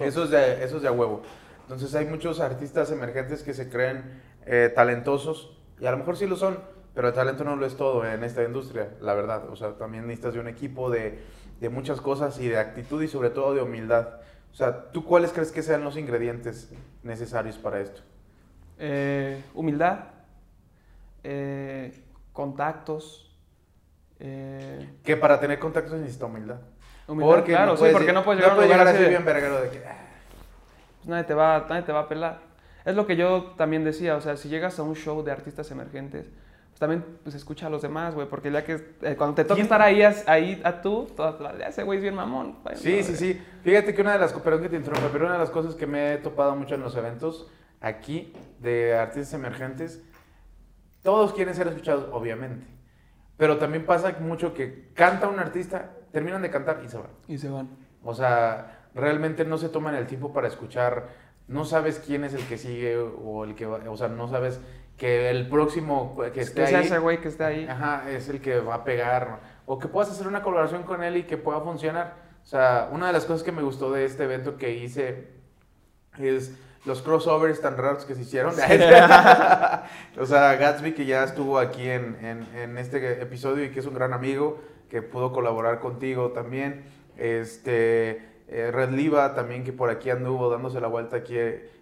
Eso 0.00 0.24
es, 0.24 0.30
de, 0.30 0.64
eso 0.64 0.76
es 0.76 0.82
de 0.82 0.88
a 0.88 0.92
huevo. 0.92 1.22
Entonces 1.62 1.94
hay 1.94 2.06
muchos 2.06 2.40
artistas 2.40 2.90
emergentes 2.90 3.42
que 3.42 3.54
se 3.54 3.68
creen 3.68 4.22
eh, 4.46 4.72
talentosos, 4.74 5.56
y 5.80 5.86
a 5.86 5.90
lo 5.90 5.98
mejor 5.98 6.16
sí 6.16 6.26
lo 6.26 6.36
son, 6.36 6.58
pero 6.94 7.08
el 7.08 7.14
talento 7.14 7.44
no 7.44 7.56
lo 7.56 7.66
es 7.66 7.76
todo 7.76 8.04
en 8.04 8.24
esta 8.24 8.42
industria, 8.42 8.88
la 9.00 9.14
verdad. 9.14 9.48
O 9.50 9.56
sea, 9.56 9.74
también 9.76 10.06
necesitas 10.06 10.34
de 10.34 10.40
un 10.40 10.48
equipo, 10.48 10.90
de, 10.90 11.18
de 11.60 11.68
muchas 11.68 12.00
cosas, 12.00 12.40
y 12.40 12.48
de 12.48 12.58
actitud, 12.58 13.02
y 13.02 13.08
sobre 13.08 13.30
todo 13.30 13.54
de 13.54 13.62
humildad. 13.62 14.08
O 14.50 14.54
sea, 14.54 14.90
¿tú 14.90 15.04
cuáles 15.04 15.32
crees 15.32 15.52
que 15.52 15.62
sean 15.62 15.84
los 15.84 15.96
ingredientes 15.96 16.70
necesarios 17.02 17.56
para 17.58 17.80
esto? 17.80 18.00
Eh, 18.78 19.42
humildad, 19.54 20.06
eh, 21.22 22.02
contactos. 22.32 23.27
Eh, 24.20 24.88
Que 25.04 25.16
para 25.16 25.38
tener 25.40 25.58
contactos 25.58 25.92
se 25.94 25.98
necesita 26.00 26.26
humildad. 26.26 26.58
humildad, 27.06 27.44
claro, 27.44 27.76
sí, 27.76 27.84
porque 27.92 28.12
no 28.12 28.24
puedes 28.24 28.40
llegar 28.42 28.56
a 28.56 28.60
un 28.60 28.64
lugar 28.68 28.88
así 28.88 29.02
de- 29.02 29.08
bien 29.08 29.24
verguero 29.24 29.60
de 29.60 29.70
que... 29.70 29.78
ah, 29.86 29.96
pues 30.98 31.08
nadie 31.08 31.24
te 31.24 31.34
va, 31.34 31.66
nadie 31.68 31.82
te 31.82 31.92
va 31.92 32.00
a 32.00 32.08
pelar. 32.08 32.40
Es 32.84 32.94
lo 32.94 33.06
que 33.06 33.16
yo 33.16 33.54
también 33.56 33.84
decía, 33.84 34.16
o 34.16 34.20
sea, 34.20 34.36
si 34.36 34.48
llegas 34.48 34.78
a 34.78 34.82
un 34.82 34.94
show 34.94 35.22
de 35.22 35.30
artistas 35.30 35.70
emergentes, 35.70 36.26
pues 36.70 36.80
también 36.80 37.04
pues 37.22 37.34
escucha 37.34 37.66
a 37.66 37.70
los 37.70 37.82
demás, 37.82 38.14
güey, 38.14 38.28
porque 38.28 38.50
ya 38.50 38.64
que 38.64 38.74
eh, 39.02 39.14
cuando 39.16 39.34
te 39.34 39.44
toca 39.44 39.60
estar 39.60 39.82
ahí, 39.82 40.02
ahí 40.26 40.60
a 40.64 40.80
tú, 40.80 41.06
todas 41.16 41.40
las- 41.40 41.68
ese 41.70 41.82
güey 41.82 41.98
es 41.98 42.02
bien 42.02 42.14
mamón. 42.14 42.56
güey, 42.62 42.76
Sí, 42.76 42.96
no, 42.98 43.02
sí, 43.02 43.12
güey. 43.12 43.16
sí. 43.34 43.42
Fíjate 43.62 43.94
que 43.94 44.00
una 44.02 44.12
de 44.14 44.18
las, 44.20 44.32
perdón 44.32 44.62
que 44.62 44.68
te 44.68 44.76
interrumpa, 44.76 45.08
pero 45.12 45.24
una 45.26 45.34
de 45.34 45.40
las 45.40 45.50
cosas 45.50 45.74
que 45.74 45.86
me 45.86 46.14
he 46.14 46.18
topado 46.18 46.56
mucho 46.56 46.74
en 46.76 46.80
los 46.82 46.96
eventos 46.96 47.48
aquí 47.80 48.32
de 48.60 48.96
artistas 48.96 49.34
emergentes, 49.34 50.02
todos 51.02 51.32
quieren 51.34 51.54
ser 51.54 51.68
escuchados, 51.68 52.06
obviamente. 52.12 52.66
Pero 53.38 53.56
también 53.56 53.86
pasa 53.86 54.14
mucho 54.20 54.52
que 54.52 54.90
canta 54.92 55.28
un 55.28 55.38
artista, 55.38 55.92
terminan 56.12 56.42
de 56.42 56.50
cantar 56.50 56.82
y 56.84 56.88
se 56.88 56.98
van. 56.98 57.10
Y 57.26 57.38
se 57.38 57.48
van. 57.48 57.70
O 58.02 58.12
sea, 58.12 58.88
realmente 58.94 59.44
no 59.44 59.56
se 59.56 59.70
toman 59.70 59.94
el 59.94 60.06
tiempo 60.06 60.32
para 60.32 60.48
escuchar, 60.48 61.08
no 61.46 61.64
sabes 61.64 62.02
quién 62.04 62.24
es 62.24 62.34
el 62.34 62.44
que 62.46 62.58
sigue 62.58 62.98
o 62.98 63.44
el 63.44 63.54
que 63.54 63.64
va, 63.64 63.78
o 63.88 63.96
sea, 63.96 64.08
no 64.08 64.28
sabes 64.28 64.60
que 64.98 65.30
el 65.30 65.48
próximo 65.48 66.16
que 66.34 66.40
esté 66.40 66.66
sea 66.66 66.80
ahí 66.80 66.86
ese 66.86 66.98
güey 66.98 67.20
que 67.20 67.28
esté 67.28 67.44
ahí. 67.44 67.66
Ajá, 67.66 68.10
es 68.10 68.28
el 68.28 68.40
que 68.40 68.58
va 68.58 68.74
a 68.74 68.84
pegar. 68.84 69.40
O 69.64 69.78
que 69.78 69.86
puedas 69.86 70.10
hacer 70.10 70.26
una 70.26 70.42
colaboración 70.42 70.82
con 70.82 71.02
él 71.04 71.16
y 71.16 71.22
que 71.22 71.36
pueda 71.36 71.60
funcionar. 71.60 72.16
O 72.42 72.46
sea, 72.46 72.88
una 72.92 73.06
de 73.06 73.12
las 73.12 73.24
cosas 73.24 73.44
que 73.44 73.52
me 73.52 73.62
gustó 73.62 73.92
de 73.92 74.04
este 74.04 74.24
evento 74.24 74.56
que 74.56 74.74
hice 74.74 75.28
es 76.18 76.58
los 76.88 77.02
crossovers 77.02 77.60
tan 77.60 77.76
raros 77.76 78.04
que 78.04 78.14
se 78.16 78.22
hicieron. 78.22 78.52
o 80.18 80.26
sea, 80.26 80.56
Gatsby 80.56 80.92
que 80.94 81.06
ya 81.06 81.22
estuvo 81.22 81.58
aquí 81.58 81.88
en, 81.88 82.16
en- 82.24 82.46
en 82.58 82.78
este 82.78 83.22
episodio 83.22 83.64
y 83.64 83.70
que 83.70 83.78
es 83.80 83.86
un 83.86 83.94
gran 83.94 84.12
amigo, 84.12 84.58
que 84.90 85.02
pudo 85.02 85.32
colaborar 85.32 85.78
contigo 85.78 86.32
también. 86.32 86.82
Este, 87.16 88.22
eh, 88.48 88.70
Red 88.72 88.90
Liva 88.90 89.34
también 89.34 89.62
que 89.64 89.72
por 89.72 89.90
aquí 89.90 90.10
anduvo 90.10 90.50
dándose 90.50 90.80
la 90.80 90.88
vuelta 90.88 91.16
aquí 91.16 91.36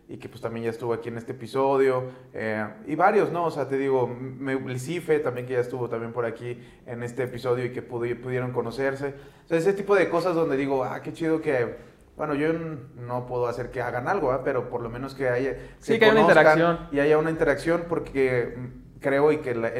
y 0.08 0.18
que 0.18 0.28
pues 0.28 0.40
también 0.40 0.64
ya 0.64 0.70
estuvo 0.70 0.92
aquí 0.92 1.08
en 1.08 1.18
este 1.18 1.32
episodio. 1.32 2.04
eh, 2.34 2.66
y 2.86 2.94
varios, 2.94 3.32
¿no? 3.32 3.44
O 3.46 3.50
sea, 3.50 3.68
te 3.68 3.76
digo, 3.78 4.06
me, 4.08 4.54
Licife 4.54 5.18
también 5.20 5.46
que 5.46 5.54
ya 5.54 5.60
estuvo 5.60 5.88
también 5.88 6.12
por 6.12 6.24
aquí 6.26 6.60
en 6.86 7.02
este 7.02 7.24
episodio 7.24 7.64
y 7.64 7.70
que 7.72 7.86
pudi- 7.88 8.20
pudieron 8.20 8.52
conocerse. 8.52 9.14
O 9.44 9.48
sea, 9.48 9.58
ese 9.58 9.72
tipo 9.72 9.94
de 9.96 10.08
cosas 10.08 10.34
donde 10.34 10.56
digo, 10.56 10.84
ah, 10.84 11.00
qué 11.02 11.12
chido 11.12 11.40
que... 11.40 11.95
Bueno, 12.16 12.34
yo 12.34 12.52
no 12.52 13.26
puedo 13.26 13.46
hacer 13.46 13.70
que 13.70 13.82
hagan 13.82 14.08
algo, 14.08 14.32
¿ah? 14.32 14.42
pero 14.42 14.70
por 14.70 14.80
lo 14.80 14.88
menos 14.88 15.14
que 15.14 15.28
haya... 15.28 15.52
Sí, 15.80 15.92
se 15.92 15.98
que 15.98 16.06
haya 16.06 16.12
una 16.14 16.22
interacción. 16.22 16.88
Y 16.90 17.00
haya 17.00 17.18
una 17.18 17.30
interacción 17.30 17.84
porque 17.88 18.54
mm, 18.56 19.00
creo 19.00 19.32
y 19.32 19.38
que, 19.38 19.54
la- 19.54 19.70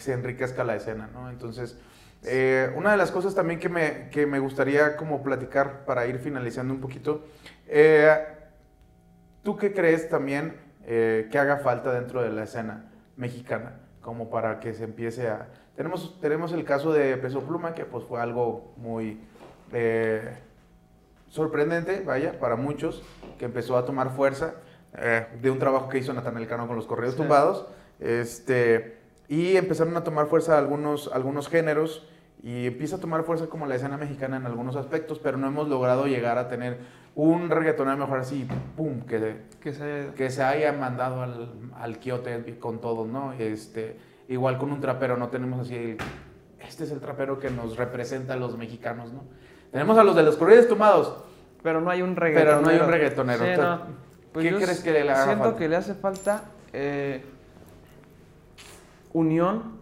se 0.00 0.12
enriquezca 0.14 0.64
la 0.64 0.74
escena, 0.74 1.10
¿no? 1.12 1.28
Entonces, 1.28 1.78
eh, 2.24 2.72
una 2.76 2.92
de 2.92 2.96
las 2.96 3.10
cosas 3.10 3.34
también 3.34 3.60
que 3.60 3.68
me, 3.68 4.08
que 4.10 4.26
me 4.26 4.38
gustaría 4.38 4.96
como 4.96 5.22
platicar 5.22 5.84
para 5.84 6.06
ir 6.06 6.18
finalizando 6.18 6.72
un 6.72 6.80
poquito, 6.80 7.26
eh, 7.68 8.16
¿tú 9.42 9.58
qué 9.58 9.74
crees 9.74 10.08
también 10.08 10.56
eh, 10.86 11.28
que 11.30 11.38
haga 11.38 11.58
falta 11.58 11.92
dentro 11.92 12.22
de 12.22 12.30
la 12.30 12.44
escena 12.44 12.86
mexicana? 13.16 13.80
Como 14.00 14.30
para 14.30 14.60
que 14.60 14.72
se 14.72 14.84
empiece 14.84 15.28
a... 15.28 15.48
Tenemos, 15.76 16.18
tenemos 16.22 16.52
el 16.52 16.64
caso 16.64 16.90
de 16.90 17.18
Peso 17.18 17.42
Pluma, 17.42 17.74
que 17.74 17.84
pues 17.84 18.02
fue 18.04 18.18
algo 18.18 18.72
muy 18.78 19.20
sorprendente, 21.36 22.02
vaya, 22.04 22.38
para 22.40 22.56
muchos, 22.56 23.02
que 23.38 23.44
empezó 23.44 23.76
a 23.76 23.84
tomar 23.84 24.10
fuerza 24.10 24.54
eh, 24.98 25.26
de 25.40 25.50
un 25.50 25.58
trabajo 25.58 25.88
que 25.88 25.98
hizo 25.98 26.12
Natanael 26.12 26.46
Cano 26.48 26.66
con 26.66 26.74
los 26.76 26.86
correos 26.86 27.12
Sí. 27.12 27.18
tumbados. 27.18 27.66
Este, 28.00 28.96
y 29.28 29.56
empezaron 29.56 29.96
a 29.96 30.02
tomar 30.04 30.26
fuerza 30.26 30.56
algunos, 30.58 31.10
algunos 31.12 31.48
géneros 31.48 32.06
y 32.42 32.66
empieza 32.66 32.96
a 32.96 33.00
tomar 33.00 33.24
fuerza 33.24 33.46
como 33.46 33.66
la 33.66 33.74
escena 33.74 33.96
mexicana 33.96 34.36
en 34.36 34.46
algunos 34.46 34.76
aspectos, 34.76 35.18
pero 35.18 35.36
no 35.36 35.46
hemos 35.48 35.68
logrado 35.68 36.06
llegar 36.06 36.38
a 36.38 36.48
tener 36.48 36.78
un 37.14 37.48
reggaetonero 37.50 37.96
mejor 37.96 38.20
así, 38.20 38.46
pum, 38.76 39.00
que, 39.02 39.36
Que 39.60 39.72
se, 39.72 40.10
que 40.16 40.30
se 40.30 40.42
haya 40.42 40.72
mandado 40.72 41.22
al, 41.22 41.50
al 41.74 41.98
quiote 41.98 42.58
con 42.58 42.80
todos, 42.80 43.08
¿no? 43.08 43.32
Este, 43.32 43.96
igual 44.28 44.58
con 44.58 44.70
un 44.70 44.80
trapero, 44.80 45.16
no 45.16 45.28
tenemos 45.28 45.60
así, 45.60 45.74
el- 45.74 45.98
este 46.60 46.84
es 46.84 46.90
el 46.90 47.00
trapero 47.00 47.38
que 47.38 47.50
nos 47.50 47.76
representa 47.76 48.34
a 48.34 48.36
los 48.36 48.56
mexicanos, 48.58 49.12
¿no? 49.12 49.24
Tenemos 49.72 49.96
a 49.98 50.04
los 50.04 50.14
de 50.14 50.22
los 50.22 50.36
corridos 50.36 50.68
tumbados, 50.68 51.24
pero 51.66 51.80
no 51.80 51.90
hay 51.90 52.00
un 52.00 52.14
reggaetonero. 52.14 52.58
pero 52.58 52.62
no 52.62 52.68
hay 52.68 52.78
un 52.86 52.92
reggaetonero. 52.92 53.44
Sí, 53.44 53.50
Entonces, 53.50 53.86
no. 53.88 53.94
Pues 54.32 54.44
¿Qué 54.44 54.50
yo 54.52 54.56
crees 54.58 54.80
que 54.84 54.92
le 54.92 55.00
haga 55.00 55.24
Siento 55.24 55.42
falta? 55.44 55.58
que 55.58 55.68
le 55.68 55.74
hace 55.76 55.94
falta 55.94 56.44
eh, 56.72 57.24
unión, 59.12 59.78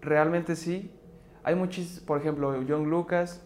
realmente 0.00 0.56
sí. 0.56 0.90
Hay 1.44 1.54
muchos, 1.54 2.00
por 2.06 2.18
ejemplo, 2.18 2.54
John 2.66 2.88
Lucas, 2.88 3.42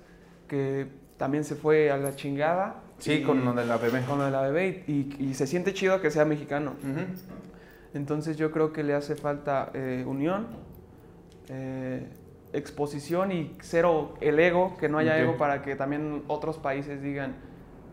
que 0.46 0.86
también 1.16 1.42
se 1.42 1.56
fue 1.56 1.90
a 1.90 1.96
la 1.96 2.14
chingada. 2.14 2.76
Sí, 2.98 3.14
y- 3.14 3.22
con 3.24 3.44
lo 3.44 3.52
de 3.52 3.64
la 3.66 3.78
bebé. 3.78 4.02
con 4.02 4.18
lo 4.18 4.26
de 4.26 4.30
la 4.30 4.42
bebé 4.42 4.84
y, 4.86 5.16
y 5.18 5.34
se 5.34 5.48
siente 5.48 5.74
chido 5.74 6.00
que 6.00 6.12
sea 6.12 6.24
mexicano. 6.24 6.74
Entonces 7.94 8.36
yo 8.36 8.52
creo 8.52 8.72
que 8.72 8.84
le 8.84 8.94
hace 8.94 9.16
falta 9.16 9.70
eh, 9.74 10.04
unión, 10.06 10.46
eh, 11.48 12.06
exposición 12.52 13.32
y 13.32 13.56
cero 13.60 14.14
el 14.20 14.38
ego, 14.38 14.76
que 14.78 14.88
no 14.88 14.98
haya 14.98 15.18
ego 15.18 15.36
para 15.36 15.62
que 15.62 15.74
también 15.74 16.22
otros 16.28 16.58
países 16.58 17.02
digan, 17.02 17.34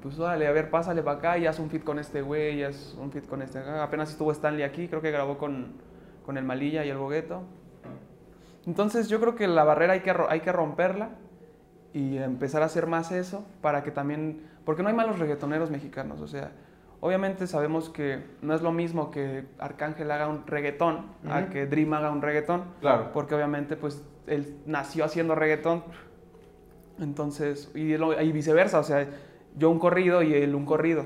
pues 0.02 0.18
dale, 0.18 0.48
a 0.48 0.52
ver, 0.52 0.70
pásale 0.70 1.02
para 1.04 1.18
acá 1.18 1.38
y 1.38 1.46
haz 1.48 1.60
un 1.60 1.70
fit 1.70 1.84
con 1.84 2.00
este 2.00 2.22
güey, 2.22 2.60
y 2.60 2.64
haz 2.64 2.96
un 3.00 3.12
fit 3.12 3.28
con 3.28 3.42
este 3.42 3.60
acá. 3.60 3.84
Apenas 3.84 4.10
estuvo 4.12 4.32
Stanley 4.32 4.64
aquí, 4.64 4.88
creo 4.88 5.02
que 5.02 5.12
grabó 5.12 5.38
con, 5.38 5.74
con 6.26 6.38
el 6.38 6.44
Malilla 6.46 6.86
y 6.86 6.90
el 6.90 6.98
Bogueto. 6.98 7.44
Entonces 8.66 9.08
yo 9.10 9.20
creo 9.20 9.36
que 9.36 9.48
la 9.48 9.64
barrera 9.64 9.94
hay 9.94 10.02
que, 10.02 10.14
hay 10.30 10.40
que 10.42 10.52
romperla 10.52 11.10
y 11.94 12.18
empezar 12.18 12.62
a 12.62 12.66
hacer 12.66 12.88
más 12.88 13.12
eso 13.12 13.46
para 13.62 13.84
que 13.84 13.92
también, 13.92 14.44
porque 14.66 14.84
no 14.84 14.90
hay 14.90 14.96
malos 14.96 15.18
reggaetoneros 15.20 15.72
mexicanos, 15.72 16.22
o 16.22 16.28
sea, 16.28 16.52
obviamente 17.02 17.48
sabemos 17.48 17.90
que 17.90 18.24
no 18.42 18.54
es 18.54 18.62
lo 18.62 18.72
mismo 18.72 19.10
que 19.10 19.46
Arcángel 19.58 20.12
haga 20.12 20.28
un 20.28 20.46
reggaetón 20.46 21.08
a 21.28 21.40
Ujú. 21.40 21.50
que 21.50 21.66
Dream 21.66 21.94
haga 21.94 22.12
un 22.12 22.22
reggaetón, 22.22 22.64
Claro. 22.82 23.10
porque 23.14 23.34
obviamente 23.34 23.76
pues 23.76 24.04
él 24.28 24.58
nació 24.68 25.04
haciendo 25.06 25.34
reggaetón, 25.34 25.84
entonces, 27.00 27.72
y, 27.74 27.98
lo- 27.98 28.22
y 28.22 28.32
viceversa, 28.32 28.80
o 28.80 28.84
sea, 28.84 29.08
yo 29.58 29.70
un 29.70 29.80
corrido 29.80 30.22
y 30.24 30.34
él 30.34 30.56
un 30.56 30.66
corrido, 30.66 31.06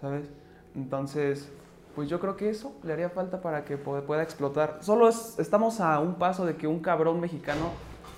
¿sabes? 0.00 0.28
Entonces, 0.74 1.50
pues 1.94 2.08
yo 2.08 2.20
creo 2.20 2.36
que 2.36 2.50
eso 2.50 2.74
le 2.82 2.92
haría 2.92 3.10
falta 3.10 3.40
para 3.40 3.64
que 3.64 3.76
pueda, 3.76 4.22
explotar. 4.22 4.78
Solo 4.80 5.08
es- 5.08 5.38
estamos 5.38 5.80
a 5.80 5.98
un 6.00 6.14
paso 6.14 6.46
de 6.46 6.56
que 6.56 6.66
un 6.66 6.80
cabrón 6.80 7.20
mexicano 7.20 7.70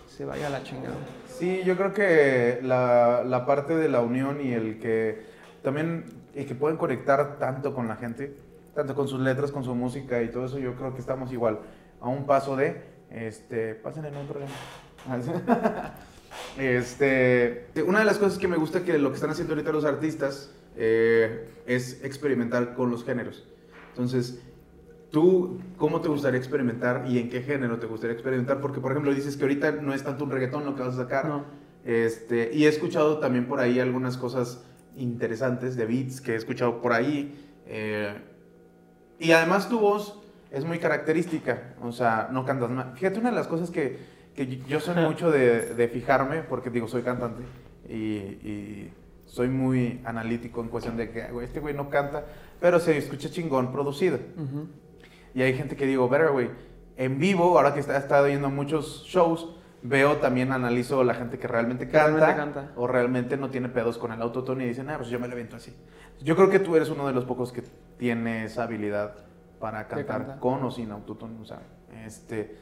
se 0.07 0.25
vaya 0.25 0.47
a 0.47 0.51
la 0.51 0.63
chingada. 0.63 0.95
Sí, 1.27 1.63
yo 1.65 1.77
creo 1.77 1.93
que 1.93 2.61
la, 2.63 3.25
la 3.25 3.47
parte 3.47 3.77
de 3.77 3.89
la 3.89 4.01
unión 4.01 4.41
y 4.41 4.53
el 4.53 4.79
que 4.79 5.25
también 5.63 6.05
y 6.35 6.45
que 6.45 6.55
pueden 6.55 6.77
conectar 6.77 7.39
tanto 7.39 7.75
con 7.75 7.89
la 7.89 7.97
gente 7.97 8.37
tanto 8.75 8.95
con 8.95 9.09
sus 9.09 9.21
letras, 9.21 9.53
con 9.53 9.65
su 9.65 9.75
música 9.75 10.21
y 10.23 10.31
todo 10.31 10.47
eso, 10.47 10.59
yo 10.59 10.75
creo 10.75 10.93
que 10.93 11.01
estamos 11.01 11.33
igual, 11.33 11.61
a 12.01 12.09
un 12.09 12.27
paso 12.27 12.57
de, 12.57 12.83
este, 13.11 13.81
no 13.85 14.03
hay 14.03 14.27
problema. 14.27 14.53
Este, 16.59 17.67
una 17.87 18.01
de 18.01 18.05
las 18.05 18.19
cosas 18.19 18.39
que 18.39 18.49
me 18.49 18.57
gusta 18.57 18.85
que 18.85 18.99
lo 18.99 19.11
que 19.11 19.17
están 19.17 19.31
haciendo 19.31 19.55
ahorita 19.55 19.73
los 19.73 19.85
artistas 19.85 20.51
eh, 20.77 21.49
es 21.67 22.05
experimentar 22.05 22.75
con 22.75 22.91
los 22.91 23.05
géneros. 23.05 23.45
Entonces, 23.91 24.41
¿Tú 25.15 25.61
cómo 25.77 26.01
te 26.01 26.09
gustaría 26.09 26.41
experimentar 26.41 27.05
y 27.09 27.21
en 27.21 27.31
qué 27.31 27.41
género 27.41 27.79
te 27.79 27.87
gustaría 27.87 28.15
experimentar? 28.15 28.61
Porque, 28.61 28.81
por 28.81 28.91
ejemplo, 28.91 29.15
dices 29.15 29.37
que 29.37 29.45
ahorita 29.45 29.71
no 29.71 29.95
es 29.95 30.03
tanto 30.03 30.25
un 30.25 30.33
reggaetón 30.33 30.65
lo 30.65 30.75
que 30.75 30.83
vas 30.83 30.95
a 30.95 31.05
sacar. 31.05 31.29
No. 31.29 31.45
Este, 31.85 32.51
y 32.53 32.65
he 32.65 32.69
escuchado 32.69 33.21
también 33.21 33.47
por 33.47 33.61
ahí 33.61 33.79
algunas 33.79 34.17
cosas 34.17 34.65
interesantes 34.97 35.77
de 35.77 35.87
beats 35.87 36.21
que 36.21 36.33
he 36.33 36.35
escuchado 36.35 36.83
por 36.83 36.93
ahí. 36.93 37.33
eh, 37.69 38.13
y 39.21 39.31
además 39.31 39.69
tu 39.69 39.79
voz 39.79 40.21
es 40.51 40.65
muy 40.65 40.81
característica, 40.81 41.75
o 41.81 41.93
sea, 41.93 42.29
no 42.33 42.45
cantas 42.45 42.71
mal. 42.71 42.93
Fíjate, 42.97 43.21
una 43.21 43.31
de 43.31 43.37
las 43.37 43.47
cosas 43.47 43.71
que, 43.71 43.99
que 44.35 44.63
yo 44.69 44.81
soy 44.81 44.97
mucho 44.97 45.31
de, 45.31 45.75
de 45.75 45.89
fijarme, 45.89 46.43
porque 46.43 46.71
digo, 46.71 46.89
soy 46.89 47.03
cantante 47.03 47.43
y, 47.89 47.95
y 47.97 48.93
soy 49.27 49.49
muy 49.49 50.01
analítico 50.05 50.61
en 50.61 50.69
cuestión 50.69 50.97
de 50.97 51.11
que 51.11 51.29
güey, 51.29 51.47
este 51.47 51.61
güey 51.61 51.75
no 51.75 51.91
canta, 51.91 52.25
pero 52.61 52.81
se 52.81 52.97
escucha 52.97 53.31
chingón 53.31 53.73
producido. 53.73 54.19
Ujú. 54.37 54.69
Y 55.35 55.43
hay 55.43 55.55
gente 55.55 55.77
que 55.77 55.87
digo, 55.87 56.09
verga, 56.09 56.31
güey, 56.31 56.51
en 56.97 57.19
vivo, 57.19 57.57
ahora 57.57 57.75
que 57.75 57.81
está, 57.81 57.97
he 57.97 57.99
estado 57.99 58.27
viendo 58.27 58.51
muchos 58.51 59.05
shows, 59.07 59.57
veo 59.83 60.17
también, 60.17 60.53
analizo 60.53 61.03
la 61.05 61.15
gente 61.15 61.39
que 61.39 61.49
realmente 61.49 61.89
canta, 61.89 62.27
realmente 62.27 62.61
canta. 62.61 62.73
o 62.77 62.87
realmente 62.87 63.37
no 63.37 63.51
tiene 63.51 63.69
pedos 63.69 63.99
con 63.99 64.13
el 64.13 64.23
autotune 64.23 64.65
y 64.65 64.69
dicen, 64.69 64.89
ah, 64.91 64.97
pues 64.97 65.11
yo 65.11 65.19
me 65.19 65.27
lo 65.27 65.35
aviento 65.35 65.57
así. 65.57 65.75
Yo 66.23 66.37
creo 66.37 66.49
que 66.49 66.61
tú 66.61 66.77
eres 66.77 66.89
uno 66.89 67.07
de 67.07 67.13
los 67.13 67.25
pocos 67.25 67.53
que 67.53 67.63
tiene 67.99 68.45
esa 68.45 68.63
habilidad 68.65 69.17
para 69.59 69.89
cantar 69.89 70.27
canta. 70.27 70.41
con 70.41 70.63
o 70.63 70.71
sin 70.71 70.91
autotune. 70.91 71.41
O 71.41 71.45
sea, 71.45 71.61
este, 72.05 72.57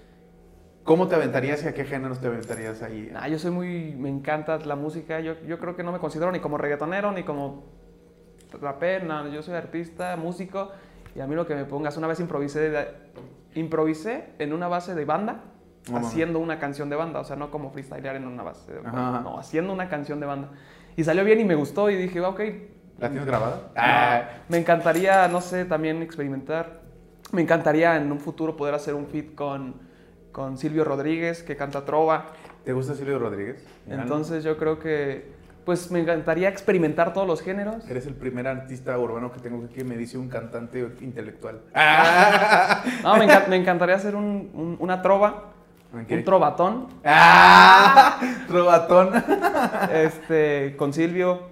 ¿cómo 0.85 1.09
te 1.09 1.14
aventarías 1.14 1.62
y 1.64 1.68
a 1.68 1.75
qué 1.75 1.85
géneros 1.85 2.21
te 2.21 2.27
aventarías 2.29 2.83
ahí? 2.83 3.11
Nah, 3.12 3.27
yo 3.29 3.38
soy 3.38 3.51
muy. 3.51 3.95
Me 3.97 4.09
encanta 4.09 4.59
la 4.59 4.77
música. 4.77 5.21
Yo, 5.21 5.35
yo 5.47 5.59
creo 5.59 5.77
que 5.77 5.83
no 5.83 5.92
me 5.92 5.99
considero 5.99 6.31
ni 6.33 6.40
como 6.40 6.59
reggaetonero 6.59 7.12
ni 7.12 7.23
como 7.23 7.64
rapero. 8.61 9.05
nada, 9.07 9.29
yo 9.29 9.42
soy 9.42 9.55
artista, 9.55 10.16
músico. 10.16 10.71
Y 11.14 11.21
a 11.21 11.27
mí 11.27 11.35
lo 11.35 11.47
que 11.47 11.55
me 11.55 11.64
pongas. 11.64 11.97
Una 11.97 12.07
vez 12.07 12.21
improvisé, 12.21 12.71
de- 12.71 12.88
improvisé 13.55 14.31
en 14.38 14.53
una 14.53 14.68
base 14.68 14.95
de 14.95 15.05
banda. 15.05 15.45
No 15.88 15.95
mames. 15.95 16.09
haciendo 16.11 16.38
una 16.38 16.59
canción 16.61 16.88
de 16.90 16.97
banda. 16.97 17.21
O 17.21 17.25
sea, 17.25 17.35
no 17.37 17.51
como 17.51 17.71
freestylear 17.71 18.16
en 18.16 18.27
una 18.27 18.42
base 18.45 18.73
de 18.73 18.81
banda. 18.81 19.09
ajá. 19.09 19.21
No, 19.21 19.38
haciendo 19.38 19.73
una 19.73 19.88
canción 19.88 20.21
de 20.21 20.27
banda. 20.27 20.51
Y 20.97 21.05
salió 21.05 21.25
bien 21.25 21.40
y 21.40 21.45
me 21.45 21.55
gustó. 21.57 21.90
Y 21.90 21.97
dije, 21.97 22.21
ok. 22.21 22.40
¿La 22.99 23.09
tienes 23.09 23.27
grabada? 23.27 23.71
Ah, 23.75 24.23
me 24.49 24.59
encantaría, 24.59 25.27
no 25.27 25.40
sé, 25.40 25.64
también 25.64 26.01
experimentar. 26.03 26.83
Me 27.33 27.42
encantaría 27.42 27.97
en 27.97 28.12
un 28.12 28.21
futuro 28.21 28.57
poder 28.57 28.75
hacer 28.75 28.95
un 28.95 29.07
feat 29.07 29.35
con, 29.35 29.75
con 30.33 30.57
Silvio 30.59 30.85
Rodríguez, 30.85 31.42
que 31.42 31.57
canta 31.57 31.85
trova. 31.85 32.27
¿Te 32.64 32.73
gusta 32.73 32.95
Silvio 32.95 33.18
Rodríguez? 33.18 33.64
Entonces 33.88 34.42
yo 34.45 34.57
creo 34.57 34.79
que, 34.79 35.31
pues 35.64 35.90
me 35.90 36.01
encantaría 36.01 36.49
experimentar 36.49 37.12
todos 37.12 37.27
los 37.27 37.40
géneros. 37.42 37.88
Eres 37.88 38.07
el 38.07 38.14
primer 38.14 38.47
artista 38.49 38.99
urbano 38.99 39.31
que 39.33 39.40
tengo 39.40 39.64
aquí 39.64 39.75
que 39.75 39.85
me 39.85 39.97
dice 39.97 40.16
un 40.18 40.29
cantante 40.29 40.88
intelectual. 41.01 41.61
No, 43.03 43.16
me, 43.16 43.27
enca- 43.27 43.47
me 43.49 43.57
encantaría 43.57 43.95
hacer 43.97 44.14
un- 44.16 44.51
un- 44.55 44.77
una 44.81 45.03
trova, 45.03 45.51
un 45.92 46.25
trovatón, 46.25 46.87
¡Ah! 47.05 48.18
Trovatón. 48.49 49.11
este, 49.92 50.75
con 50.77 50.92
Silvio, 50.92 51.51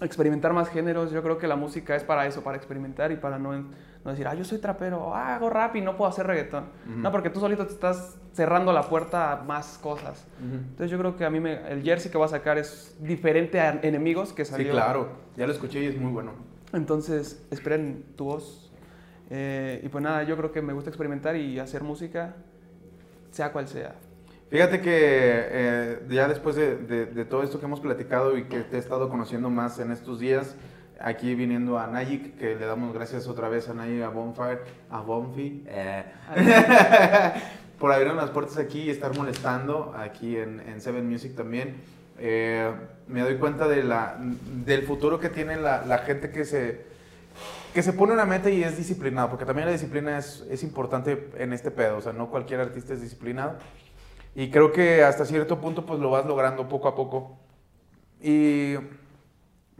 experimentar 0.00 0.52
más 0.52 0.68
géneros. 0.68 1.10
Yo 1.12 1.22
creo 1.22 1.38
que 1.38 1.46
la 1.48 1.56
música 1.56 1.96
es 1.96 2.04
para 2.04 2.26
eso, 2.26 2.42
para 2.42 2.56
experimentar 2.56 3.10
y 3.10 3.16
para 3.16 3.38
no, 3.38 3.64
no 4.04 4.10
decir, 4.10 4.26
ah, 4.26 4.34
yo 4.34 4.44
soy 4.44 4.58
trapero, 4.58 5.14
ah, 5.14 5.36
hago 5.36 5.48
rap 5.50 5.76
y 5.76 5.80
no 5.80 5.96
puedo 5.96 6.10
hacer 6.10 6.26
reggaetón. 6.26 6.64
No, 6.86 7.12
porque 7.12 7.30
tú 7.30 7.38
solito 7.40 7.66
te 7.66 7.72
estás 7.72 8.18
cerrando 8.32 8.72
la 8.72 8.82
puerta 8.82 9.32
a 9.32 9.36
más 9.44 9.78
cosas. 9.78 10.26
Entonces 10.40 10.90
yo 10.90 10.98
creo 10.98 11.16
que 11.16 11.24
a 11.24 11.30
mí 11.30 11.38
me- 11.40 11.70
el 11.70 11.82
jersey 11.82 12.10
que 12.10 12.18
voy 12.18 12.24
a 12.24 12.28
sacar 12.28 12.58
es 12.58 12.96
diferente 13.00 13.60
a 13.60 13.78
Enemigos 13.82 14.32
que 14.32 14.44
Sí, 14.44 14.52
salió. 14.52 14.72
claro. 14.72 15.08
Ya 15.36 15.46
lo 15.46 15.52
escuché 15.52 15.82
y 15.82 15.86
es 15.86 15.98
muy 16.00 16.10
bueno. 16.12 16.32
Entonces, 16.72 17.46
esperen 17.50 18.04
tu 18.16 18.24
voz. 18.24 18.72
Eh, 19.30 19.80
y 19.84 19.88
pues 19.88 20.02
nada, 20.02 20.22
yo 20.24 20.36
creo 20.36 20.50
que 20.52 20.62
me 20.62 20.72
gusta 20.72 20.90
experimentar 20.90 21.36
y 21.36 21.58
hacer 21.58 21.82
música, 21.82 22.34
sea 23.30 23.52
cual 23.52 23.68
sea. 23.68 23.94
Fíjate 24.50 24.80
que 24.82 24.90
eh, 24.94 26.02
ya 26.10 26.28
después 26.28 26.56
de, 26.56 26.76
de- 26.76 27.06
de 27.06 27.24
todo 27.24 27.42
esto 27.42 27.58
que 27.58 27.64
hemos 27.66 27.80
platicado 27.80 28.36
y 28.36 28.44
que 28.44 28.60
te 28.60 28.76
he 28.76 28.78
estado 28.78 29.08
conociendo 29.08 29.48
más 29.48 29.78
en 29.78 29.90
estos 29.92 30.18
días, 30.20 30.54
aquí 31.02 31.34
viniendo 31.34 31.78
a 31.78 31.86
Nayik, 31.86 32.38
que 32.38 32.54
le 32.54 32.66
damos 32.66 32.94
gracias 32.94 33.26
otra 33.26 33.48
vez 33.48 33.68
a 33.68 33.74
Nayik, 33.74 34.02
a 34.02 34.08
Bonfire, 34.08 34.60
a 34.90 35.00
Bonfi, 35.00 35.64
eh, 35.66 36.04
por 37.78 37.92
abrirnos 37.92 38.16
las 38.16 38.30
puertas 38.30 38.56
aquí 38.58 38.82
y 38.82 38.90
estar 38.90 39.16
molestando 39.16 39.94
aquí 39.96 40.36
en, 40.36 40.60
en 40.60 40.80
Seven 40.80 41.08
Music 41.08 41.34
también. 41.34 41.76
Eh, 42.18 42.70
me 43.08 43.22
doy 43.22 43.36
cuenta 43.38 43.66
de 43.66 43.82
la, 43.82 44.16
del 44.20 44.82
futuro 44.82 45.18
que 45.18 45.28
tiene 45.28 45.56
la, 45.56 45.84
la 45.84 45.98
gente 45.98 46.30
que 46.30 46.44
se, 46.44 46.84
que 47.74 47.82
se 47.82 47.92
pone 47.92 48.12
una 48.12 48.24
meta 48.24 48.48
y 48.48 48.62
es 48.62 48.76
disciplinado, 48.76 49.28
porque 49.28 49.44
también 49.44 49.66
la 49.66 49.72
disciplina 49.72 50.18
es, 50.18 50.46
es 50.50 50.62
importante 50.62 51.30
en 51.36 51.52
este 51.52 51.72
pedo, 51.72 51.98
o 51.98 52.00
sea, 52.00 52.12
no 52.12 52.30
cualquier 52.30 52.60
artista 52.60 52.94
es 52.94 53.00
disciplinado. 53.00 53.56
Y 54.34 54.50
creo 54.50 54.72
que 54.72 55.02
hasta 55.02 55.26
cierto 55.26 55.60
punto 55.60 55.84
pues 55.84 55.98
lo 56.00 56.10
vas 56.10 56.24
logrando 56.26 56.68
poco 56.68 56.88
a 56.88 56.94
poco. 56.94 57.38
Y 58.22 58.76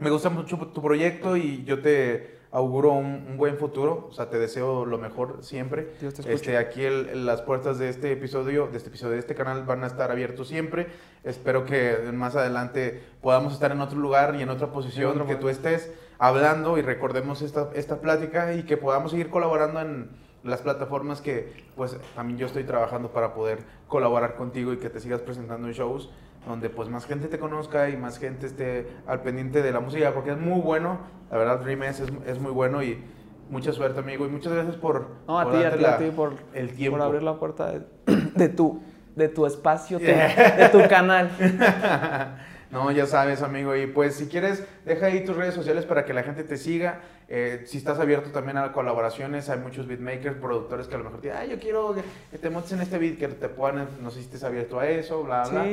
me 0.03 0.09
gusta 0.09 0.29
mucho 0.29 0.57
tu 0.57 0.81
proyecto 0.81 1.35
y 1.37 1.63
yo 1.63 1.81
te 1.81 2.41
auguro 2.51 2.91
un, 2.91 3.25
un 3.29 3.37
buen 3.37 3.57
futuro, 3.57 4.07
o 4.11 4.13
sea, 4.13 4.29
te 4.29 4.37
deseo 4.37 4.85
lo 4.85 4.99
mejor 4.99 5.37
siempre. 5.41 5.93
Dios 5.99 6.13
te. 6.13 6.31
Este, 6.31 6.57
aquí 6.57 6.83
el- 6.83 7.25
las 7.25 7.41
puertas 7.41 7.79
de 7.79 7.89
este 7.89 8.11
episodio, 8.11 8.67
de 8.67 8.77
este 8.77 8.89
episodio, 8.89 9.13
de 9.13 9.19
este 9.19 9.33
canal 9.33 9.63
van 9.65 9.83
a 9.83 9.87
estar 9.87 10.11
abiertos 10.11 10.47
siempre. 10.49 10.87
Espero 11.23 11.65
que 11.65 11.97
más 12.13 12.35
adelante 12.35 13.01
podamos 13.21 13.53
estar 13.53 13.71
en 13.71 13.81
otro 13.81 13.97
lugar 13.97 14.35
y 14.35 14.43
en 14.43 14.49
otra 14.49 14.67
posición, 14.67 15.19
En 15.21 15.27
que 15.27 15.35
tú 15.35 15.49
estés 15.49 15.91
hablando 16.19 16.77
y 16.77 16.81
recordemos 16.83 17.41
esta, 17.41 17.69
esta 17.73 18.01
plática 18.01 18.53
y 18.53 18.63
que 18.63 18.77
podamos 18.77 19.11
seguir 19.11 19.29
colaborando 19.31 19.81
en 19.81 20.09
las 20.43 20.61
plataformas 20.61 21.21
que 21.21 21.53
pues 21.75 21.97
también 22.15 22.37
yo 22.37 22.45
estoy 22.47 22.65
trabajando 22.65 23.11
para 23.13 23.33
poder 23.33 23.59
colaborar 23.87 24.35
contigo 24.35 24.73
y 24.73 24.77
que 24.77 24.89
te 24.89 24.99
sigas 24.99 25.21
presentando 25.21 25.67
en 25.67 25.73
shows 25.73 26.11
donde 26.47 26.69
pues 26.69 26.89
más 26.89 27.05
gente 27.05 27.27
te 27.27 27.39
conozca 27.39 27.89
y 27.89 27.97
más 27.97 28.19
gente 28.19 28.45
esté 28.47 28.87
al 29.07 29.21
pendiente 29.21 29.61
de 29.61 29.71
la 29.71 29.79
música 29.79 30.11
porque 30.13 30.31
es 30.31 30.37
muy 30.37 30.59
bueno, 30.61 30.99
la 31.31 31.37
verdad 31.37 31.59
Dream 31.59 31.83
es, 31.83 32.01
es 32.25 32.39
muy 32.39 32.51
bueno 32.51 32.83
y 32.83 33.01
mucha 33.49 33.71
suerte 33.71 33.99
amigo 33.99 34.25
y 34.25 34.29
muchas 34.29 34.53
gracias 34.53 34.75
por, 34.75 35.07
No, 35.27 35.39
a 35.39 35.43
por 35.43 35.53
ti, 35.53 35.63
a 35.63 35.73
ti, 35.75 35.79
la- 35.81 35.95
a 35.95 35.97
ti 35.97 36.09
por, 36.15 36.33
el 36.53 36.73
tiempo. 36.73 36.97
por 36.97 37.05
abrir 37.07 37.23
la 37.23 37.37
puerta 37.39 37.71
de, 37.71 37.81
de 38.35 38.49
tu, 38.49 38.81
de 39.15 39.29
tu 39.29 39.45
espacio, 39.45 39.99
tu- 39.99 40.05
de 40.05 40.69
tu 40.71 40.87
canal. 40.89 41.29
No, 42.71 42.89
ya 42.89 43.05
sabes, 43.05 43.43
amigo. 43.43 43.75
Y 43.75 43.85
pues 43.85 44.15
si 44.15 44.25
quieres, 44.25 44.65
deja 44.83 45.05
ahí 45.05 45.23
tus 45.23 45.35
redes 45.35 45.53
sociales 45.53 45.85
para 45.85 46.05
que 46.05 46.13
la 46.13 46.23
gente 46.23 46.43
te 46.43 46.57
siga. 46.57 47.01
Eh, 47.29 47.61
si 47.67 47.77
estás 47.77 47.99
abierto 47.99 48.31
también 48.31 48.57
a 48.57 48.71
colaboraciones, 48.71 49.47
hay 49.51 49.59
muchos 49.59 49.85
beatmakers, 49.87 50.37
productores 50.37 50.87
que 50.87 50.95
a 50.95 50.97
lo 50.97 51.03
mejor 51.03 51.21
te 51.21 51.27
dicen, 51.27 51.39
ay, 51.43 51.49
yo 51.51 51.59
quiero 51.59 51.93
que 52.31 52.37
te 52.39 52.49
montes 52.49 52.71
en 52.71 52.81
este 52.81 52.97
beat, 52.97 53.19
que 53.19 53.27
te 53.27 53.47
puedan, 53.47 53.87
no 54.01 54.09
sé 54.09 54.17
si 54.21 54.25
estés 54.25 54.43
abierto 54.43 54.79
a 54.79 54.87
eso, 54.87 55.21
bla, 55.23 55.43
bla. 55.47 55.63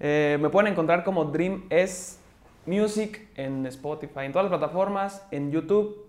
Eh, 0.00 0.38
me 0.40 0.48
pueden 0.50 0.72
encontrar 0.72 1.04
como 1.04 1.26
Dream 1.26 1.64
S 1.70 2.18
Music 2.66 3.28
en 3.36 3.66
Spotify, 3.66 4.20
en 4.24 4.32
todas 4.32 4.50
las 4.50 4.58
plataformas, 4.58 5.26
en 5.30 5.50
YouTube 5.52 6.06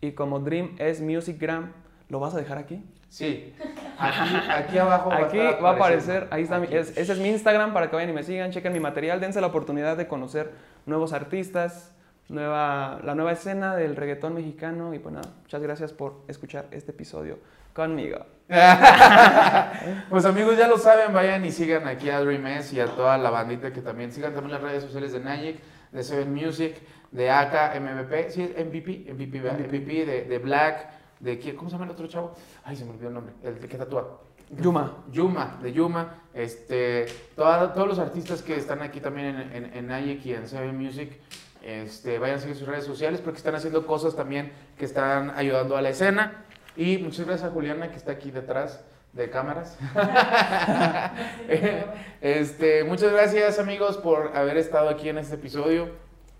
y 0.00 0.12
como 0.12 0.40
Dream 0.40 0.74
S 0.78 1.02
Musicgram. 1.02 1.72
¿Lo 2.08 2.20
vas 2.20 2.34
a 2.34 2.38
dejar 2.38 2.58
aquí? 2.58 2.82
Sí. 3.08 3.54
Aquí, 3.98 4.36
aquí 4.50 4.78
abajo. 4.78 5.12
Aquí 5.12 5.38
estar 5.38 5.64
va 5.64 5.70
a 5.70 5.72
aparecer, 5.74 6.26
ahí 6.30 6.42
está, 6.42 6.58
mi- 6.58 6.66
Aquí. 6.66 6.76
es- 6.76 6.96
ese 6.96 7.12
es 7.12 7.18
mi 7.18 7.28
Instagram 7.28 7.72
para 7.72 7.88
que 7.90 7.96
vayan 7.96 8.10
y 8.10 8.12
me 8.12 8.22
sigan, 8.22 8.50
chequen 8.50 8.72
mi 8.72 8.80
material, 8.80 9.20
dense 9.20 9.40
la 9.40 9.46
oportunidad 9.48 9.96
de 9.96 10.06
conocer 10.06 10.52
nuevos 10.86 11.12
artistas, 11.12 11.94
nueva, 12.28 13.00
la 13.04 13.14
nueva 13.14 13.32
escena 13.32 13.74
del 13.76 13.96
reggaetón 13.96 14.34
mexicano 14.34 14.92
y 14.94 14.98
pues 14.98 15.14
nada, 15.14 15.30
muchas 15.42 15.62
gracias 15.62 15.92
por 15.92 16.16
escuchar 16.28 16.66
este 16.70 16.90
episodio 16.92 17.38
conmigo. 17.74 18.18
pues 20.08 20.24
amigos, 20.24 20.56
ya 20.56 20.66
lo 20.68 20.78
saben, 20.78 21.12
vayan 21.12 21.44
y 21.44 21.52
sigan 21.52 21.86
aquí 21.86 22.08
a 22.08 22.20
Dream 22.20 22.46
S 22.46 22.74
y 22.74 22.80
a 22.80 22.86
toda 22.86 23.18
la 23.18 23.30
bandita 23.30 23.72
que 23.72 23.82
también 23.82 24.10
sigan 24.10 24.32
también 24.34 24.52
las 24.52 24.62
redes 24.62 24.82
sociales 24.84 25.12
de 25.12 25.20
Nagic, 25.20 25.60
de 25.92 26.02
Seven 26.02 26.32
Music, 26.32 26.76
de 27.10 27.30
AK, 27.30 27.78
MVP, 27.80 28.30
sí, 28.30 28.42
MVP, 28.58 29.12
MVP, 29.12 29.40
¿verdad? 29.40 29.58
MVP, 29.58 30.06
de, 30.06 30.24
de 30.24 30.38
Black, 30.38 30.88
de 31.20 31.38
quién, 31.38 31.56
¿cómo 31.56 31.68
se 31.68 31.74
llama 31.74 31.84
el 31.86 31.90
otro 31.90 32.06
chavo? 32.06 32.34
Ay, 32.64 32.76
se 32.76 32.84
me 32.84 32.92
olvidó 32.92 33.08
el 33.08 33.14
nombre, 33.14 33.34
el 33.42 33.58
que 33.58 33.76
tatúa. 33.76 34.20
Yuma. 34.50 35.04
Yuma, 35.12 35.58
de 35.62 35.72
Yuma, 35.74 36.14
este, 36.32 37.04
toda- 37.36 37.74
todos 37.74 37.86
los 37.86 37.98
artistas 37.98 38.40
que 38.40 38.56
están 38.56 38.80
aquí 38.80 38.98
también 39.00 39.26
en, 39.26 39.52
en, 39.64 39.74
en 39.76 39.86
Nagic 39.88 40.24
y 40.24 40.32
en 40.32 40.48
Seven 40.48 40.74
Music, 40.76 41.20
este, 41.62 42.18
vayan 42.18 42.36
a 42.36 42.40
seguir 42.40 42.56
sus 42.56 42.66
redes 42.66 42.84
sociales 42.86 43.20
porque 43.20 43.36
están 43.38 43.54
haciendo 43.56 43.86
cosas 43.86 44.16
también 44.16 44.52
que 44.78 44.86
están 44.86 45.30
ayudando 45.36 45.76
a 45.76 45.82
la 45.82 45.90
escena. 45.90 46.44
Y 46.78 46.96
muchas 46.98 47.26
gracias 47.26 47.50
a 47.50 47.52
Juliana 47.52 47.90
que 47.90 47.96
está 47.96 48.12
aquí 48.12 48.30
detrás 48.30 48.84
de 49.12 49.28
cámaras. 49.30 49.76
este, 52.20 52.84
muchas 52.84 53.10
gracias 53.10 53.58
amigos 53.58 53.96
por 53.96 54.36
haber 54.36 54.56
estado 54.56 54.88
aquí 54.88 55.08
en 55.08 55.18
este 55.18 55.34
episodio. 55.34 55.88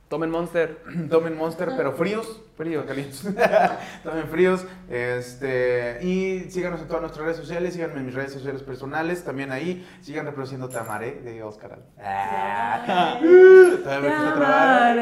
Tomen 0.09 0.31
Monster. 0.31 0.83
Tomen 1.11 1.37
Monster, 1.37 1.73
pero 1.77 1.93
fríos. 1.93 2.43
Frío. 2.57 2.85
Calientes. 2.87 3.23
Tomen 4.03 4.29
fríos. 4.29 4.65
Este, 4.89 5.99
y 6.03 6.51
síganos 6.51 6.81
en 6.81 6.89
todas 6.89 7.03
nuestras 7.03 7.25
redes 7.25 7.37
sociales. 7.37 7.75
Síganme 7.75 7.97
en 7.97 8.07
mis 8.07 8.15
redes 8.15 8.33
sociales 8.33 8.63
personales. 8.63 9.23
También 9.25 9.53
ahí. 9.53 9.87
Sigan 10.01 10.27
reproduciendo 10.27 10.69
Tamaré 10.69 11.21
de 11.21 11.43
Oscar. 11.43 11.79
Ah. 12.03 13.19
Todavía 13.83 14.01
me 14.01 14.17
cuesta 14.17 14.35
trabajo. 14.35 15.01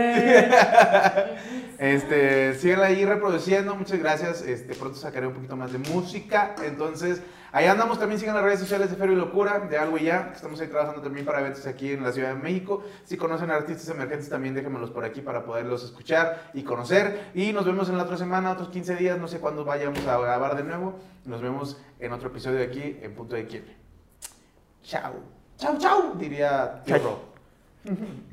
Este, 1.79 2.55
síganla 2.55 2.87
ahí 2.87 3.05
reproduciendo. 3.05 3.77
Muchas 3.77 3.99
gracias. 3.99 4.43
Este, 4.43 4.75
pronto 4.75 4.99
sacaré 4.99 5.27
un 5.27 5.35
poquito 5.35 5.57
más 5.57 5.73
de 5.73 5.79
música. 5.79 6.55
Entonces, 6.65 7.21
ahí 7.53 7.67
andamos. 7.67 7.99
También 7.99 8.19
sigan 8.21 8.35
las 8.35 8.45
redes 8.45 8.61
sociales 8.61 8.91
de 8.91 8.97
Ferio 8.97 9.15
y 9.15 9.19
Locura, 9.19 9.61
de 9.61 9.79
Algo 9.79 9.99
y 9.99 10.05
Ya. 10.05 10.29
que 10.31 10.37
Estamos 10.37 10.61
ahí 10.61 10.69
trabajando 10.69 11.03
también 11.03 11.25
para 11.27 11.41
eventos 11.41 11.67
aquí 11.67 11.93
en 11.93 12.03
la 12.03 12.13
Ciudad 12.13 12.29
de 12.35 12.43
México. 12.43 12.83
Si 13.05 13.17
conocen 13.17 13.51
artistas 13.51 13.89
emergentes, 13.89 14.29
también 14.29 14.55
déjenmelos 14.55 14.91
por 14.91 15.05
aquí 15.05 15.21
para 15.21 15.45
poderlos 15.45 15.85
escuchar 15.85 16.51
y 16.55 16.63
conocer. 16.63 17.31
Y 17.35 17.53
nos 17.53 17.65
vemos 17.65 17.89
en 17.89 17.97
la 17.97 18.05
otra 18.05 18.17
semana, 18.17 18.51
otros 18.53 18.69
15 18.69 18.97
días. 18.97 19.19
No 19.19 19.29
sé 19.29 19.41
cuándo 19.41 19.65
vayamos 19.65 20.07
a 20.07 20.19
grabar 20.19 20.57
de 20.57 20.65
nuevo. 20.65 20.99
Nos 21.25 21.41
vemos 21.43 21.81
en 21.99 22.13
otro 22.13 22.29
episodio 22.29 22.59
de 22.59 22.65
aquí 22.65 22.99
en 23.03 23.15
Punto 23.15 23.37
de 23.37 23.47
Quiebre. 23.47 23.77
Chao. 24.83 25.15
Chao, 25.59 25.79
chao, 25.79 26.15
diría. 26.17 26.83
Rob. 26.87 27.19